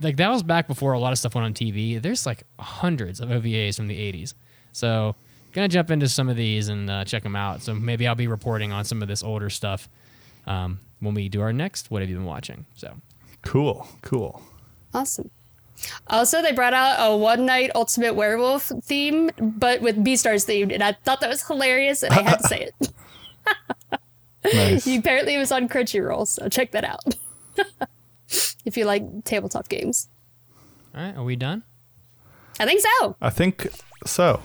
[0.00, 2.00] like that was back before a lot of stuff went on TV.
[2.00, 4.34] There's like hundreds of OVAs from the 80s.
[4.72, 5.14] So
[5.52, 7.62] gonna jump into some of these and uh, check them out.
[7.62, 9.88] So maybe I'll be reporting on some of this older stuff
[10.46, 12.66] um, when we do our next What Have You Been Watching?
[12.74, 12.94] So
[13.42, 13.86] Cool.
[14.02, 14.42] Cool.
[14.92, 15.30] Awesome.
[16.06, 20.82] Also, they brought out a one night Ultimate Werewolf theme, but with Beastars themed, and
[20.82, 22.92] I thought that was hilarious, and I had to say it.
[24.52, 24.86] Nice.
[24.98, 27.16] Apparently, it was on Crunchyroll, so check that out.
[28.64, 30.08] if you like tabletop games,
[30.94, 31.62] all right, are we done?
[32.60, 33.16] I think so.
[33.20, 33.66] I think
[34.06, 34.40] so.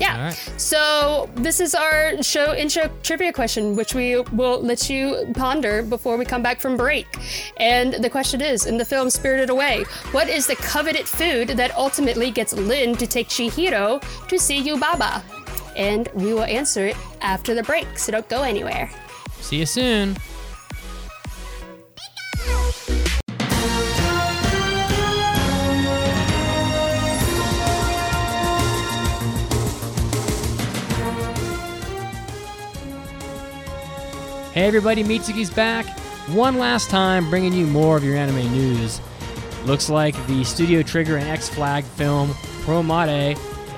[0.00, 0.16] Yeah.
[0.16, 0.52] All right.
[0.56, 6.16] So this is our show intro trivia question, which we will let you ponder before
[6.16, 7.06] we come back from break.
[7.58, 11.74] And the question is: In the film Spirited Away, what is the coveted food that
[11.76, 15.22] ultimately gets Lin to take Chihiro to see Yubaba?
[15.76, 17.98] And we will answer it after the break.
[17.98, 18.90] So don't go anywhere.
[19.40, 20.16] See you soon.
[34.54, 35.84] Hey everybody, Mitsuki's back.
[36.28, 39.00] One last time bringing you more of your anime news.
[39.66, 42.30] Looks like the Studio Trigger and X Flag film
[42.64, 43.36] Promare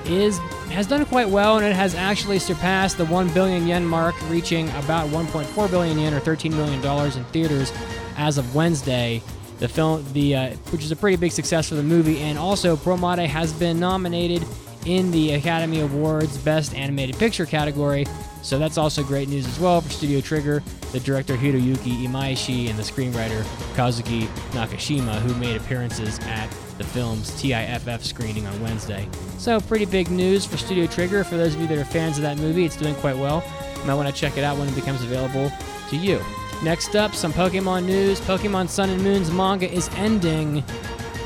[0.09, 0.37] is
[0.69, 4.69] has done quite well, and it has actually surpassed the 1 billion yen mark, reaching
[4.69, 7.71] about 1.4 billion yen or 13 million dollars in theaters
[8.17, 9.21] as of Wednesday.
[9.59, 12.75] The film, the uh, which is a pretty big success for the movie, and also
[12.75, 14.45] Promare has been nominated
[14.85, 18.05] in the Academy Awards Best Animated Picture category.
[18.41, 22.79] So that's also great news as well for Studio Trigger, the director Hiroyuki Imaishi, and
[22.79, 23.43] the screenwriter
[23.75, 26.47] Kazuki Nakashima, who made appearances at
[26.77, 29.07] the film's TIFF screening on Wednesday.
[29.37, 31.23] So pretty big news for Studio Trigger.
[31.23, 33.43] For those of you that are fans of that movie, it's doing quite well.
[33.77, 35.51] You might want to check it out when it becomes available
[35.89, 36.19] to you.
[36.63, 38.19] Next up, some Pokemon news.
[38.21, 40.63] Pokemon Sun and Moon's manga is ending.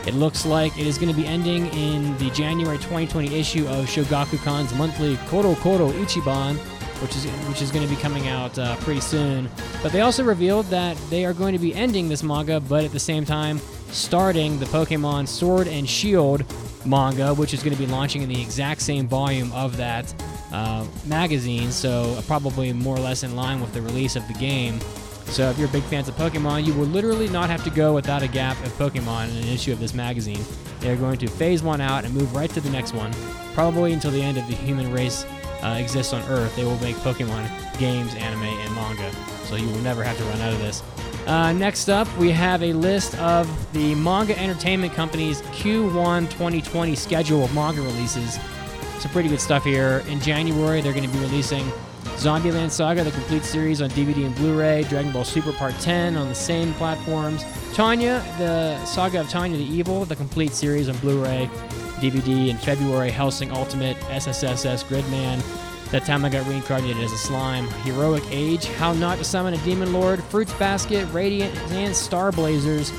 [0.06, 3.86] It looks like it is going to be ending in the January 2020 issue of
[3.86, 6.57] Shogakukan's monthly CoroCoro Ichiban,
[7.02, 9.49] which is which is going to be coming out uh, pretty soon.
[9.82, 12.91] But they also revealed that they are going to be ending this manga, but at
[12.91, 13.61] the same time
[13.91, 16.43] starting the Pokemon Sword and Shield
[16.85, 20.13] manga, which is going to be launching in the exact same volume of that
[20.51, 21.72] uh, magazine.
[21.72, 24.80] So probably more or less in line with the release of the game.
[25.26, 27.93] So if you're a big fans of Pokemon, you will literally not have to go
[27.93, 30.43] without a gap of Pokemon in an issue of this magazine.
[30.80, 33.13] They are going to phase one out and move right to the next one,
[33.53, 35.26] probably until the end of the human race
[35.61, 36.53] uh, exists on Earth.
[36.55, 37.47] They will make Pokemon
[37.77, 39.11] games, anime, and manga,
[39.45, 40.84] so you will never have to run out of this.
[41.27, 47.43] Uh, next up, we have a list of the Manga Entertainment Company's Q1 2020 schedule
[47.43, 48.39] of manga releases.
[48.99, 50.03] Some pretty good stuff here.
[50.07, 51.64] In January, they're going to be releasing
[52.18, 56.27] Zombieland Saga, the complete series on DVD and Blu-ray, Dragon Ball Super Part 10 on
[56.27, 57.43] the same platforms,
[57.73, 61.49] Tanya, the Saga of Tanya the Evil, the complete series on Blu-ray,
[61.95, 65.41] DVD in February, Hellsing Ultimate, SSSS Gridman,
[65.91, 69.57] That Time I Got Reincarnated as a Slime, Heroic Age, How Not to Summon a
[69.57, 72.93] Demon Lord, Fruits Basket, Radiant, and Star Blazers,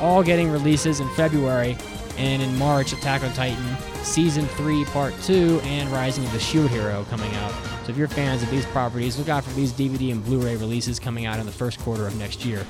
[0.00, 1.76] all getting releases in February,
[2.16, 6.70] and in March, Attack on Titan, Season 3, Part 2, and Rising of the Shield
[6.70, 7.50] Hero coming out.
[7.84, 11.00] So if you're fans of these properties, look out for these DVD and Blu-ray releases
[11.00, 12.64] coming out in the first quarter of next year.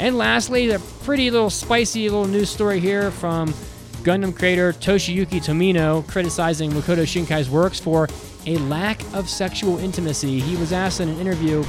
[0.00, 3.54] And lastly, the pretty little spicy little news story here from
[4.02, 8.08] Gundam creator Toshiyuki Tomino criticizing Makoto Shinkai's works for
[8.46, 10.40] a lack of sexual intimacy.
[10.40, 11.62] He was asked in an interview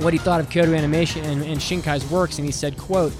[0.00, 3.12] what he thought of Kyoto Animation and, and Shinkai's works, and he said, quote,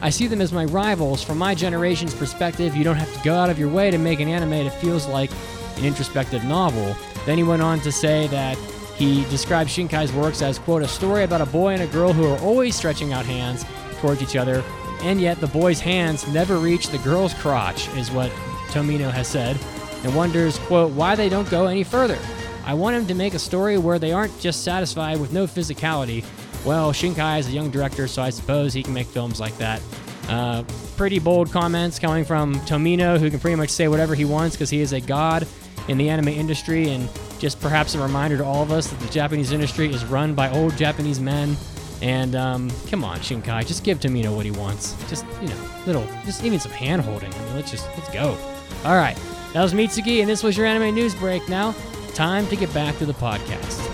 [0.00, 1.24] I see them as my rivals.
[1.24, 4.20] From my generation's perspective, you don't have to go out of your way to make
[4.20, 5.30] an anime that feels like
[5.76, 6.94] an introspective novel.
[7.26, 8.56] Then he went on to say that
[8.96, 12.26] he described Shinkai's works as, quote, a story about a boy and a girl who
[12.26, 13.64] are always stretching out hands
[14.00, 14.62] towards each other,
[15.02, 18.30] and yet the boy's hands never reach the girl's crotch, is what
[18.68, 19.56] Tomino has said,
[20.04, 22.18] and wonders, quote, why they don't go any further.
[22.64, 26.24] I want him to make a story where they aren't just satisfied with no physicality.
[26.64, 29.80] Well, Shinkai is a young director, so I suppose he can make films like that.
[30.28, 30.64] Uh,
[30.96, 34.68] pretty bold comments coming from Tomino, who can pretty much say whatever he wants because
[34.68, 35.46] he is a god
[35.88, 37.08] in the anime industry, and
[37.38, 40.50] just perhaps a reminder to all of us that the Japanese industry is run by
[40.50, 41.56] old Japanese men.
[42.02, 44.94] And um, come on, Shinkai, just give Tomino what he wants.
[45.08, 47.32] Just you know, little, just even some hand holding.
[47.32, 48.36] I mean, let's just let's go.
[48.84, 49.18] All right,
[49.52, 51.48] that was Mitsuki, and this was your anime news break.
[51.48, 51.74] Now,
[52.14, 53.84] time to get back to the podcast.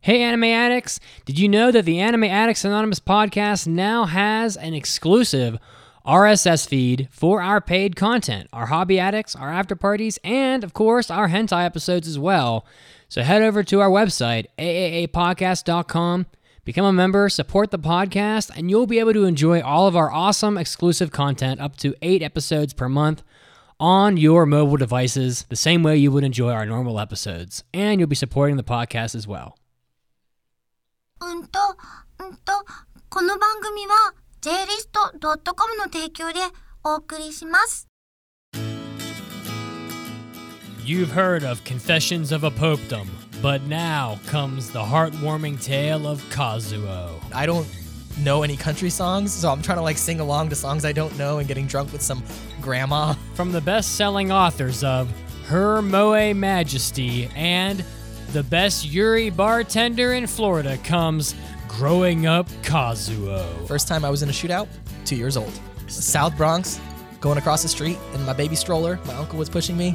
[0.00, 1.00] Hey, Anime Addicts!
[1.24, 5.58] Did you know that the Anime Addicts Anonymous podcast now has an exclusive
[6.06, 11.10] RSS feed for our paid content, our hobby addicts, our after parties, and of course,
[11.10, 12.64] our hentai episodes as well.
[13.08, 16.26] So head over to our website, aaapodcast.com,
[16.65, 20.11] become a member, support the podcast, and you'll be able to enjoy all of our
[20.11, 23.23] awesome exclusive content up to eight episodes per month
[23.79, 27.63] on your mobile devices, the same way you would enjoy our normal episodes.
[27.73, 29.55] And you'll be supporting the podcast as well.
[31.21, 31.59] うんと、
[32.19, 32.53] うんと、
[33.09, 36.39] この番組は jlist.com の提供で
[36.83, 37.87] お送りします。
[40.83, 43.07] You've heard of Confessions of a Popedom,
[43.46, 47.12] but now comes the heartwarming tale of Kazuo.
[47.32, 47.68] I don't
[48.18, 51.16] know any country songs, so I'm trying to like sing along to songs I don't
[51.16, 52.24] know and getting drunk with some
[52.60, 53.14] grandma.
[53.34, 55.08] From the best selling authors of
[55.44, 57.84] Her Moe Majesty and
[58.32, 61.36] The Best Yuri Bartender in Florida comes
[61.68, 63.64] Growing Up Kazuo.
[63.68, 64.66] First time I was in a shootout,
[65.04, 65.52] two years old.
[65.86, 66.80] South Bronx,
[67.20, 68.98] going across the street in my baby stroller.
[69.06, 69.94] My uncle was pushing me,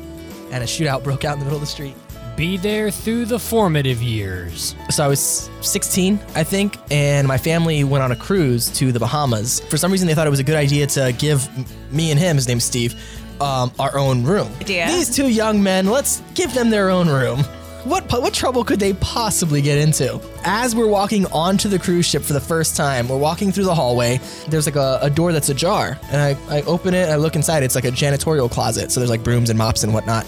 [0.52, 1.96] and a shootout broke out in the middle of the street.
[2.42, 4.76] Be there through the formative years.
[4.90, 9.00] So I was 16, I think, and my family went on a cruise to the
[9.00, 9.60] Bahamas.
[9.60, 11.48] For some reason, they thought it was a good idea to give
[11.94, 12.96] me and him, his name's Steve,
[13.40, 14.52] um, our own room.
[14.60, 14.88] Idea.
[14.88, 17.42] These two young men, let's give them their own room.
[17.84, 20.20] what what trouble could they possibly get into?
[20.44, 23.76] As we're walking onto the cruise ship for the first time, we're walking through the
[23.76, 24.20] hallway.
[24.48, 27.08] There's like a, a door that's ajar, and I, I open it.
[27.08, 27.62] I look inside.
[27.62, 30.26] It's like a janitorial closet, so there's like brooms and mops and whatnot.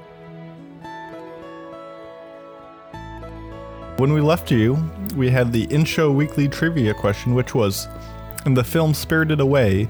[3.97, 4.75] When we left you,
[5.17, 7.87] we had the in show weekly trivia question, which was
[8.45, 9.85] In the film Spirited Away,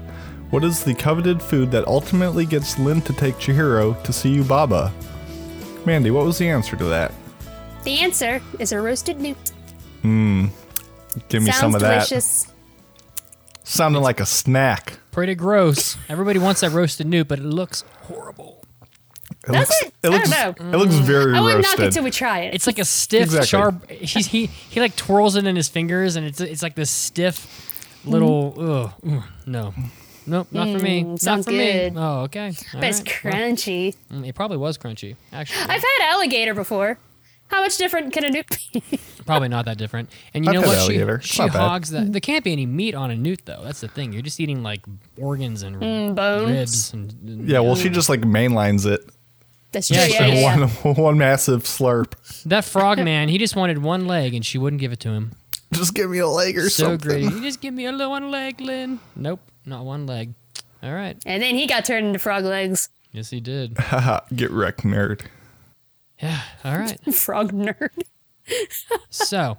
[0.51, 4.93] what is the coveted food that ultimately gets Lin to take Chihiro to see Baba?
[5.85, 7.11] Mandi, what was the answer to that?
[7.83, 9.37] The answer is a roasted newt.
[10.03, 10.49] Mmm.
[11.29, 12.07] Give me Sounds some of that.
[12.07, 12.47] delicious.
[13.63, 14.99] Sounding like a snack.
[15.11, 15.97] Pretty gross.
[16.09, 18.64] Everybody wants that roasted newt, but it looks horrible.
[19.47, 19.93] It Does looks, it?
[20.03, 20.73] It I looks, don't know.
[20.73, 21.93] It looks very I wouldn't knock it roasted.
[21.93, 22.53] till we try it.
[22.55, 23.47] It's like a stiff, Exactly.
[23.47, 23.89] sharp.
[23.91, 28.01] He's, he he like twirls it in his fingers, and it's it's like this stiff
[28.05, 28.53] little.
[28.57, 29.73] Ugh, ugh, no,
[30.25, 31.03] nope, not for me.
[31.03, 31.93] not sounds for good.
[31.93, 31.99] me.
[31.99, 32.47] Oh, okay.
[32.47, 33.23] All but it's right.
[33.23, 33.95] Well, crunchy.
[34.11, 35.15] mm, it probably was crunchy.
[35.31, 36.97] Actually, I've had alligator before.
[37.47, 38.81] How much different can a newt be?
[39.27, 40.09] probably not that different.
[40.33, 40.77] And you I've know had what?
[40.79, 41.19] alligator.
[41.21, 41.59] She It's she not bad.
[41.59, 42.11] hogs that.
[42.11, 43.61] There can't be any meat on a newt though.
[43.63, 44.13] That's the thing.
[44.13, 44.81] You're just eating like
[45.15, 46.49] organs and Mm, bones.
[46.49, 49.07] ribs and, and- yeah, well, she just like mainlines it.
[49.75, 49.97] That's true.
[49.97, 50.67] Yeah, Yeah, yeah, yeah.
[50.83, 52.13] One, one massive slurp.
[52.45, 53.27] that frog man.
[53.29, 55.33] He just wanted one leg, and she wouldn't give it to him.
[55.73, 57.09] Just give me a leg or So something.
[57.09, 57.25] greedy.
[57.35, 58.99] You just give me a little one leg, Lin.
[59.15, 60.33] Nope, not one leg.
[60.81, 61.17] All right.
[61.25, 62.89] And then he got turned into frog legs.
[63.11, 63.77] Yes, he did.
[63.77, 65.21] Haha, Get wrecked, nerd.
[66.21, 66.41] Yeah.
[66.63, 66.99] All right.
[67.13, 67.89] Frog nerd.
[69.09, 69.57] So,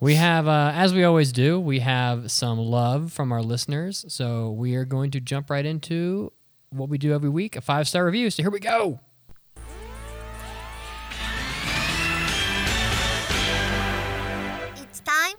[0.00, 4.04] we have, uh, as we always do, we have some love from our listeners.
[4.08, 6.32] So, we are going to jump right into
[6.70, 8.30] what we do every week a five star review.
[8.30, 9.00] So, here we go.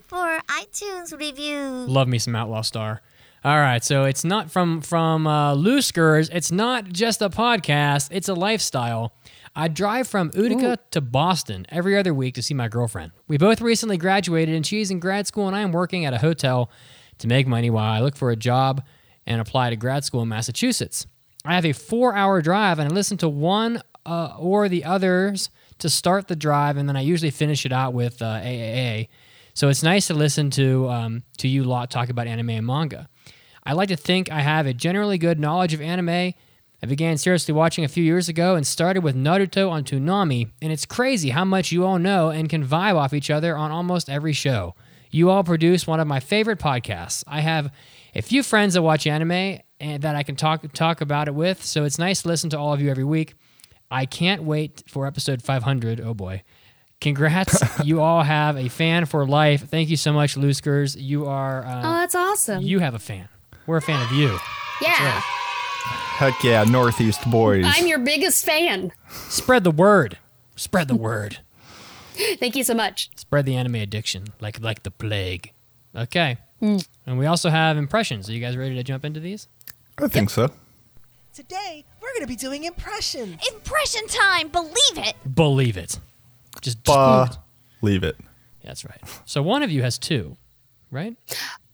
[0.06, 1.58] For iTunes review.
[1.88, 3.02] Love me some Outlaw Star.
[3.44, 6.30] All right, so it's not from from uh, Looskers.
[6.32, 8.08] It's not just a podcast.
[8.10, 9.12] It's a lifestyle.
[9.54, 13.12] I drive from Utica to Boston every other week to see my girlfriend.
[13.26, 16.18] We both recently graduated, and she's in grad school, and I am working at a
[16.18, 16.70] hotel
[17.18, 18.82] to make money while I look for a job
[19.26, 21.06] and apply to grad school in Massachusetts.
[21.44, 25.88] I have a four-hour drive, and I listen to one uh, or the others to
[25.88, 29.08] start the drive, and then I usually finish it out with uh, AAA.
[29.56, 33.08] So it's nice to listen to um, to you lot talk about anime and manga.
[33.64, 36.10] I like to think I have a generally good knowledge of anime.
[36.10, 40.70] I began seriously watching a few years ago and started with Naruto on Toonami, and
[40.70, 44.10] it's crazy how much you all know and can vibe off each other on almost
[44.10, 44.74] every show.
[45.10, 47.24] You all produce one of my favorite podcasts.
[47.26, 47.72] I have
[48.14, 51.64] a few friends that watch anime and that I can talk talk about it with,
[51.64, 53.32] so it's nice to listen to all of you every week.
[53.90, 55.98] I can't wait for episode 500.
[56.02, 56.42] Oh boy.
[57.00, 57.62] Congrats.
[57.84, 59.68] you all have a fan for life.
[59.68, 60.96] Thank you so much, Looskers.
[61.00, 62.62] You are, Oh, uh, that's awesome.
[62.62, 63.28] you have a fan.
[63.66, 64.38] We're a fan of you.
[64.80, 65.20] yeah.
[66.16, 67.64] Heck yeah, Northeast boys.
[67.66, 68.90] I'm your biggest fan.
[69.08, 70.16] Spread the word.
[70.56, 71.38] Spread the word.
[72.38, 73.10] Thank you so much.
[73.16, 75.52] Spread the anime addiction like like the plague.
[75.94, 76.38] Okay.
[76.62, 78.30] And we also have impressions.
[78.30, 79.46] Are you guys ready to jump into these?
[79.98, 80.50] I think so.
[81.34, 83.36] Today we're gonna be doing impressions.
[83.52, 85.14] Impression time, believe it.
[85.34, 86.00] Believe it.
[86.62, 87.36] Just, just Bah, believe it.
[87.82, 88.16] leave it.
[88.64, 89.00] That's right.
[89.24, 90.36] So one of you has two,
[90.90, 91.16] right?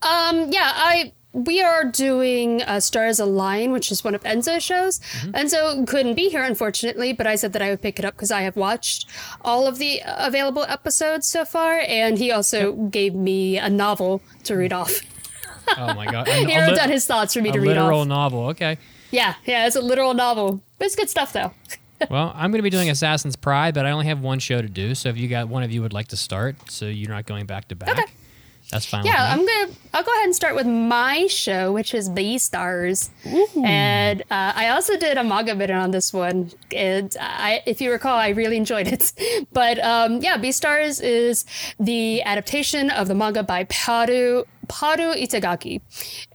[0.02, 4.98] Um, yeah, I we are doing uh, Stars Align, which is one of Enzo's shows.
[5.32, 8.30] Enzo couldn't be here, unfortunately, but I said that I would pick it up because
[8.30, 9.08] I have watched
[9.40, 14.54] all of the available episodes so far, and he also gave me a novel to
[14.56, 15.00] read off.
[15.78, 16.28] Oh my god.
[16.28, 17.84] A- He wrote down his thoughts for me a to read off.
[17.84, 18.08] literal off.
[18.08, 18.46] novel.
[18.48, 18.76] Okay.
[19.10, 20.60] Yeah, yeah, it's a literal novel.
[20.78, 21.52] But it's good stuff though.
[22.10, 24.68] well, I'm going to be doing Assassin's Pride, but I only have one show to
[24.68, 24.94] do.
[24.94, 27.46] So if you got one of you would like to start, so you're not going
[27.46, 28.04] back to back, Okay.
[28.70, 29.04] that's fine.
[29.04, 29.52] Yeah, with me.
[29.52, 29.78] I'm gonna.
[29.94, 33.10] I'll go ahead and start with my show, which is Beastars,
[33.62, 36.50] and uh, I also did a manga bit on this one.
[36.74, 39.12] And I, if you recall, I really enjoyed it.
[39.52, 41.44] But um, yeah, Beastars is
[41.78, 45.80] the adaptation of the manga by Paru Paru Itagaki,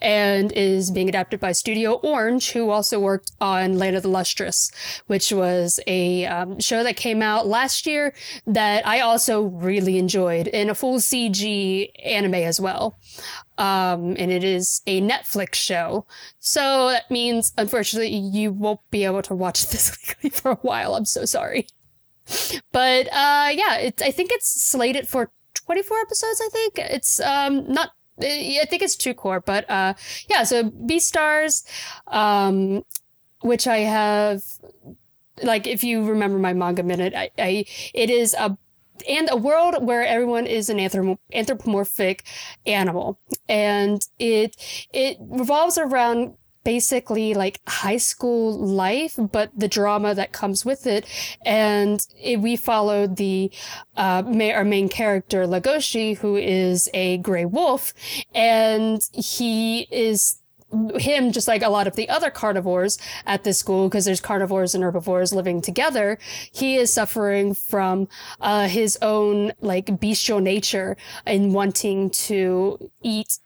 [0.02, 4.72] and is being adapted by Studio Orange, who also worked on Land of the Lustrous,
[5.08, 8.14] which was a um, show that came out last year
[8.46, 13.00] that I also really enjoyed in a full CG anime as well.
[13.58, 16.06] Um, and it is a Netflix show.
[16.40, 20.96] So that means, unfortunately, you won't be able to watch this legally for a while.
[20.96, 21.68] I'm so sorry.
[22.72, 26.42] But uh, yeah, it, I think it's slated for 24 episodes.
[26.42, 27.92] I think it's um, not.
[28.22, 29.94] I think it's two core, but uh,
[30.30, 30.44] yeah.
[30.44, 31.64] So Beastars,
[32.08, 32.84] um,
[33.42, 34.44] which I have,
[35.44, 38.58] like, if you remember my manga minute, I, I it is a
[39.08, 42.26] and a world where everyone is an anthrop- anthropomorphic
[42.66, 44.58] animal and it
[44.92, 46.34] it revolves around
[46.68, 51.06] basically like high school life but the drama that comes with it.
[51.46, 53.50] And it, we followed the
[53.96, 54.22] uh
[54.58, 57.94] our main character Legoshi who is a gray wolf.
[58.36, 60.42] And he is
[61.00, 64.76] him just like a lot of the other carnivores at this school because there's carnivores
[64.76, 66.20] and herbivores living together
[66.52, 68.08] he is suffering from
[68.42, 73.40] uh, his own like bestial nature and wanting to eat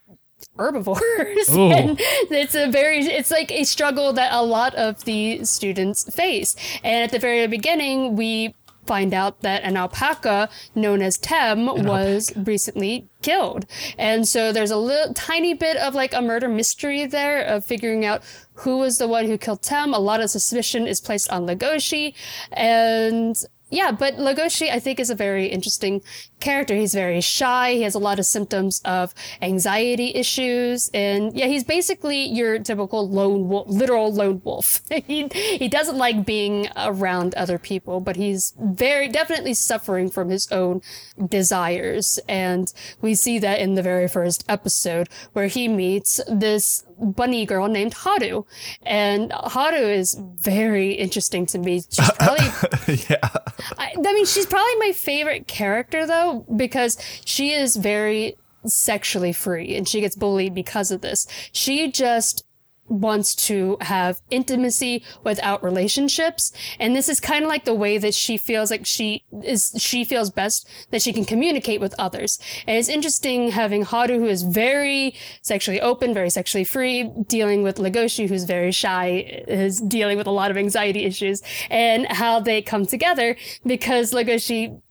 [0.58, 1.50] herbivores.
[1.50, 1.98] And
[2.30, 6.56] it's a very it's like a struggle that a lot of the students face.
[6.84, 8.54] And at the very beginning we
[8.86, 13.66] find out that an alpaca known as tem was recently killed.
[13.98, 18.06] And so there's a little tiny bit of like a murder mystery there of figuring
[18.06, 18.24] out
[18.54, 19.94] who was the one who killed tem.
[19.94, 22.14] A lot of suspicion is placed on Legoshi
[22.52, 23.36] and
[23.72, 26.02] yeah, but Legoshi, I think, is a very interesting
[26.42, 26.76] character.
[26.76, 27.74] He's very shy.
[27.74, 30.92] He has a lot of symptoms of anxiety issues.
[30.94, 34.82] And yeah, he's basically your typical lone wolf, literal lone wolf.
[34.92, 40.52] he, he doesn't like being around other people, but he's very definitely suffering from his
[40.52, 40.82] own
[41.28, 42.20] desires.
[42.28, 42.72] And
[43.02, 47.94] we see that in the very first episode where he meets this bunny girl named
[47.94, 48.44] Haru.
[48.84, 51.82] And Haru is very interesting to me.
[51.90, 53.30] She's probably yeah.
[53.78, 59.76] I, I mean, she's probably my favorite character though, because she is very sexually free
[59.76, 61.28] and she gets bullied because of this.
[61.52, 62.46] She just
[62.92, 66.52] wants to have intimacy without relationships.
[66.80, 70.04] And this is kind of like the way that she feels like she is she
[70.04, 72.38] feels best that she can communicate with others.
[72.68, 77.78] And it's interesting having haru who is very sexually open very sexually free dealing with
[77.78, 82.62] Legoshi who's very shy is dealing with a lot of anxiety issues and how they
[82.62, 84.82] come together because Legoshi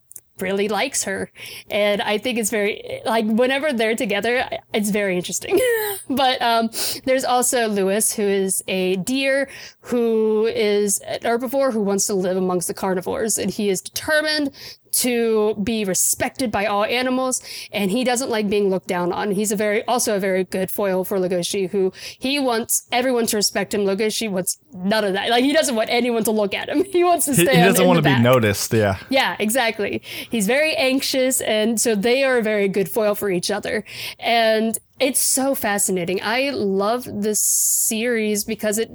[0.41, 1.31] really likes her.
[1.71, 5.59] And i think it's very like whenever they're together it's very interesting.
[6.09, 6.71] But um
[7.05, 9.49] there's also Louis who is a deer
[9.81, 13.39] who is an herbivore who wants to live amongst the carnivores.
[13.39, 14.51] And he is determined
[14.93, 17.43] to be respected by all animals
[17.73, 20.71] and he doesn't like being looked down on he's a very also a very good
[20.71, 25.31] foil for Legoshi who he wants everyone to respect him Legoshi wants none of that
[25.31, 27.87] like he doesn't want anyone to look at him he wants to He, he doesn't
[27.87, 28.23] want to be back.
[28.23, 28.73] noticed.
[28.73, 28.99] Yeah.
[29.09, 30.03] Yeah, exactly.
[30.31, 33.85] He's very anxious, and so they are a very good foil for each other.
[34.19, 36.21] And it's so fascinating.
[36.23, 38.91] I love this series because it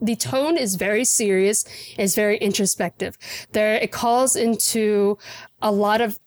[0.00, 1.64] the tone is very serious,
[1.96, 3.16] it's very introspective.
[3.52, 5.18] There it calls into
[5.62, 6.18] a lot of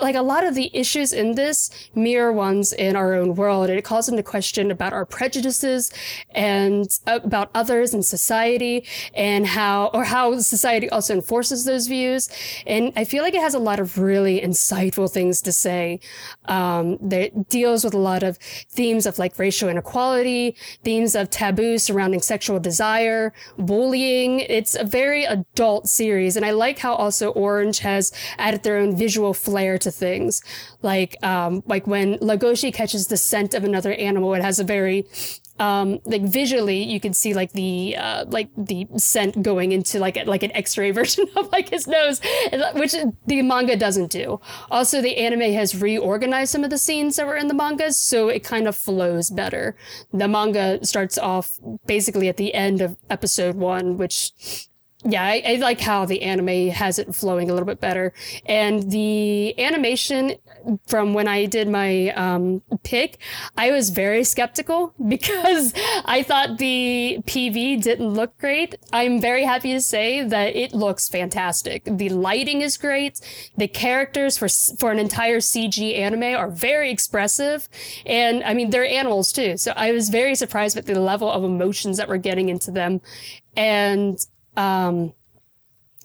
[0.00, 3.76] like a lot of the issues in this mirror ones in our own world and
[3.76, 5.92] it calls into question about our prejudices
[6.30, 12.28] and about others in society and how or how society also enforces those views.
[12.64, 15.98] And i feel like it has a lot of really insightful things to say
[16.44, 18.36] um, that deals with a lot of
[18.70, 20.54] themes of like racial inequality
[20.84, 24.40] themes of taboo surrounding sexual desire bullying.
[24.40, 28.96] It's a very adult series and i like how also orange has added their own
[28.96, 30.42] visual flair to things.
[30.82, 35.06] Like um like when Legoshi catches the scent of another animal it has a very
[35.58, 40.16] um like visually you can see like the uh like the scent going into like
[40.16, 42.20] a, like an x-ray version of like his nose
[42.74, 42.94] which
[43.26, 44.40] the manga doesn't do.
[44.70, 48.28] Also the anime has reorganized some of the scenes that were in the mangas so
[48.28, 49.76] it kind of flows better.
[50.12, 54.32] The manga starts off basically at the end of episode one which
[55.04, 58.12] yeah, I, I like how the anime has it flowing a little bit better,
[58.46, 60.36] and the animation
[60.86, 63.18] from when I did my um, pick,
[63.56, 65.74] I was very skeptical because
[66.04, 68.76] I thought the PV didn't look great.
[68.92, 71.82] I'm very happy to say that it looks fantastic.
[71.84, 73.20] The lighting is great.
[73.56, 74.48] The characters for
[74.78, 77.68] for an entire CG anime are very expressive,
[78.06, 79.56] and I mean they're animals too.
[79.56, 83.00] So I was very surprised with the level of emotions that we're getting into them,
[83.56, 84.24] and
[84.56, 85.12] um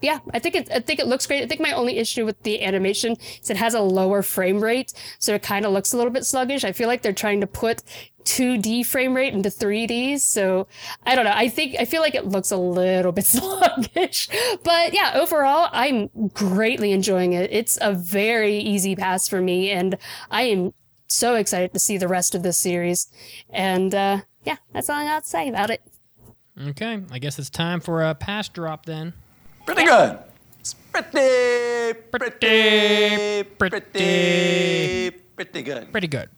[0.01, 1.43] yeah i think it i think it looks great.
[1.43, 4.93] I think my only issue with the animation is it has a lower frame rate
[5.19, 6.63] so it kind of looks a little bit sluggish.
[6.63, 7.83] I feel like they're trying to put
[8.25, 10.67] 2d frame rate into 3d so
[11.03, 11.31] i don't know.
[11.33, 14.29] I think i feel like it looks a little bit sluggish
[14.63, 17.49] but yeah overall i'm greatly enjoying it.
[17.51, 19.97] It's a very easy pass for me and
[20.29, 20.73] i am
[21.07, 23.07] so excited to see the rest of this series.
[23.49, 25.81] And uh yeah that's all i got to say about it
[26.59, 29.13] Okay, I guess it's time for a pass drop then.
[29.65, 30.17] Pretty good.
[30.59, 35.91] It's pretty, pretty, pretty, pretty good.
[35.91, 36.29] Pretty good.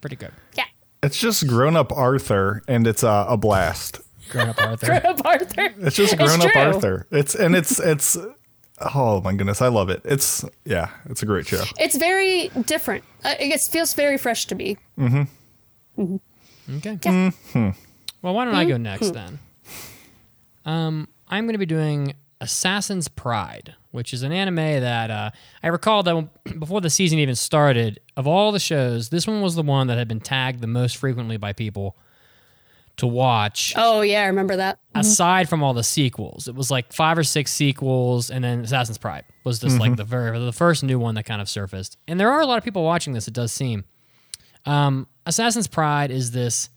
[0.00, 0.32] Pretty good.
[0.56, 0.64] yeah
[1.02, 4.00] It's just grown up Arthur, and it's a, a blast.
[4.30, 4.86] Grown up Arthur.
[5.00, 5.74] Grown up Arthur.
[5.78, 6.60] It's just grown up true.
[6.60, 7.06] Arthur.
[7.10, 8.16] It's and it's it's.
[8.94, 10.00] Oh my goodness, I love it.
[10.04, 11.62] It's yeah, it's a great show.
[11.78, 13.04] It's very different.
[13.24, 14.78] Uh, it feels very fresh to me.
[14.98, 15.28] Mm
[15.96, 16.16] hmm.
[16.86, 17.32] Okay.
[18.22, 19.38] Well, why don't I go next then?
[20.70, 25.30] Um, I'm going to be doing Assassin's Pride, which is an anime that uh,
[25.64, 26.28] I recall that
[26.60, 29.98] before the season even started, of all the shows, this one was the one that
[29.98, 31.96] had been tagged the most frequently by people
[32.98, 33.74] to watch.
[33.76, 34.78] Oh yeah, I remember that.
[34.94, 38.98] Aside from all the sequels, it was like five or six sequels, and then Assassin's
[38.98, 41.96] Pride was just like the very the first new one that kind of surfaced.
[42.06, 43.26] And there are a lot of people watching this.
[43.26, 43.84] It does seem.
[44.66, 46.68] Um, Assassin's Pride is this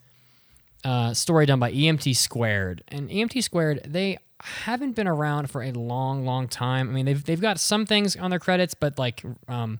[0.83, 5.71] uh, story done by EMT Squared, and EMT Squared they haven't been around for a
[5.71, 6.89] long, long time.
[6.89, 9.79] I mean, they've they've got some things on their credits, but like um,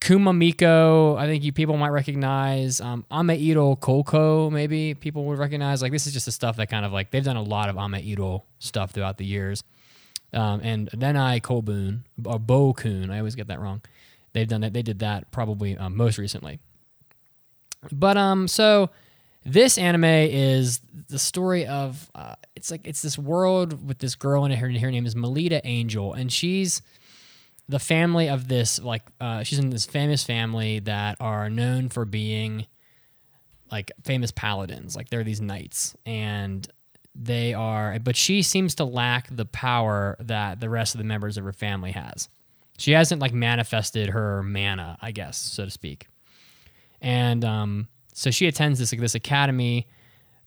[0.00, 2.80] Kuma Miko, I think you people might recognize.
[2.80, 5.82] Um, Ameiro Cocoa, maybe people would recognize.
[5.82, 7.76] Like this is just the stuff that kind of like they've done a lot of
[7.76, 9.62] Ameiro stuff throughout the years.
[10.32, 13.82] Um, and then I Kobun or Bo Kun, I always get that wrong.
[14.32, 14.72] They've done that.
[14.72, 16.60] They did that probably um, most recently.
[17.92, 18.90] But um, so
[19.44, 24.44] this anime is the story of uh, it's like it's this world with this girl
[24.44, 24.56] in it.
[24.56, 26.82] Her, her name is Melida Angel, and she's
[27.68, 32.04] the family of this like uh, she's in this famous family that are known for
[32.04, 32.66] being
[33.70, 34.94] like famous paladins.
[34.94, 36.68] Like they're these knights, and
[37.14, 37.98] they are.
[37.98, 41.52] But she seems to lack the power that the rest of the members of her
[41.52, 42.28] family has.
[42.78, 46.08] She hasn't like manifested her mana, I guess, so to speak
[47.00, 49.86] and um, so she attends this like this academy,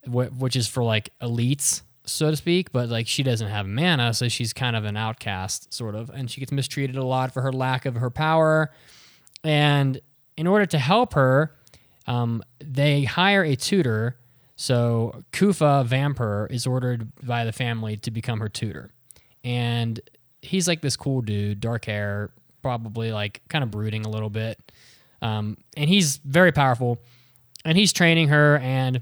[0.06, 2.72] wh- which is for like elites, so to speak.
[2.72, 6.30] But like she doesn't have mana, so she's kind of an outcast, sort of, and
[6.30, 8.72] she gets mistreated a lot for her lack of her power.
[9.44, 10.00] And
[10.38, 11.56] in order to help her,
[12.08, 14.18] um, they hire a tutor.
[14.56, 18.92] So Kufa Vampir is ordered by the family to become her tutor,
[19.44, 20.00] and
[20.42, 22.30] he's like this cool dude, dark hair,
[22.62, 24.60] probably like kind of brooding a little bit.
[25.22, 27.00] Um, and he's very powerful,
[27.66, 28.58] and he's training her.
[28.58, 29.02] And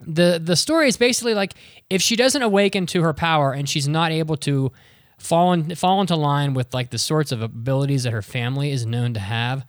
[0.00, 1.54] the the story is basically like
[1.90, 4.72] if she doesn't awaken to her power and she's not able to
[5.18, 8.84] fall in, fall into line with like the sorts of abilities that her family is
[8.84, 9.64] known to have,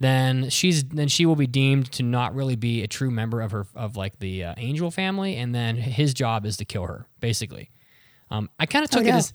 [0.00, 3.52] then she's then she will be deemed to not really be a true member of
[3.52, 7.06] her of like the uh, angel family, and then his job is to kill her.
[7.20, 7.70] Basically,
[8.30, 9.16] um, I kind of took it yeah.
[9.16, 9.32] as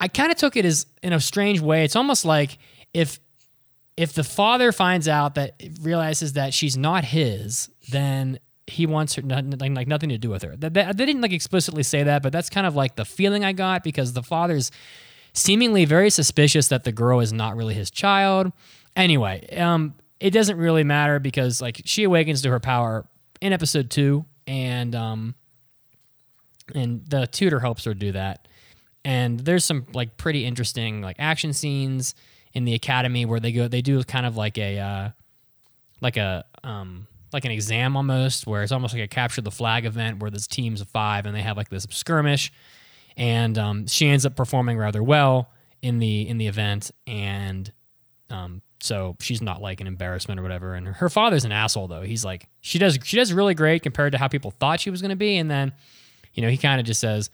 [0.00, 1.84] I kind of took it as in a strange way.
[1.84, 2.58] It's almost like
[2.92, 3.18] if
[3.98, 8.38] if the father finds out that realizes that she's not his, then
[8.68, 10.54] he wants her nothing, like, nothing to do with her.
[10.56, 13.52] That- they didn't like explicitly say that, but that's kind of like the feeling I
[13.52, 14.70] got because the father's
[15.32, 18.52] seemingly very suspicious that the girl is not really his child.
[18.94, 23.04] Anyway, um, it doesn't really matter because like she awakens to her power
[23.40, 25.34] in episode two, and um,
[26.72, 28.46] and the tutor helps her do that.
[29.04, 32.14] And there's some like pretty interesting like action scenes
[32.52, 35.10] in the academy where they go they do kind of like a uh,
[36.00, 39.84] like a um like an exam almost where it's almost like a capture the flag
[39.84, 42.52] event where there's teams of five and they have like this skirmish.
[43.16, 45.50] And um, she ends up performing rather well
[45.82, 46.90] in the in the event.
[47.06, 47.70] And
[48.30, 50.74] um, so she's not like an embarrassment or whatever.
[50.74, 52.02] And her, her father's an asshole though.
[52.02, 55.02] He's like she does she does really great compared to how people thought she was
[55.02, 55.36] going to be.
[55.36, 55.72] And then
[56.32, 57.28] you know he kind of just says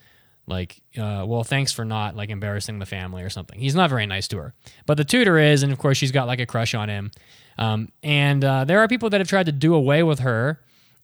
[0.47, 3.59] like uh, well thanks for not like embarrassing the family or something.
[3.59, 4.53] He's not very nice to her.
[4.85, 7.11] But the tutor is and of course she's got like a crush on him.
[7.57, 10.59] Um, and uh, there are people that have tried to do away with her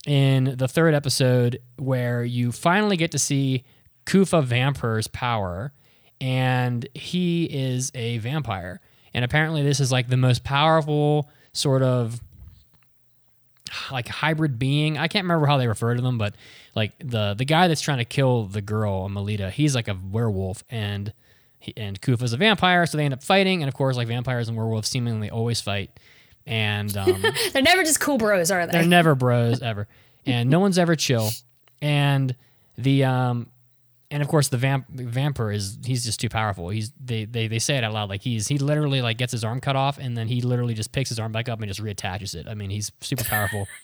[0.05, 3.63] in the third episode where you finally get to see
[4.05, 5.73] Kufa Vampir's power,
[6.19, 8.81] and he is a vampire.
[9.13, 12.21] And apparently, this is like the most powerful sort of
[13.91, 14.97] like hybrid being.
[14.97, 16.35] I can't remember how they refer to them, but
[16.75, 20.63] like the the guy that's trying to kill the girl, Melida, he's like a werewolf,
[20.69, 21.13] and
[21.59, 23.61] he, and Kufa's a vampire, so they end up fighting.
[23.61, 25.99] And of course, like vampires and werewolves seemingly always fight,
[26.45, 27.23] and um,
[27.53, 28.71] They're never just cool bros, are they?
[28.71, 29.87] they're never bros ever,
[30.25, 31.29] and no one's ever chill.
[31.81, 32.35] And
[32.77, 33.50] the um,
[34.11, 36.69] and of course the vamp vampire is he's just too powerful.
[36.69, 39.43] He's they, they they say it out loud like he's he literally like gets his
[39.43, 41.81] arm cut off and then he literally just picks his arm back up and just
[41.81, 42.47] reattaches it.
[42.47, 43.67] I mean he's super powerful.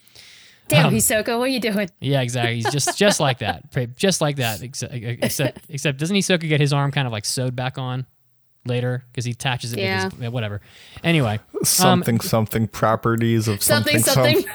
[0.67, 1.89] Damn, um, Hisoka, what are you doing?
[2.01, 2.55] yeah, exactly.
[2.55, 4.61] He's just just like that, Pretty- just like that.
[4.61, 8.05] Except except except doesn't Hisoka get his arm kind of like sewed back on
[8.65, 9.79] later because he attaches it?
[9.79, 10.05] Yeah.
[10.05, 10.59] With his, whatever.
[11.05, 14.53] Anyway, um, Something something properties of Something, something something,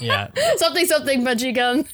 [0.00, 1.84] yeah, something, something, bungee gum.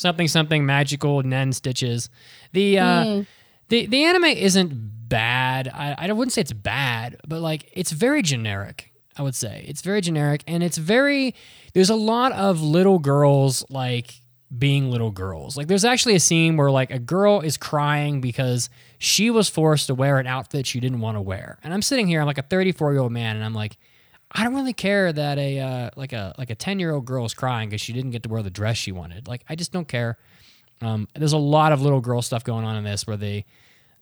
[0.00, 2.08] Something something magical nen stitches.
[2.52, 3.22] The uh
[3.68, 5.68] the the anime isn't bad.
[5.68, 9.64] I, I wouldn't say it's bad but like it's very generic i would say.
[9.68, 11.34] It's very generic and it's very
[11.74, 14.14] there's a lot of little girls like
[14.56, 15.56] being little girls.
[15.56, 18.68] Like there's actually a scene where like a girl is crying because
[18.98, 21.58] she was forced to wear an outfit she didn't want to wear.
[21.62, 23.76] And i'm sitting here i'm like a 34 year old man and i'm like
[24.32, 27.24] I don't really care that a uh, like a like a ten year old girl
[27.24, 29.26] is crying because she didn't get to wear the dress she wanted.
[29.26, 30.18] Like I just don't care.
[30.80, 33.44] Um, there's a lot of little girl stuff going on in this where they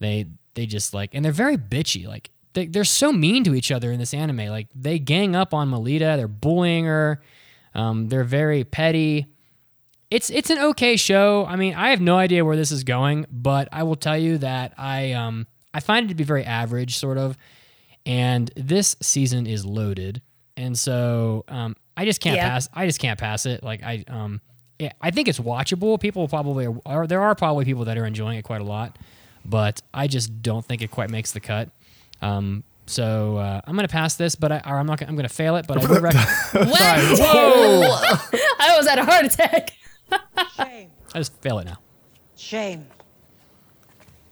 [0.00, 2.06] they they just like and they're very bitchy.
[2.06, 4.48] Like they, they're so mean to each other in this anime.
[4.48, 6.16] Like they gang up on Melida.
[6.16, 7.22] They're bullying her.
[7.74, 9.26] Um, they're very petty.
[10.10, 11.46] It's it's an okay show.
[11.46, 14.38] I mean, I have no idea where this is going, but I will tell you
[14.38, 17.36] that I um I find it to be very average, sort of
[18.08, 20.20] and this season is loaded
[20.56, 22.48] and so um, i just can't Yeah.
[22.48, 24.40] pass i just can't pass it like i um
[24.80, 28.06] yeah, i think it's watchable people probably are, are there are probably people that are
[28.06, 28.98] enjoying it quite a lot
[29.44, 31.68] but i just don't think it quite makes the cut
[32.22, 35.28] um so uh, i'm gonna pass this but I, or i'm not gonna, i'm gonna
[35.28, 36.28] fail it but i would recommend
[36.70, 37.82] whoa
[38.60, 39.70] I almost had a heart attack.
[40.56, 40.90] Shame.
[41.14, 41.78] i just fail it now
[42.36, 42.86] Shame.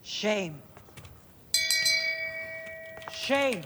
[0.02, 0.62] Shame.
[3.26, 3.62] Shame.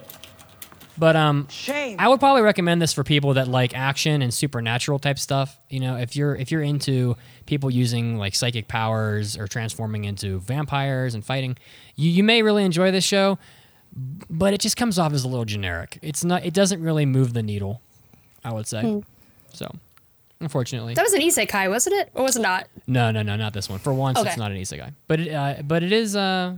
[0.98, 1.96] but um Shame.
[1.98, 5.58] I would probably recommend this for people that like action and supernatural type stuff.
[5.68, 7.16] You know, if you're if you're into
[7.46, 11.56] people using like psychic powers or transforming into vampires and fighting,
[11.96, 13.38] you, you may really enjoy this show.
[14.30, 15.98] But it just comes off as a little generic.
[16.00, 16.44] It's not.
[16.44, 17.80] It doesn't really move the needle.
[18.44, 19.02] I would say.
[19.52, 19.66] So,
[20.40, 22.10] unfortunately, That was an isekai, wasn't it?
[22.14, 22.68] Or was it not?
[22.86, 23.80] no, no, no, not this one.
[23.80, 24.28] For once, Okay.
[24.28, 24.94] it's not an isekai.
[25.08, 26.14] But it, uh, but it is.
[26.16, 26.54] Uh,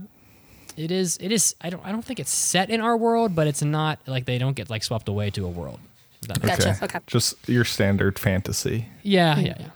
[0.77, 1.17] it is.
[1.17, 1.55] It is.
[1.61, 1.85] I don't.
[1.85, 4.69] I don't think it's set in our world, but it's not like they don't get
[4.69, 5.79] like swept away to a world.
[6.21, 6.83] If that makes Gotcha.
[6.85, 6.99] Okay.
[7.07, 8.87] Just your standard fantasy.
[9.03, 9.67] Yeah, yeah, yeah.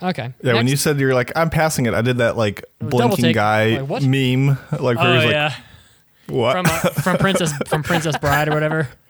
[0.00, 0.08] yeah.
[0.10, 0.32] Okay.
[0.42, 3.78] Yeah, when you said you're like, I'm passing it, I did that like blinking guy
[3.80, 4.02] Like, what?
[4.02, 4.58] meme.
[4.72, 5.54] Like, where Oh he's like, yeah,
[6.28, 6.52] what?
[6.52, 8.88] from uh, from Princess from Princess Bride or whatever.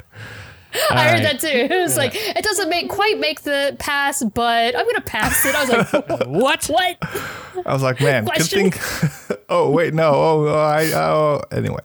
[0.74, 0.90] I heard
[1.20, 1.22] Alright.
[1.22, 1.48] that too.
[1.74, 5.54] It was like it doesn't make quite make the pass, but I'm gonna pass it.
[5.54, 6.66] I was like, What?
[6.66, 6.96] what?
[7.66, 8.70] I was like, man, good Question?
[8.70, 9.40] thing.
[9.48, 10.10] oh, wait, no.
[10.14, 11.80] Oh, oh, I, oh, anyway.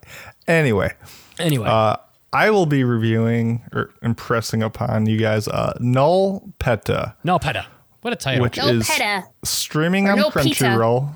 [0.47, 0.93] Anyway,
[1.39, 1.97] Anyway, uh,
[2.31, 7.65] I will be reviewing or impressing upon you guys uh, Null Peta, Null Peta.
[8.01, 8.43] What a title.
[8.43, 9.25] which No is Peta.
[9.43, 11.13] streaming Or on no Crunchyroll.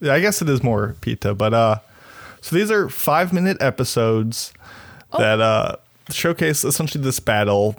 [0.00, 1.76] Yeah, I guess it is more Pita, but uh,
[2.42, 4.52] so these are five minute episodes
[5.14, 5.18] Oh.
[5.18, 5.76] that uh
[6.12, 7.76] showcase essentially this battle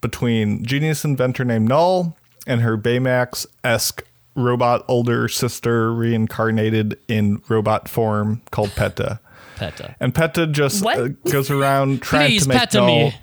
[0.00, 7.88] between genius inventor named Null and her Baymax esque robot older sister reincarnated in robot
[7.88, 9.20] form called Peta.
[9.56, 9.94] Peta.
[10.00, 13.14] And Peta just uh, goes around trying Please to make Peta Null me.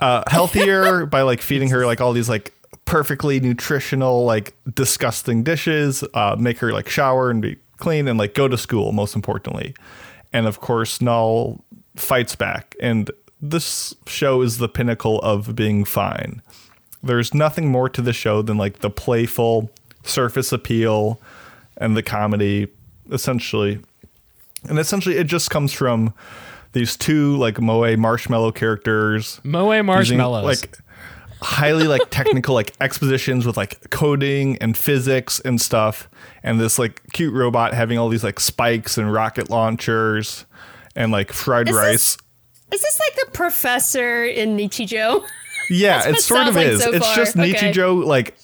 [0.00, 6.04] uh, healthier by like feeding her like all these like perfectly nutritional like disgusting dishes,
[6.14, 9.74] uh, make her like shower and be clean and like go to school most importantly.
[10.32, 11.64] And of course, Null
[11.96, 13.10] fights back, and
[13.42, 16.40] this show is the pinnacle of being fine.
[17.02, 19.70] There's nothing more to the show than like the playful
[20.04, 21.20] surface appeal
[21.76, 22.68] and the comedy,
[23.10, 23.80] essentially.
[24.68, 26.14] And essentially, it just comes from
[26.72, 30.44] these two like moe marshmallow characters Moe using, marshmallows.
[30.44, 30.78] like
[31.42, 36.08] highly like technical like expositions with like coding and physics and stuff
[36.44, 40.46] and this like cute robot having all these like spikes and rocket launchers
[40.96, 42.16] and like fried Is rice this-
[42.72, 45.24] Is this like the professor in Nichijou?
[45.70, 47.16] yeah it it sort of like is so it's far.
[47.16, 47.52] just Okay.
[47.54, 48.36] nichijou like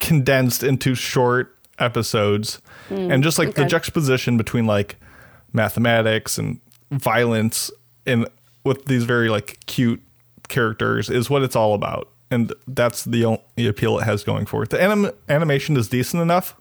[0.00, 4.96] condensed into short episodes and just like the Hmm, juxtaposition between like
[5.52, 6.58] mathematics and
[6.90, 7.70] violence
[8.06, 8.26] and
[8.64, 10.02] with these very like cute
[10.48, 14.62] characters is what it's all about and that's the only appeal it has going for
[14.62, 16.56] it the anim- animation is decent enough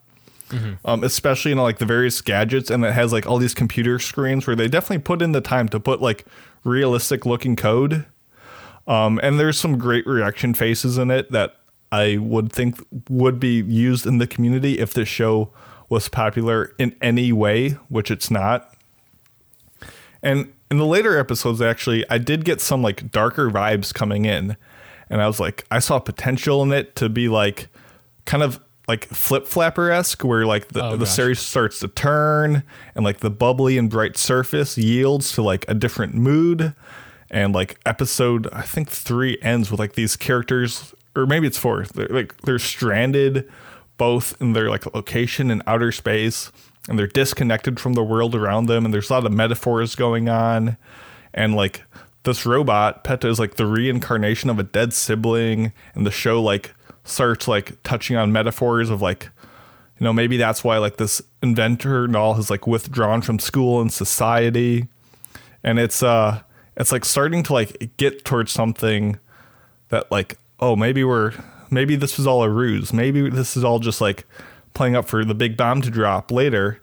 [0.84, 4.48] um, especially in like the various gadgets, and it has like all these computer screens
[4.48, 6.26] where they definitely put in the time to put like
[6.64, 8.06] realistic looking code.
[8.88, 11.58] Um, and there's some great reaction faces in it that
[11.92, 12.80] I would think
[13.10, 15.52] would be used in the community if this show
[15.90, 18.74] was popular in any way, which it's not.
[20.22, 24.56] And in the later episodes, actually, I did get some like darker vibes coming in.
[25.10, 27.70] And I was like, I saw potential in it to be like
[28.26, 28.60] kind of
[28.90, 31.16] like flip flapper esque, where like the, Oh, the gosh.
[31.16, 32.64] series starts to turn
[32.96, 36.74] and like the bubbly and bright surface yields to like a different mood.
[37.32, 41.86] And like episode, I think three ends with like these characters, or maybe it's four.
[41.86, 43.48] They're like they're stranded
[43.98, 46.52] both in their like location in outer space
[46.90, 50.28] and they're disconnected from the world around them and there's a lot of metaphors going
[50.30, 50.78] on
[51.34, 51.84] and like
[52.24, 56.74] this robot peta is like the reincarnation of a dead sibling and the show like
[57.10, 59.30] starts like touching on metaphors of like
[60.00, 63.82] you know maybe that's why like this inventor and all has like withdrawn from school
[63.82, 64.88] and society.
[65.64, 66.42] And it's uh
[66.78, 69.20] it's like starting to like get towards something
[69.90, 71.34] that like oh maybe we're
[71.70, 72.94] maybe this was all a ruse.
[72.94, 74.26] Maybe this is all just like
[74.74, 76.82] playing up for the big bomb to drop later.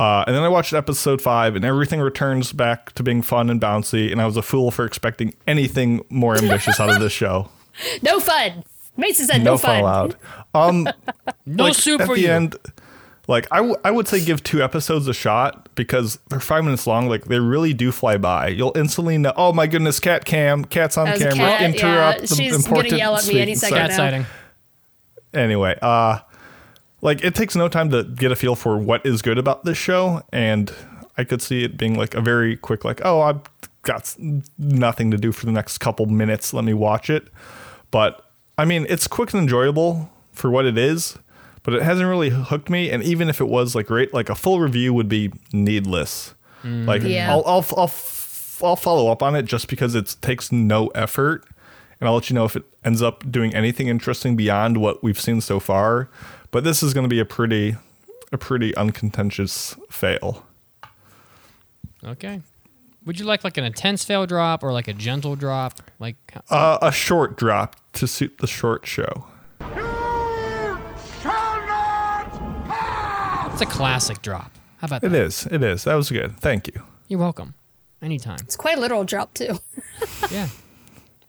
[0.00, 3.60] Uh, and then i watched episode five and everything returns back to being fun and
[3.60, 7.48] bouncy and i was a fool for expecting anything more ambitious out of this show.
[8.02, 8.64] No fun.
[8.98, 10.16] Mason said no, no fun allowed
[10.54, 10.86] um
[11.46, 12.30] No like, soup at for the you.
[12.30, 12.56] end
[13.28, 16.86] like I, w- I would say give two episodes a shot because they're five minutes
[16.86, 20.64] long like they really do fly by you'll instantly know oh my goodness cat cam
[20.64, 22.26] cat's on That was a camera cat, interrupt yeah.
[22.26, 23.88] the She's gonna important yell at me any second sorry.
[23.88, 24.26] Cat sighting.
[25.34, 26.18] anyway uh
[27.00, 29.78] like it takes no time to get a feel for what is good about this
[29.78, 30.72] show and
[31.16, 33.40] i could see it being like a very quick like oh i've
[33.82, 34.14] got
[34.58, 37.28] nothing to do for the next couple minutes let me watch it
[37.90, 38.24] but
[38.58, 41.18] i mean it's quick and enjoyable for what it is
[41.62, 44.34] but it hasn't really hooked me and even if it was like great like a
[44.34, 46.86] full review would be needless mm.
[46.86, 47.30] like Yeah.
[47.30, 51.46] I'll, I'll i'll f- i'll follow up on it just because it takes no effort
[52.00, 55.20] and I'll let you know if it ends up doing anything interesting beyond what we've
[55.20, 56.08] seen so far.
[56.50, 57.76] But this is going to be a pretty,
[58.32, 60.46] a pretty uncontentious fail.
[62.04, 62.40] Okay.
[63.08, 65.80] Would you like like an intense fail drop or like a gentle drop?
[65.98, 66.16] Like
[66.50, 69.24] Uh, a short drop to suit the short show.
[73.50, 74.52] it's a classic drop.
[74.76, 75.06] How about that?
[75.06, 75.46] It is.
[75.50, 75.84] It is.
[75.84, 76.36] That was good.
[76.38, 76.82] Thank you.
[77.08, 77.54] You're welcome.
[78.02, 78.36] Anytime.
[78.42, 79.58] It's quite a literal drop too.
[80.30, 80.48] Yeah.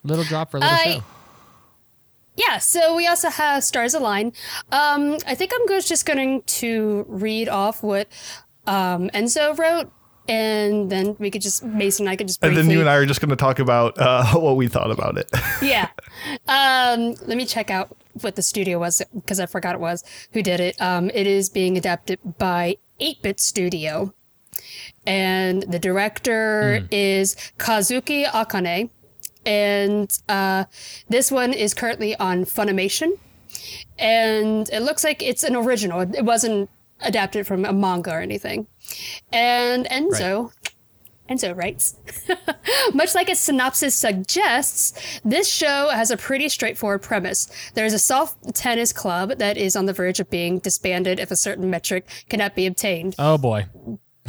[0.03, 1.03] Little drop for a little I- show.
[2.35, 4.33] Yeah, so we also have Stars Align.
[4.71, 8.07] Um, I think I'm just going to read off what
[8.67, 9.89] um, Enzo wrote,
[10.29, 12.95] and then we could just Mason and I could just And then you and I
[12.95, 15.29] are just going to talk about uh, what we thought about it.
[15.61, 15.89] yeah.
[16.47, 20.43] Um, let me check out what the studio was because I forgot it was who
[20.43, 20.79] did it.
[20.79, 24.13] Um, it is being adapted by 8 Bit Studio.
[25.05, 28.89] And the director is Kazuki Akane.
[29.45, 30.65] And uh,
[31.07, 33.17] this one is currently on Funimation.
[33.97, 36.01] And it looks like it's an original.
[36.01, 36.69] It wasn't
[37.01, 38.67] adapted from a manga or anything.
[39.31, 40.51] And Enzo
[41.29, 41.95] Enzo writes,
[42.93, 47.47] much like its synopsis suggests, this show has a pretty straightforward premise.
[47.75, 51.35] There's a soft tennis club that is on the verge of being disbanded if a
[51.35, 53.15] certain metric cannot be obtained.
[53.19, 53.67] Oh boy.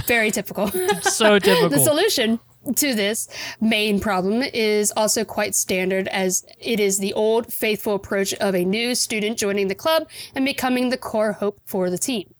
[0.06, 0.70] Very typical.
[1.02, 1.68] So typical.
[1.70, 2.38] the solution
[2.76, 3.28] to this
[3.60, 8.64] main problem is also quite standard as it is the old faithful approach of a
[8.64, 12.34] new student joining the club and becoming the core hope for the team.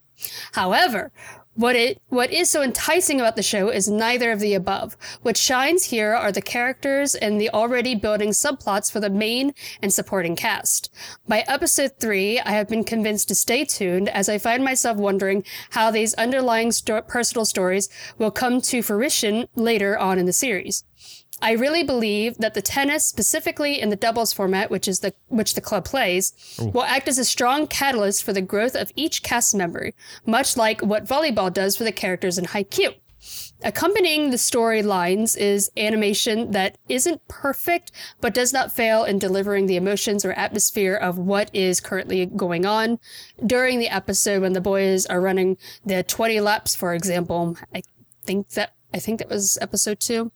[0.53, 1.13] However,
[1.55, 4.97] what it what is so enticing about the show is neither of the above.
[5.23, 9.53] What shines here are the characters and the already building subplots for the main
[9.83, 10.93] and supporting cast.
[11.27, 15.45] By episode 3, I have been convinced to stay tuned as I find myself wondering
[15.71, 20.85] how these underlying sto- personal stories will come to fruition later on in the series.
[21.43, 25.55] I really believe that the tennis, specifically in the doubles format, which is the which
[25.55, 29.55] the club plays, will act as a strong catalyst for the growth of each cast
[29.55, 29.93] member,
[30.27, 32.95] much like what volleyball does for the characters in Haikyuu.
[33.63, 39.77] Accompanying the storylines is animation that isn't perfect, but does not fail in delivering the
[39.77, 42.99] emotions or atmosphere of what is currently going on.
[43.45, 47.83] During the episode, when the boys are running the 20 laps, for example, I
[48.25, 50.33] think that I think that was episode two.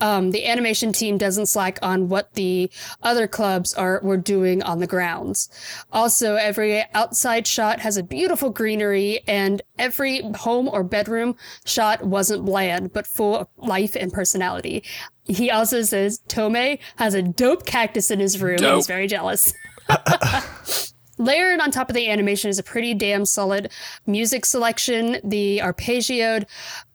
[0.00, 2.70] Um, the animation team doesn't slack on what the
[3.02, 5.48] other clubs are were doing on the grounds.
[5.92, 11.36] Also, every outside shot has a beautiful greenery, and every home or bedroom
[11.66, 14.82] shot wasn't bland, but full of life and personality.
[15.26, 18.64] He also says Tome has a dope cactus in his room.
[18.64, 19.52] and He's very jealous.
[21.20, 23.70] layered on top of the animation is a pretty damn solid
[24.06, 25.18] music selection.
[25.22, 26.46] The arpeggioed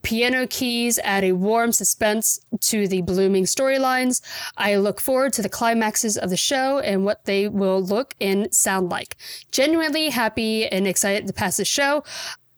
[0.01, 4.21] piano keys add a warm suspense to the blooming storylines.
[4.57, 8.53] I look forward to the climaxes of the show and what they will look and
[8.53, 9.15] sound like.
[9.51, 12.03] Genuinely happy and excited to pass the show.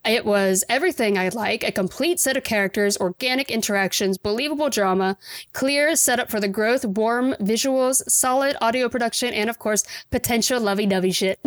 [0.07, 5.17] It was everything I like a complete set of characters, organic interactions, believable drama,
[5.51, 10.85] clear setup for the growth, warm visuals, solid audio production, and of course, potential lovey
[10.85, 11.39] dovey shit.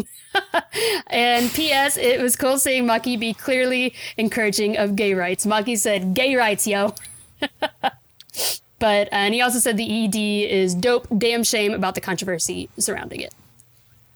[1.06, 5.46] and P.S., it was cool seeing Maki be clearly encouraging of gay rights.
[5.46, 6.94] Maki said, gay rights, yo.
[8.78, 12.68] but, uh, and he also said the ED is dope, damn shame about the controversy
[12.78, 13.32] surrounding it.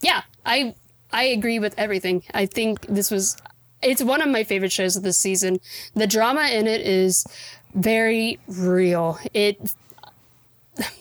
[0.03, 0.75] Yeah, I
[1.15, 2.25] I agree with everything.
[2.35, 3.37] I think this was
[3.85, 5.61] it's one of my favorite shows of this season.
[5.95, 7.27] The drama in it is
[7.75, 9.19] very real.
[9.33, 9.75] It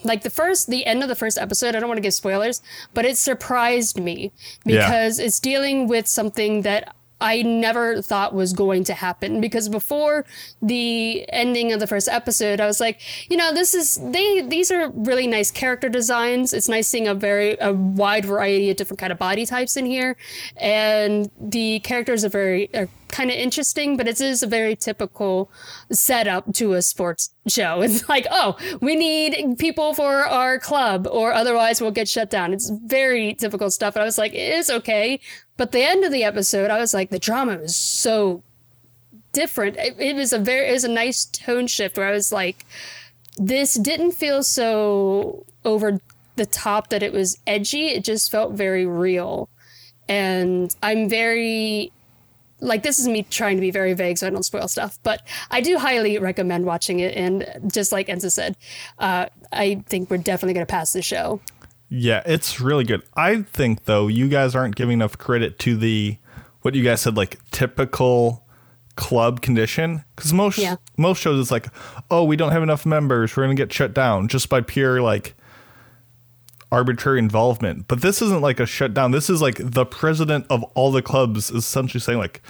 [0.04, 2.62] like the first the end of the first episode, I don't want to give spoilers,
[2.92, 4.30] but it surprised me
[4.64, 4.86] Yeah.
[4.86, 10.24] because it's dealing with something that I never thought was going to happen because before
[10.60, 13.00] the ending of the first episode, I was like,
[13.30, 16.52] you know, this is they these are really nice character designs.
[16.52, 19.86] It's nice seeing a very a wide variety of different kind of body types in
[19.86, 20.16] here,
[20.56, 25.48] and the characters are very are kind of interesting, but it is a very typical
[25.92, 27.80] setup to a sports show.
[27.84, 32.52] It's like, oh, we need people for our club, or otherwise we'll get shut down.
[32.52, 33.94] It's very typical stuff.
[33.94, 35.20] And I was like, it is okay.
[35.56, 38.42] But the end of the episode, I was like, the drama was so
[39.32, 39.76] different.
[39.76, 42.66] It, it was a very, it was a nice tone shift where I was like,
[43.36, 46.00] this didn't feel so over
[46.36, 47.88] the top that it was edgy.
[47.88, 49.48] It just felt very real.
[50.08, 51.92] And I'm very
[52.60, 55.22] like this is me trying to be very vague so I don't spoil stuff, but
[55.50, 57.16] I do highly recommend watching it.
[57.16, 58.56] And just like Enzo said,
[58.98, 61.40] uh, I think we're definitely going to pass the show.
[61.96, 63.02] Yeah, it's really good.
[63.16, 66.16] I think though you guys aren't giving enough credit to the
[66.62, 68.44] what you guys said like typical
[68.96, 70.76] club condition because most Yeah.
[70.96, 71.66] most shows it's like
[72.10, 75.34] oh we don't have enough members we're gonna get shut down just by pure like
[76.70, 80.90] arbitrary involvement but this isn't like a shutdown this is like the president of all
[80.92, 82.40] the clubs is essentially saying like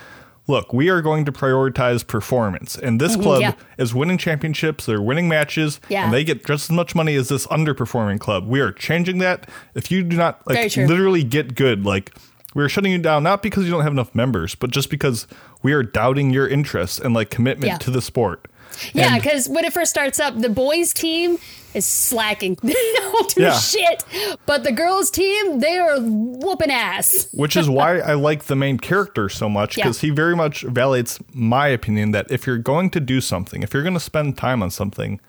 [0.47, 3.23] look we are going to prioritize performance and this mm-hmm.
[3.23, 3.55] club yeah.
[3.79, 6.05] is winning championships they're winning matches Yeah.
[6.05, 9.49] and they get just as much money as this underperforming club we are changing that
[9.75, 12.15] if you do not like literally get good like
[12.55, 15.27] we're shutting you down not because you don't have enough members but just because
[15.63, 17.79] we are doubting your interests and like commitment Yeah.
[17.79, 18.47] to the sport
[18.93, 21.39] Yeah, because when it first starts up, the boys' team
[21.75, 22.57] is slacking.
[22.63, 23.59] they don't do Yeah.
[23.59, 24.05] shit.
[24.47, 27.29] But the girls' team, they are whooping ass.
[27.35, 29.85] which is why I like the main character so much Yeah.
[29.85, 33.75] because he very much validates my opinion that if you're going to do something, if
[33.75, 35.21] you're going to spend time on something,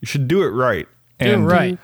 [0.00, 0.86] you should do it right.
[1.18, 1.78] Do it right.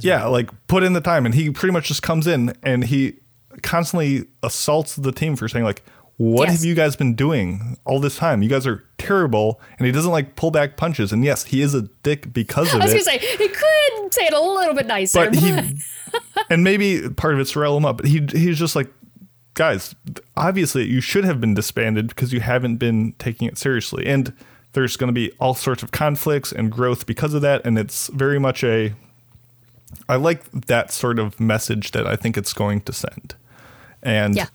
[0.00, 1.24] Yeah, like put in the time.
[1.24, 3.14] And he pretty much just comes in and he
[3.62, 5.82] constantly assaults the team for saying like,
[6.16, 6.58] "What Yes.
[6.58, 8.42] have you guys been doing all this time?
[8.42, 11.12] You guys are terrible." And he doesn't like pull back punches.
[11.12, 12.82] And yes, he is a dick because of it.
[12.82, 15.30] I was going to say, he could say it a little bit nicer.
[15.30, 15.52] but he
[16.50, 18.88] and maybe part of it's to rile him up but he he's just like
[19.54, 19.94] guys
[20.36, 24.32] obviously you should have been disbanded because you haven't been taking it seriously and
[24.72, 28.08] there's going to be all sorts of conflicts and growth because of that and it's
[28.08, 28.94] very much a
[30.08, 33.34] i like that sort of message that i think it's going to send
[34.02, 34.46] and yeah.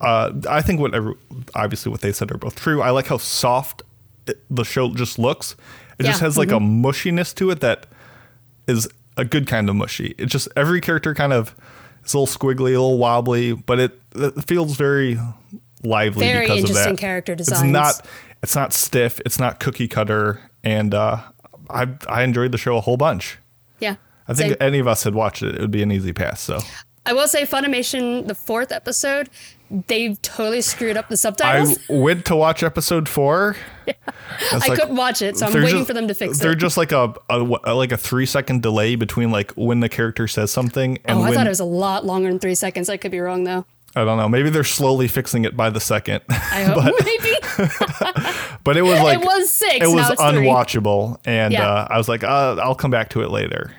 [0.00, 1.14] Uh, I think whatever,
[1.54, 2.82] obviously what they said are both true.
[2.82, 3.82] I like how soft
[4.26, 5.56] it, the show just looks.
[5.98, 6.26] It just Yeah.
[6.26, 7.86] has like a mushiness to it that
[8.66, 10.14] is a good kind of mushy.
[10.18, 11.54] It just every character kind of
[12.04, 15.18] is a little squiggly, a little wobbly, but it, it feels very
[15.82, 17.00] lively Very because of interesting that.
[17.00, 18.00] character It's not
[18.42, 19.20] it's not stiff.
[19.24, 21.20] It's not cookie cutter, and uh,
[21.70, 23.38] I I enjoyed the show a whole bunch.
[23.80, 23.96] Yeah.
[24.28, 24.56] I think Same.
[24.60, 26.40] any of us had watched it, it would be an easy pass.
[26.40, 26.58] So
[27.06, 29.30] I will say Funimation, the fourth episode,
[29.70, 31.78] they totally screwed up the subtitles.
[31.88, 33.56] I went to watch episode four.
[34.52, 36.42] It's I, like- couldn't watch it, so I'm waiting just- for them to fix it.
[36.42, 40.26] They're just like a, a like a three second delay between like when the character
[40.28, 42.88] says something and oh, I when thought it was a lot longer than three seconds.
[42.90, 43.64] I could be wrong though.
[43.94, 44.28] I don't know.
[44.28, 46.22] Maybe they're slowly fixing it by the second.
[46.28, 47.34] I hope maybe.
[48.64, 50.46] but it was like it was six, It was it's three.
[50.46, 51.66] unwatchable, and Yeah.
[51.68, 53.72] uh, I was like, uh, I'll come back to it later.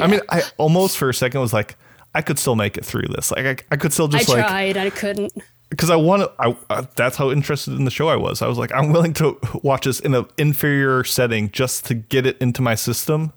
[0.00, 1.76] I mean, I almost for a second was like,
[2.14, 3.30] I could still make it through this.
[3.30, 4.76] Like, I, I could still I just like tried.
[4.76, 5.32] I couldn't.
[5.70, 6.32] because I want to.
[6.38, 8.42] I, uh, that's how interested in the show I was.
[8.42, 12.26] I was like, I'm willing to watch this in an inferior setting just to get
[12.26, 13.32] it into my system,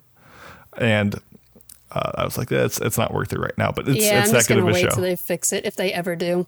[0.76, 1.14] and
[1.92, 3.72] uh, I was like, that's it's not worth it right now.
[3.72, 4.90] But it's yeah, it's I'm that just good gonna of a wait show.
[4.90, 6.46] till they fix it if they ever do.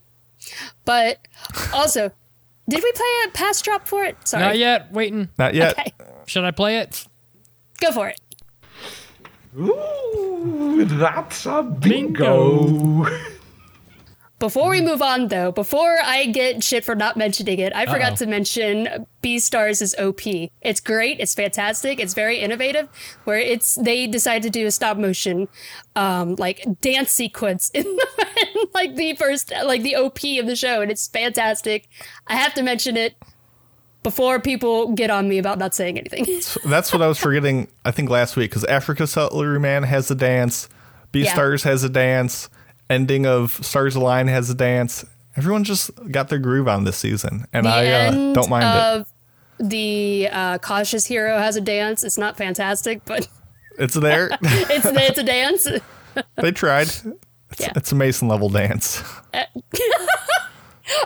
[0.85, 1.27] But
[1.73, 2.11] also,
[2.69, 4.17] did we play a pass drop for it?
[4.29, 4.43] Sorry.
[4.45, 4.93] Not yet.
[4.93, 5.31] Waiting.
[5.39, 5.79] not yet.
[5.79, 5.93] Okay,
[6.27, 7.07] Should I play it?
[7.81, 8.21] go for it.
[9.57, 13.07] Ooh, that's a bingo.
[14.39, 17.93] Before we move on, though, before I get shit for not mentioning it, I Uh-oh.
[17.93, 20.21] forgot to mention Beastars is OP.
[20.63, 21.19] It's great.
[21.19, 21.99] It's fantastic.
[21.99, 22.89] It's very innovative.
[23.25, 25.49] Where it's they decide to do a stop motion,
[25.97, 30.83] um, like dance sequence in, in like the first, like the OP of the show,
[30.83, 31.89] and it's fantastic.
[32.29, 33.17] I have to mention it
[34.03, 36.25] before people get on me about not saying anything.
[36.71, 37.69] That's what I was forgetting.
[37.85, 40.69] I think last week because Africa Salaryman has a dance,
[41.13, 42.49] Beastars has a dance,
[42.91, 45.05] ending of Stars Align has a dance.
[45.37, 49.07] Everyone just got their groove on this season, and The I uh, don't mind
[49.61, 49.69] it.
[49.69, 52.03] the uh, cautious hero has a dance.
[52.03, 53.29] It's not fantastic, but
[53.79, 54.31] It's there.
[54.43, 55.69] it's it's a dance.
[56.37, 56.89] they tried.
[56.89, 57.05] It's,
[57.61, 57.73] Yeah.
[57.77, 59.03] it's a Mason level dance.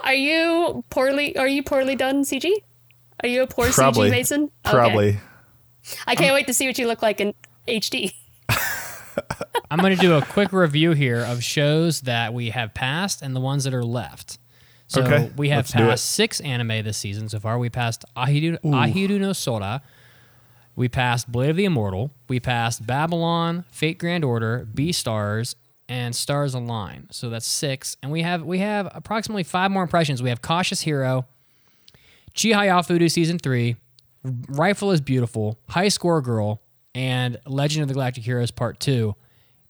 [0.05, 1.37] Are you poorly?
[1.37, 2.51] Are you poorly done, CG?
[3.23, 4.09] Are you a poor Probably.
[4.09, 4.43] CG Mason?
[4.45, 4.51] Okay.
[4.77, 5.19] Probably.
[6.07, 7.35] I can't wait to see what you look like in
[7.69, 8.13] HD.
[9.71, 13.35] I'm going to do a quick review here of shows that we have passed and
[13.35, 14.39] the ones that are left.
[14.87, 15.89] So Okay, we have let's do it.
[15.89, 17.59] passed six anime this season so far.
[17.59, 19.83] We passed Ahiru, Ahiru no Sora.
[20.77, 22.11] We passed Blade of the Immortal.
[22.29, 25.55] We passed Babylon, Fate Grand Order, Beastars,
[25.89, 27.09] and Stars Align.
[27.11, 30.23] So that's six, and we have we have approximately five more impressions.
[30.23, 31.27] We have Cautious Hero,
[32.35, 33.77] Chihayafuru season three,
[34.49, 36.61] Rifle is Beautiful, High Score Girl,
[36.95, 39.15] and Legend of the Galactic Heroes Part Two.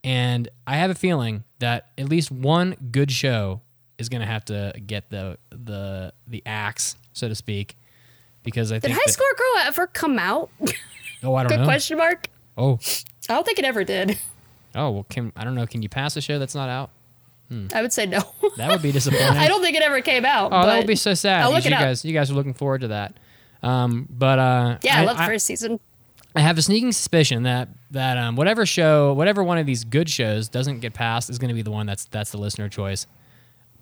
[0.05, 3.61] And I have a feeling that at least one good show
[3.99, 7.77] is going to have to get the the the axe, so to speak,
[8.43, 10.51] because I Did think High that- Score Girl ever come out?
[11.25, 11.65] Oh, I don't Good know.
[11.67, 12.27] question mark.
[12.59, 12.81] Oh,
[13.29, 14.19] I don't think it ever did.
[14.75, 15.69] oh, well, can I don't know.
[15.69, 16.91] Can you pass a show that's not out?
[17.75, 18.23] I would say no.
[18.57, 19.27] That would be disappointing.
[19.27, 20.53] I don't think it ever came out.
[20.53, 21.43] Oh, that would be so sad.
[21.43, 21.81] I'll look it you up.
[21.81, 23.17] guys, you guys are looking forward to that.
[23.63, 25.81] Um, but uh, Yeah, I, love the first season.
[26.35, 30.09] I have a sneaking suspicion that that um, whatever show, whatever one of these good
[30.11, 33.07] shows doesn't get passed is going to be the one that's that's the listener choice.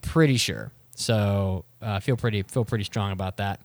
[0.02, 0.72] Pretty sure.
[0.94, 3.60] So uh, feel pretty feel pretty strong about that.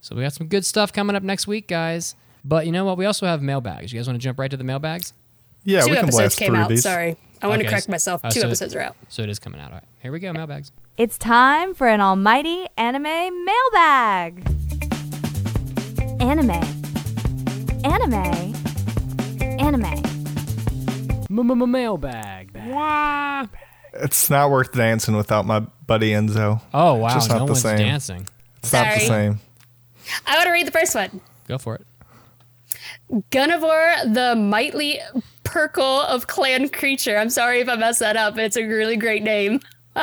[0.00, 2.16] So we got some good stuff coming up next week, guys.
[2.44, 2.98] But you know what?
[2.98, 3.92] We also have mailbags.
[3.92, 5.12] You guys want to jump right to the mailbags?
[5.64, 6.68] Yeah, Two we can episodes blast came out.
[6.68, 6.82] these.
[6.82, 8.24] Sorry, I want Okay, to correct myself.
[8.24, 8.96] uh, Two so- episodes are out.
[9.08, 9.68] So it is coming out.
[9.70, 10.32] All right, here we go.
[10.32, 10.72] Mailbags.
[10.96, 13.02] It's time for an almighty anime
[13.44, 14.44] mailbag.
[16.20, 16.50] Anime.
[17.84, 18.54] Anime.
[19.58, 20.02] Anime.
[21.30, 22.50] Mailbag.
[23.94, 26.60] It's not worth dancing without my buddy Enzo.
[26.72, 27.14] Oh wow!
[27.14, 27.78] Just not no the one's same.
[27.78, 28.26] dancing.
[28.58, 29.40] It's not the same.
[30.26, 31.20] I want to read the first one.
[31.48, 31.86] Go for it.
[33.30, 35.00] Gunivore, the mightly
[35.52, 37.18] Perkle of Clan Creature.
[37.18, 38.38] I'm sorry if I messed that up.
[38.38, 39.60] It's a really great name.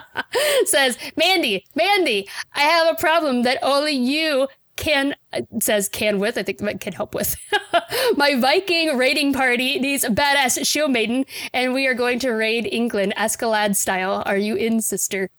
[0.65, 5.15] says, Mandi, Mandi, I have a problem that only you can,
[5.59, 7.35] says can with, I think that can help with.
[8.15, 12.67] My Viking raiding party needs a badass shield maiden, and we are going to raid
[12.71, 14.21] England, Escalade style.
[14.27, 15.31] Are you in, sister?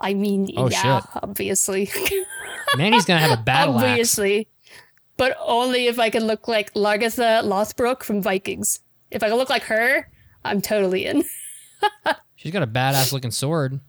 [0.00, 1.10] I mean, Oh, yeah, shit.
[1.22, 1.90] obviously.
[2.76, 3.84] Mandi's gonna have a battle axe.
[3.84, 4.48] Obviously.
[5.16, 8.80] But only if I can look like Lagertha Lothbrok from Vikings.
[9.14, 10.10] If I can look like her,
[10.44, 11.24] I'm totally in.
[12.36, 13.80] She's got a badass looking sword.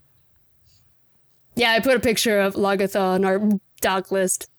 [1.55, 3.41] Yeah, I put a picture of Lagertha on our
[3.81, 4.49] dog list.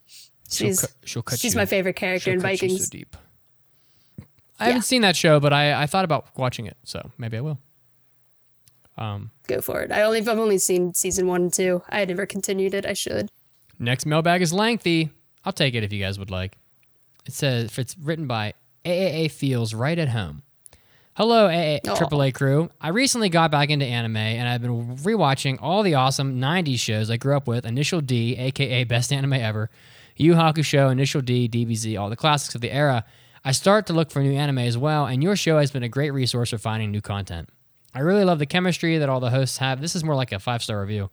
[0.50, 1.58] She'll She's she'll cut she's you.
[1.58, 2.84] my favorite character She'll in Vikings.
[2.84, 3.16] so deep.
[4.58, 7.40] I haven't seen that show, but I, I thought about watching it, so maybe I
[7.42, 7.58] will.
[8.96, 9.92] Um, Go for it.
[9.92, 11.82] I only I've only seen season one and two.
[11.90, 12.86] I had never continued it.
[12.86, 13.30] I should.
[13.78, 15.10] next mailbag is lengthy.
[15.44, 16.56] I'll take it if you guys would like.
[17.26, 20.42] It says if it's written by AAA Feels Right at Home.
[21.16, 21.78] Hello, AA.
[21.78, 22.32] AAA oh.
[22.32, 22.70] crew.
[22.78, 27.10] I recently got back into anime and I've been rewatching all the awesome 90s shows
[27.10, 29.70] I grew up with Initial D, aka Best Anime Ever,
[30.16, 33.02] Yu Hakusho, Initial D, DBZ, all the classics of the era.
[33.42, 35.88] I start to look for new anime as well, and your show has been a
[35.88, 37.48] great resource for finding new content.
[37.94, 39.80] I really love the chemistry that all the hosts have.
[39.80, 41.08] This is more like a five star review.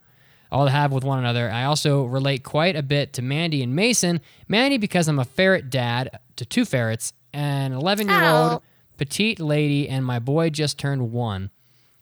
[0.52, 1.50] All they have with one another.
[1.50, 4.20] I also relate quite a bit to Mandi and Mason.
[4.50, 8.62] Mandi because I'm a ferret dad to two ferrets, an 11 year old.
[8.98, 11.50] Petite lady, and my boy just turned one.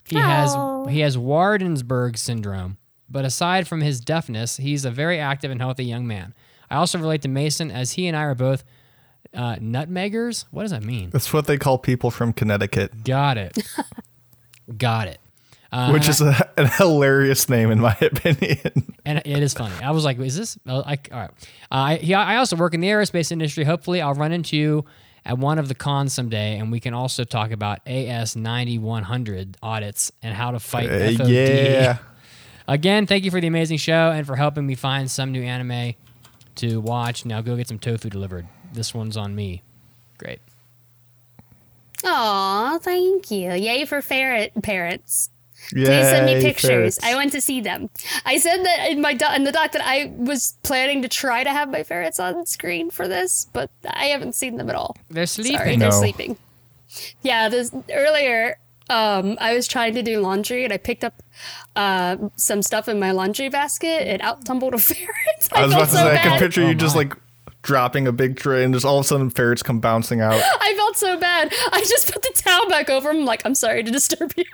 [0.04, 0.54] He has
[0.88, 2.76] he has Waardenburg syndrome,
[3.08, 6.34] but aside from his deafness, he's a very active and healthy young man.
[6.70, 8.64] I also relate to Mason as he and I are both
[9.34, 10.46] uh, nutmeggers.
[10.50, 11.10] What does that mean?
[11.10, 13.56] That's what they call people from Connecticut, Got it.
[14.76, 15.18] Got it.
[15.70, 18.94] Uh, which is a, a hilarious name in my opinion.
[19.06, 19.74] and it is funny.
[19.82, 21.30] I was like, "Is this?" uh, I, all right.
[21.70, 23.64] Uh, I I also work in the aerospace industry.
[23.64, 24.84] Hopefully, I'll run into you
[25.24, 29.02] at one of the cons someday, and we can also talk about AS ninety one
[29.04, 31.28] hundred audits and how to fight Uh, FOD.
[31.30, 31.98] yeah.
[32.68, 35.94] Again, thank you for the amazing show and for helping me find some new anime
[36.56, 37.24] to watch.
[37.24, 38.46] Now go get some tofu delivered.
[38.72, 39.62] This one's on me.
[40.18, 40.38] Great.
[42.04, 43.52] Aw, thank you.
[43.52, 45.30] Yay for ferret parents.
[45.70, 46.68] Please send me pictures.
[46.68, 46.98] ferrets.
[47.02, 47.90] I want to see them.
[48.24, 51.44] I said that in my doc, in the doc that I was planning to try
[51.44, 54.96] to have my ferrets on screen for this, but I haven't seen them at all.
[55.08, 55.56] They're sleeping.
[55.56, 56.36] Sorry, they're sleeping.
[57.22, 58.56] Yeah, this earlier
[58.90, 61.22] um, I was trying to do laundry and I picked up
[61.76, 65.48] uh, some stuff in my laundry basket and out tumbled a ferret.
[65.52, 66.22] I, I was about to so say, I bad.
[66.22, 67.16] can picture Oh you just like
[67.62, 70.34] dropping a big tray and just all of a sudden ferrets come bouncing out.
[70.60, 71.52] I felt so bad.
[71.72, 73.24] I just put the towel back over him.
[73.24, 74.44] like, I'm sorry to disturb you.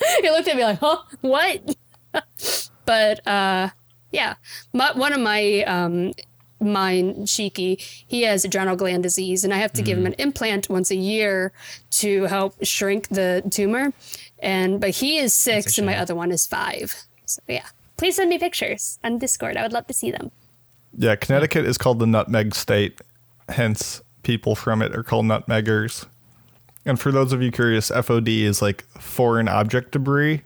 [0.22, 0.98] he looked at me like, huh?
[1.20, 1.76] What?
[2.84, 3.70] but uh,
[4.12, 4.34] yeah,
[4.72, 6.12] my, one of my um,
[6.60, 10.68] mine, Shiki, he has adrenal gland disease, and I have to give him an implant
[10.68, 11.52] once a year
[11.92, 13.92] to help shrink the tumor.
[14.38, 16.94] And but he is six, and my other one is five.
[17.26, 17.66] So yeah,
[17.96, 19.56] please send me pictures on Discord.
[19.56, 20.30] I would love to see them.
[20.96, 23.00] Yeah, Connecticut is called the nutmeg state,
[23.48, 26.06] hence people from it are called nutmeggers.
[26.86, 30.42] And for those of you curious, FOD is like foreign object debris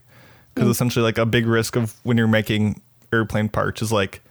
[0.54, 0.72] because mm.
[0.72, 2.80] essentially like a big risk of when you're making
[3.12, 4.22] airplane parts is like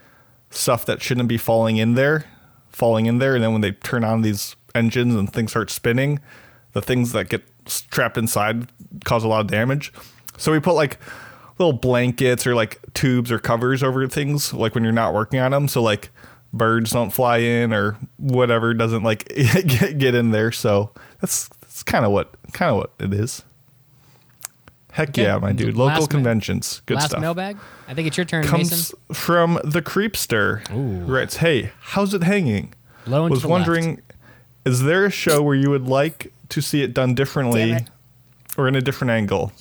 [0.50, 2.26] stuff that shouldn't be falling in there,
[2.70, 6.20] falling in there, and then when they turn on these engines and things start spinning,
[6.74, 8.68] the things that get trapped inside
[9.06, 9.94] cause a lot of damage.
[10.38, 11.00] So we put like
[11.60, 15.52] little blankets or like tubes or covers over things like when you're not working on
[15.52, 16.10] them so like
[16.52, 19.26] birds don't fly in or whatever doesn't like
[19.66, 23.42] get, get in there so that's that's kind of what kind of what it is
[24.92, 25.24] heck Okay.
[25.24, 27.02] yeah my dude local Last ma- conventions good stuff.
[27.02, 27.58] Last stuff mailbag.
[27.88, 29.00] I think it's your turn, comes Mason.
[29.14, 31.04] from the creepster Ooh.
[31.12, 32.74] writes hey how's it hanging
[33.08, 34.02] Low was the wondering
[34.66, 37.90] is there a show where you would like to see it done differently it.
[38.56, 39.52] or in a different angle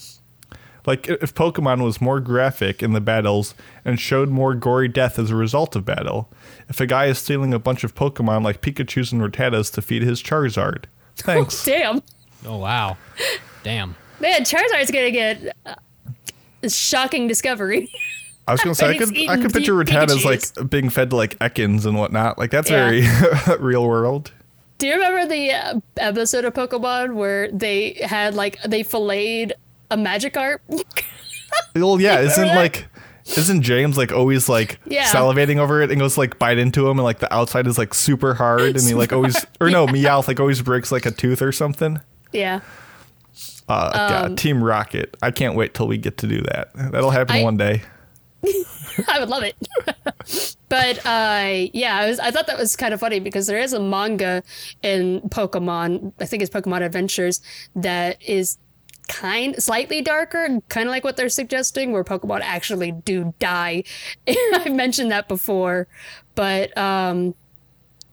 [0.84, 5.30] like if pokemon was more graphic in the battles and showed more gory death as
[5.30, 6.28] a result of battle
[6.68, 10.02] if a guy is stealing a bunch of pokemon like pikachu's and rattatas to feed
[10.02, 10.84] his charizard
[11.16, 12.02] thanks Damn.
[12.44, 12.96] Oh wow,
[13.62, 13.94] damn.
[14.20, 15.74] Man, Charizard's gonna get uh,
[16.62, 17.88] a shocking discovery.
[18.48, 21.16] I was gonna say I could I could picture deep as like being fed to
[21.16, 22.38] like Ekans and whatnot.
[22.38, 22.88] Like that's Yeah.
[22.90, 24.32] very real world.
[24.78, 29.52] Do you remember the uh, episode of Pokemon where they had like they filleted
[29.92, 30.58] a Magikarp?
[31.76, 32.56] Well, yeah, isn't that?
[32.56, 32.86] like
[33.24, 35.04] isn't James like always like Yeah.
[35.06, 37.94] salivating over it and goes like bite into him and like the outside is like
[37.94, 41.40] super hard and he like always or no Meowth like always breaks like a tooth
[41.42, 42.00] or something.
[42.32, 42.60] yeah.
[43.68, 45.16] Uh, Um, God, Team Rocket.
[45.22, 46.70] I can't wait till we get to do that.
[46.74, 47.82] That'll happen I- one day.
[49.08, 49.54] I would love it.
[50.68, 53.72] but uh, yeah, I was I thought that was kind of funny because there is
[53.72, 54.42] a manga
[54.82, 56.12] in Pokemon.
[56.20, 57.40] I think it's Pokemon Adventures
[57.76, 58.58] that is
[59.12, 63.84] kind slightly darker, kind of like what they're suggesting, where Pokemon actually do die.
[64.26, 65.86] I've mentioned that before,
[66.34, 67.34] but um,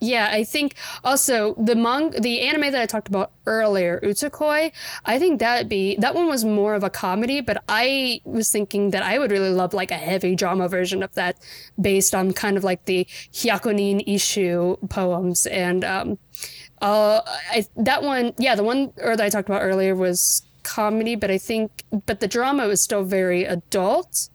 [0.02, 4.72] yeah, I think also the mong the anime that I talked about earlier, Utakoi,
[5.06, 8.92] I think that be that one was more of a comedy, but I was thinking
[8.92, 11.38] that I would really love like a heavy drama version of that
[11.80, 16.18] based on kind of like the Hyakunin Isshu poems and um
[16.82, 17.22] uh
[17.52, 21.32] I that one yeah, the one or that I talked about earlier was comedy, but
[21.32, 24.30] I think but the drama was still very adult.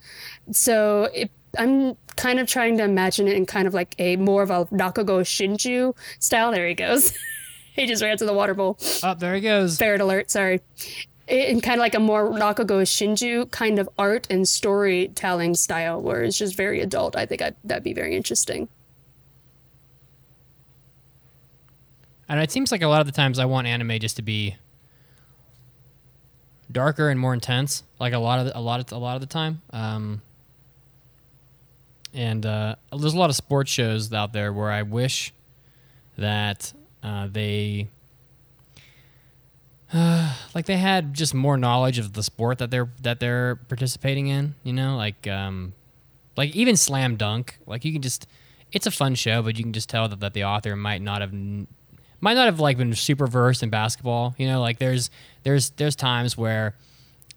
[0.51, 4.43] So it, I'm kind of trying to imagine it in kind of like a more
[4.43, 6.51] of a Rakugo Shinju style.
[6.51, 7.16] There he goes.
[7.73, 8.78] he just ran to the water bowl.
[9.02, 9.78] Oh, there he goes.
[9.78, 10.61] Ferret alert, sorry.
[11.28, 16.23] In kind of like a more Rakugo Shinju kind of art and storytelling style where
[16.24, 17.16] it's just very adult.
[17.16, 18.69] I think i that'd be very interesting.
[22.28, 24.56] And it seems like a lot of the times I want anime just to be
[26.75, 27.83] darker and more intense.
[27.99, 29.63] Like a lot of the, a lot of a lot of the time.
[29.71, 30.21] Um,
[32.13, 35.33] and uh, there's a lot of sports shows out there where I wish
[36.19, 36.73] that
[37.03, 37.89] uh, they
[40.55, 44.55] like they had just more knowledge of the sport that they're that they're participating in.
[44.63, 45.73] You know, like um,
[46.37, 47.59] like even slam dunk.
[47.67, 48.27] Like you can just
[48.73, 51.21] it's a fun show, but you can just tell that, that the author might not
[51.21, 51.33] have
[52.25, 54.35] might not have like been super versed in basketball.
[54.39, 55.11] You know, like there's
[55.45, 56.75] there's there's times where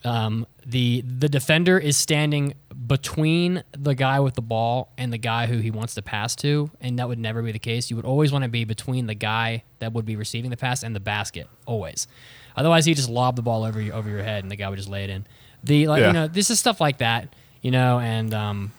[0.05, 2.53] um, the the defender is standing
[2.87, 6.71] between the guy with the ball and the guy who he wants to pass to,
[6.79, 7.89] and that would never be the case.
[7.89, 10.83] You would always want to be between the guy that would be receiving the pass
[10.83, 12.07] and the basket, always.
[12.55, 14.77] Otherwise, he just lob the ball over you, over your head, and the guy would
[14.77, 15.27] just lay it in.
[15.65, 16.07] The like Yeah.
[16.07, 18.71] you know this is stuff like that, you know, and um,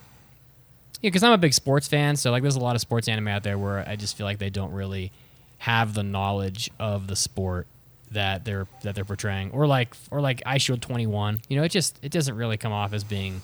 [1.01, 3.27] yeah, because I'm a big sports fan, so like there's a lot of sports anime
[3.27, 5.11] out there where I just feel like they don't really
[5.59, 7.67] have the knowledge of the sport
[8.11, 11.41] that they're that they're portraying, or like or like Eyeshield 21.
[11.47, 13.41] You know, it just it doesn't really come off as being,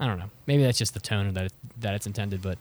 [0.00, 2.42] I don't know, maybe that's just the tone that it, that it's intended.
[2.42, 2.58] But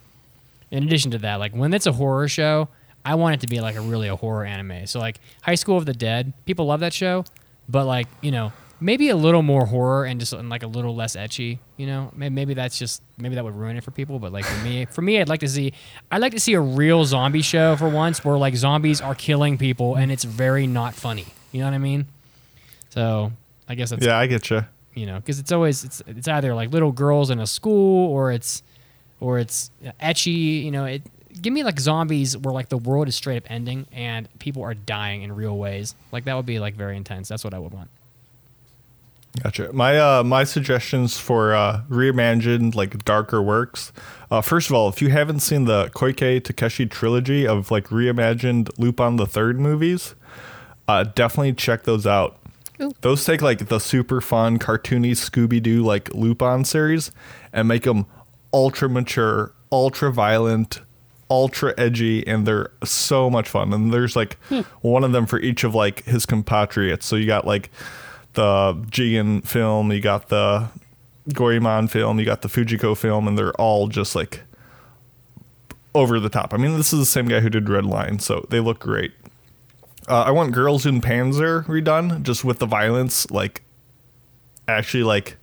[0.70, 2.68] in addition to that, like when it's a horror show,
[3.06, 4.86] I want it to be like a really a horror anime.
[4.86, 7.26] So like High School of the Dead, people love that show,
[7.68, 8.52] but like you know
[8.84, 11.60] maybe a little more horror and just and like a little less ecchi.
[11.78, 14.20] You know, maybe, maybe that's just maybe that would ruin it for people.
[14.20, 15.74] But like for me, for me, I'd like to see
[16.12, 19.58] I'd like to see a real zombie show for once, where like zombies are killing
[19.58, 21.26] people and it's very not funny.
[21.52, 22.08] You know what I mean?
[22.90, 23.32] So
[23.68, 24.66] I guess that's Yeah, I get you.
[24.94, 28.32] you know because it's always it's it's either like little girls in a school or
[28.32, 28.62] it's
[29.20, 30.64] or it's uh, ecchi.
[30.64, 31.02] You know, it
[31.42, 34.74] give me like zombies where like the world is straight up ending and people are
[34.76, 35.96] dying in real ways.
[36.12, 37.30] Like that would be like very intense.
[37.30, 37.90] That's what I would want.
[39.42, 39.74] Gotcha.
[39.74, 43.92] My uh my suggestions for uh reimagined like darker works.
[44.30, 48.70] Uh first of all, if you haven't seen the Koike Takeshi trilogy of like reimagined
[48.78, 50.14] Lupin the Third movies,
[50.88, 52.38] uh definitely check those out.
[53.02, 57.12] Those take like the super fun cartoony Scooby Doo like Lupin series
[57.52, 58.06] and make them
[58.54, 60.82] ultra mature, ultra violent,
[61.30, 63.74] ultra edgy, and they're so much fun.
[63.74, 64.38] And there's like
[64.82, 67.06] one of them for each of like his compatriots.
[67.06, 67.72] So you got like
[68.34, 70.70] the Jigen film, you got the
[71.32, 74.42] Goemon film, you got the Fujiko film, and they're all just like
[75.96, 76.54] over the top.
[76.54, 79.14] I mean, this is the same guy who did Red Line, so they look great.
[80.08, 83.64] Uh, I want Girls und Panzer redone, just with the violence, like
[84.68, 85.38] actually like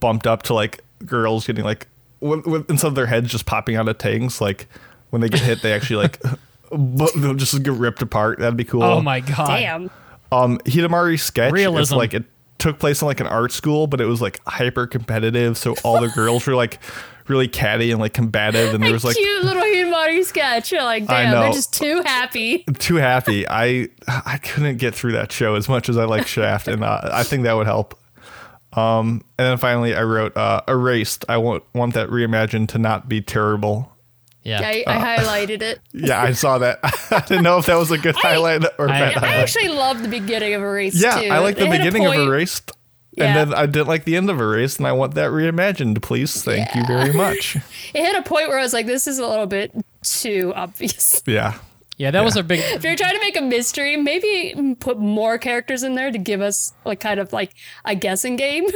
[0.00, 1.88] bumped up to like girls getting like
[2.20, 4.68] with, with, instead of their heads just popping out of tanks, like
[5.10, 6.20] when they get hit, they actually like
[6.70, 8.38] bu- they'll just get ripped apart.
[8.38, 8.82] That'd be cool.
[8.82, 9.48] Oh my god!
[9.48, 9.90] Damn.
[10.30, 11.52] Um, Hidamari sketch.
[11.52, 11.94] Realism.
[11.94, 12.24] It's like it
[12.58, 15.56] took place in like an art school, but it was like hyper competitive.
[15.56, 16.80] So all the girls were like
[17.28, 20.72] really catty and like combative, and there was like cute little Himari sketch.
[20.72, 22.64] You're like, I damn, they're just too happy.
[22.78, 23.48] too happy.
[23.48, 27.10] I I couldn't get through that show as much as I like Shaft, and uh,
[27.12, 27.98] I think that would help.
[28.74, 31.24] Um, and then finally, I wrote uh, Erased.
[31.28, 33.92] I want want that reimagined to not be terrible.
[34.44, 34.60] Yeah.
[34.64, 35.80] I, I highlighted it.
[35.92, 36.78] Yeah, I saw that.
[37.10, 39.34] I didn't know if that was a good highlight or I- bad I I highlight.
[39.40, 41.28] actually love the beginning of Erased Yeah, too.
[41.28, 42.72] I like the They a beginning of point- Erased.
[43.12, 43.24] Yeah.
[43.24, 46.44] And then I didn't like the end of Erased, and I want that reimagined, please.
[46.44, 47.56] Thank you very much.
[47.94, 51.22] It hit a point where I was like, this is a little bit too obvious.
[51.26, 51.58] Yeah.
[51.96, 52.60] Yeah, that was a big.
[52.60, 56.40] If you're trying to make a mystery, maybe put more characters in there to give
[56.40, 57.54] us like kind of like
[57.84, 58.66] a guessing game.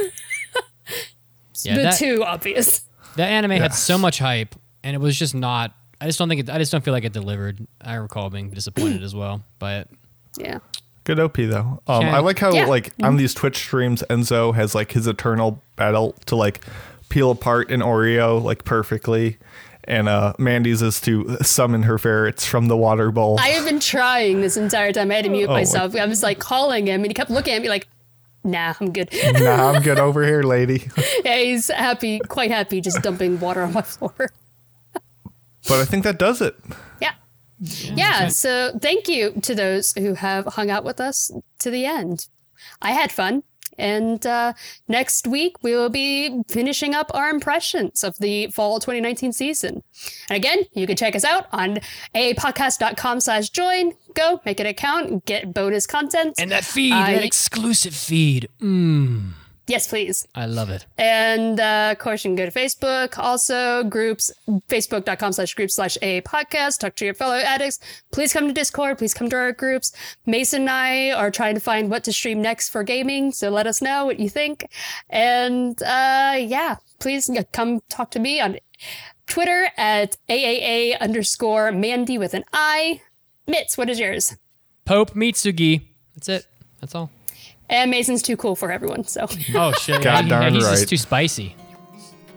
[1.63, 2.81] Yeah, but that, too obvious.
[3.15, 5.73] that anime had so much hype, and it was just not.
[6.01, 6.49] I just don't think it.
[6.49, 7.65] I just don't feel like it delivered.
[7.81, 9.89] I recall being disappointed as well by it.
[10.37, 10.59] Yeah.
[11.05, 11.81] Good OP though.
[11.87, 12.65] Um, I like how Yeah.
[12.65, 16.61] like on these Twitch streams, Enzo has like his eternal battle to like
[17.09, 19.37] peel apart an Oreo like perfectly,
[19.83, 23.37] and uh, Mandi's is to summon her ferrets from the water bowl.
[23.39, 25.11] I have been trying this entire time.
[25.11, 25.95] I had to mute Oh, my- myself.
[25.95, 27.87] I was like calling him and he kept looking at me like,
[28.45, 29.09] nah, I'm good.
[29.39, 30.89] nah, I'm good over here, lady.
[31.25, 34.31] yeah, he's happy, quite happy, just dumping water on my floor.
[35.67, 36.55] But I think that does it.
[37.01, 37.13] Yeah.
[37.59, 38.27] Yeah.
[38.27, 42.27] So thank you to those who have hung out with us to the end.
[42.81, 43.43] I had fun.
[43.75, 44.53] And uh,
[44.87, 49.81] next week, we will be finishing up our impressions of the fall 2019 season.
[50.29, 51.79] And again, you can check us out on
[52.13, 53.93] aaapodcast.com slash join.
[54.13, 56.35] Go make an account, get bonus content.
[56.37, 58.47] And that feed, Uh, that exclusive feed.
[58.61, 59.31] Mm,
[59.67, 60.27] yes, please.
[60.35, 60.85] I love it.
[60.97, 63.17] And uh, of course, you can go to Facebook.
[63.17, 64.31] Also, groups,
[64.67, 66.79] facebook.com slash group slash a podcast.
[66.79, 67.79] Talk to your fellow addicts.
[68.11, 68.97] Please come to Discord.
[68.97, 69.91] Please come to our groups.
[70.25, 73.31] Mason and I are trying to find what to stream next for gaming.
[73.31, 74.67] So let us know what you think.
[75.09, 78.57] And uh, yeah, please come talk to me on
[79.27, 83.01] Twitter at AAA underscore Mandi with an I.
[83.47, 84.35] Mitz, what is yours?
[84.85, 85.81] Pope Mitsugi.
[86.15, 86.45] That's it.
[86.79, 87.09] That's all.
[87.69, 89.03] And Mason's too cool for everyone.
[89.05, 89.25] So,
[89.55, 90.01] Oh shit!
[90.03, 90.71] God yeah, darn he's right.
[90.71, 91.55] just too spicy.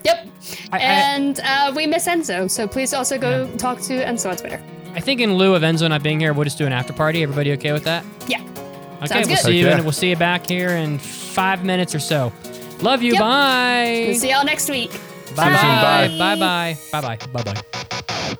[0.04, 0.26] yep.
[0.72, 2.50] I- I- And uh, we miss Enzo.
[2.50, 4.62] So please also go talk to Enzo on Twitter.
[4.94, 7.22] I think in lieu of Enzo not being here, we'll just do an after party.
[7.22, 8.04] Everybody okay with that?
[8.28, 8.40] Yeah.
[8.40, 9.44] Okay, Sounds we'll good.
[9.44, 9.68] see you.
[9.68, 12.32] And we'll see you back here in five minutes or so.
[12.80, 13.12] Love you.
[13.12, 13.20] Yep.
[13.20, 14.14] Bye.
[14.16, 14.90] See y'all next week.
[15.36, 15.50] Bye.
[15.52, 16.08] Bye.
[16.18, 16.36] Bye.
[16.38, 16.76] Bye.
[16.92, 17.00] Bye.
[17.02, 17.16] Bye.
[17.32, 17.42] Bye.
[17.42, 17.62] Bye.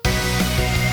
[0.03, 0.83] Bye.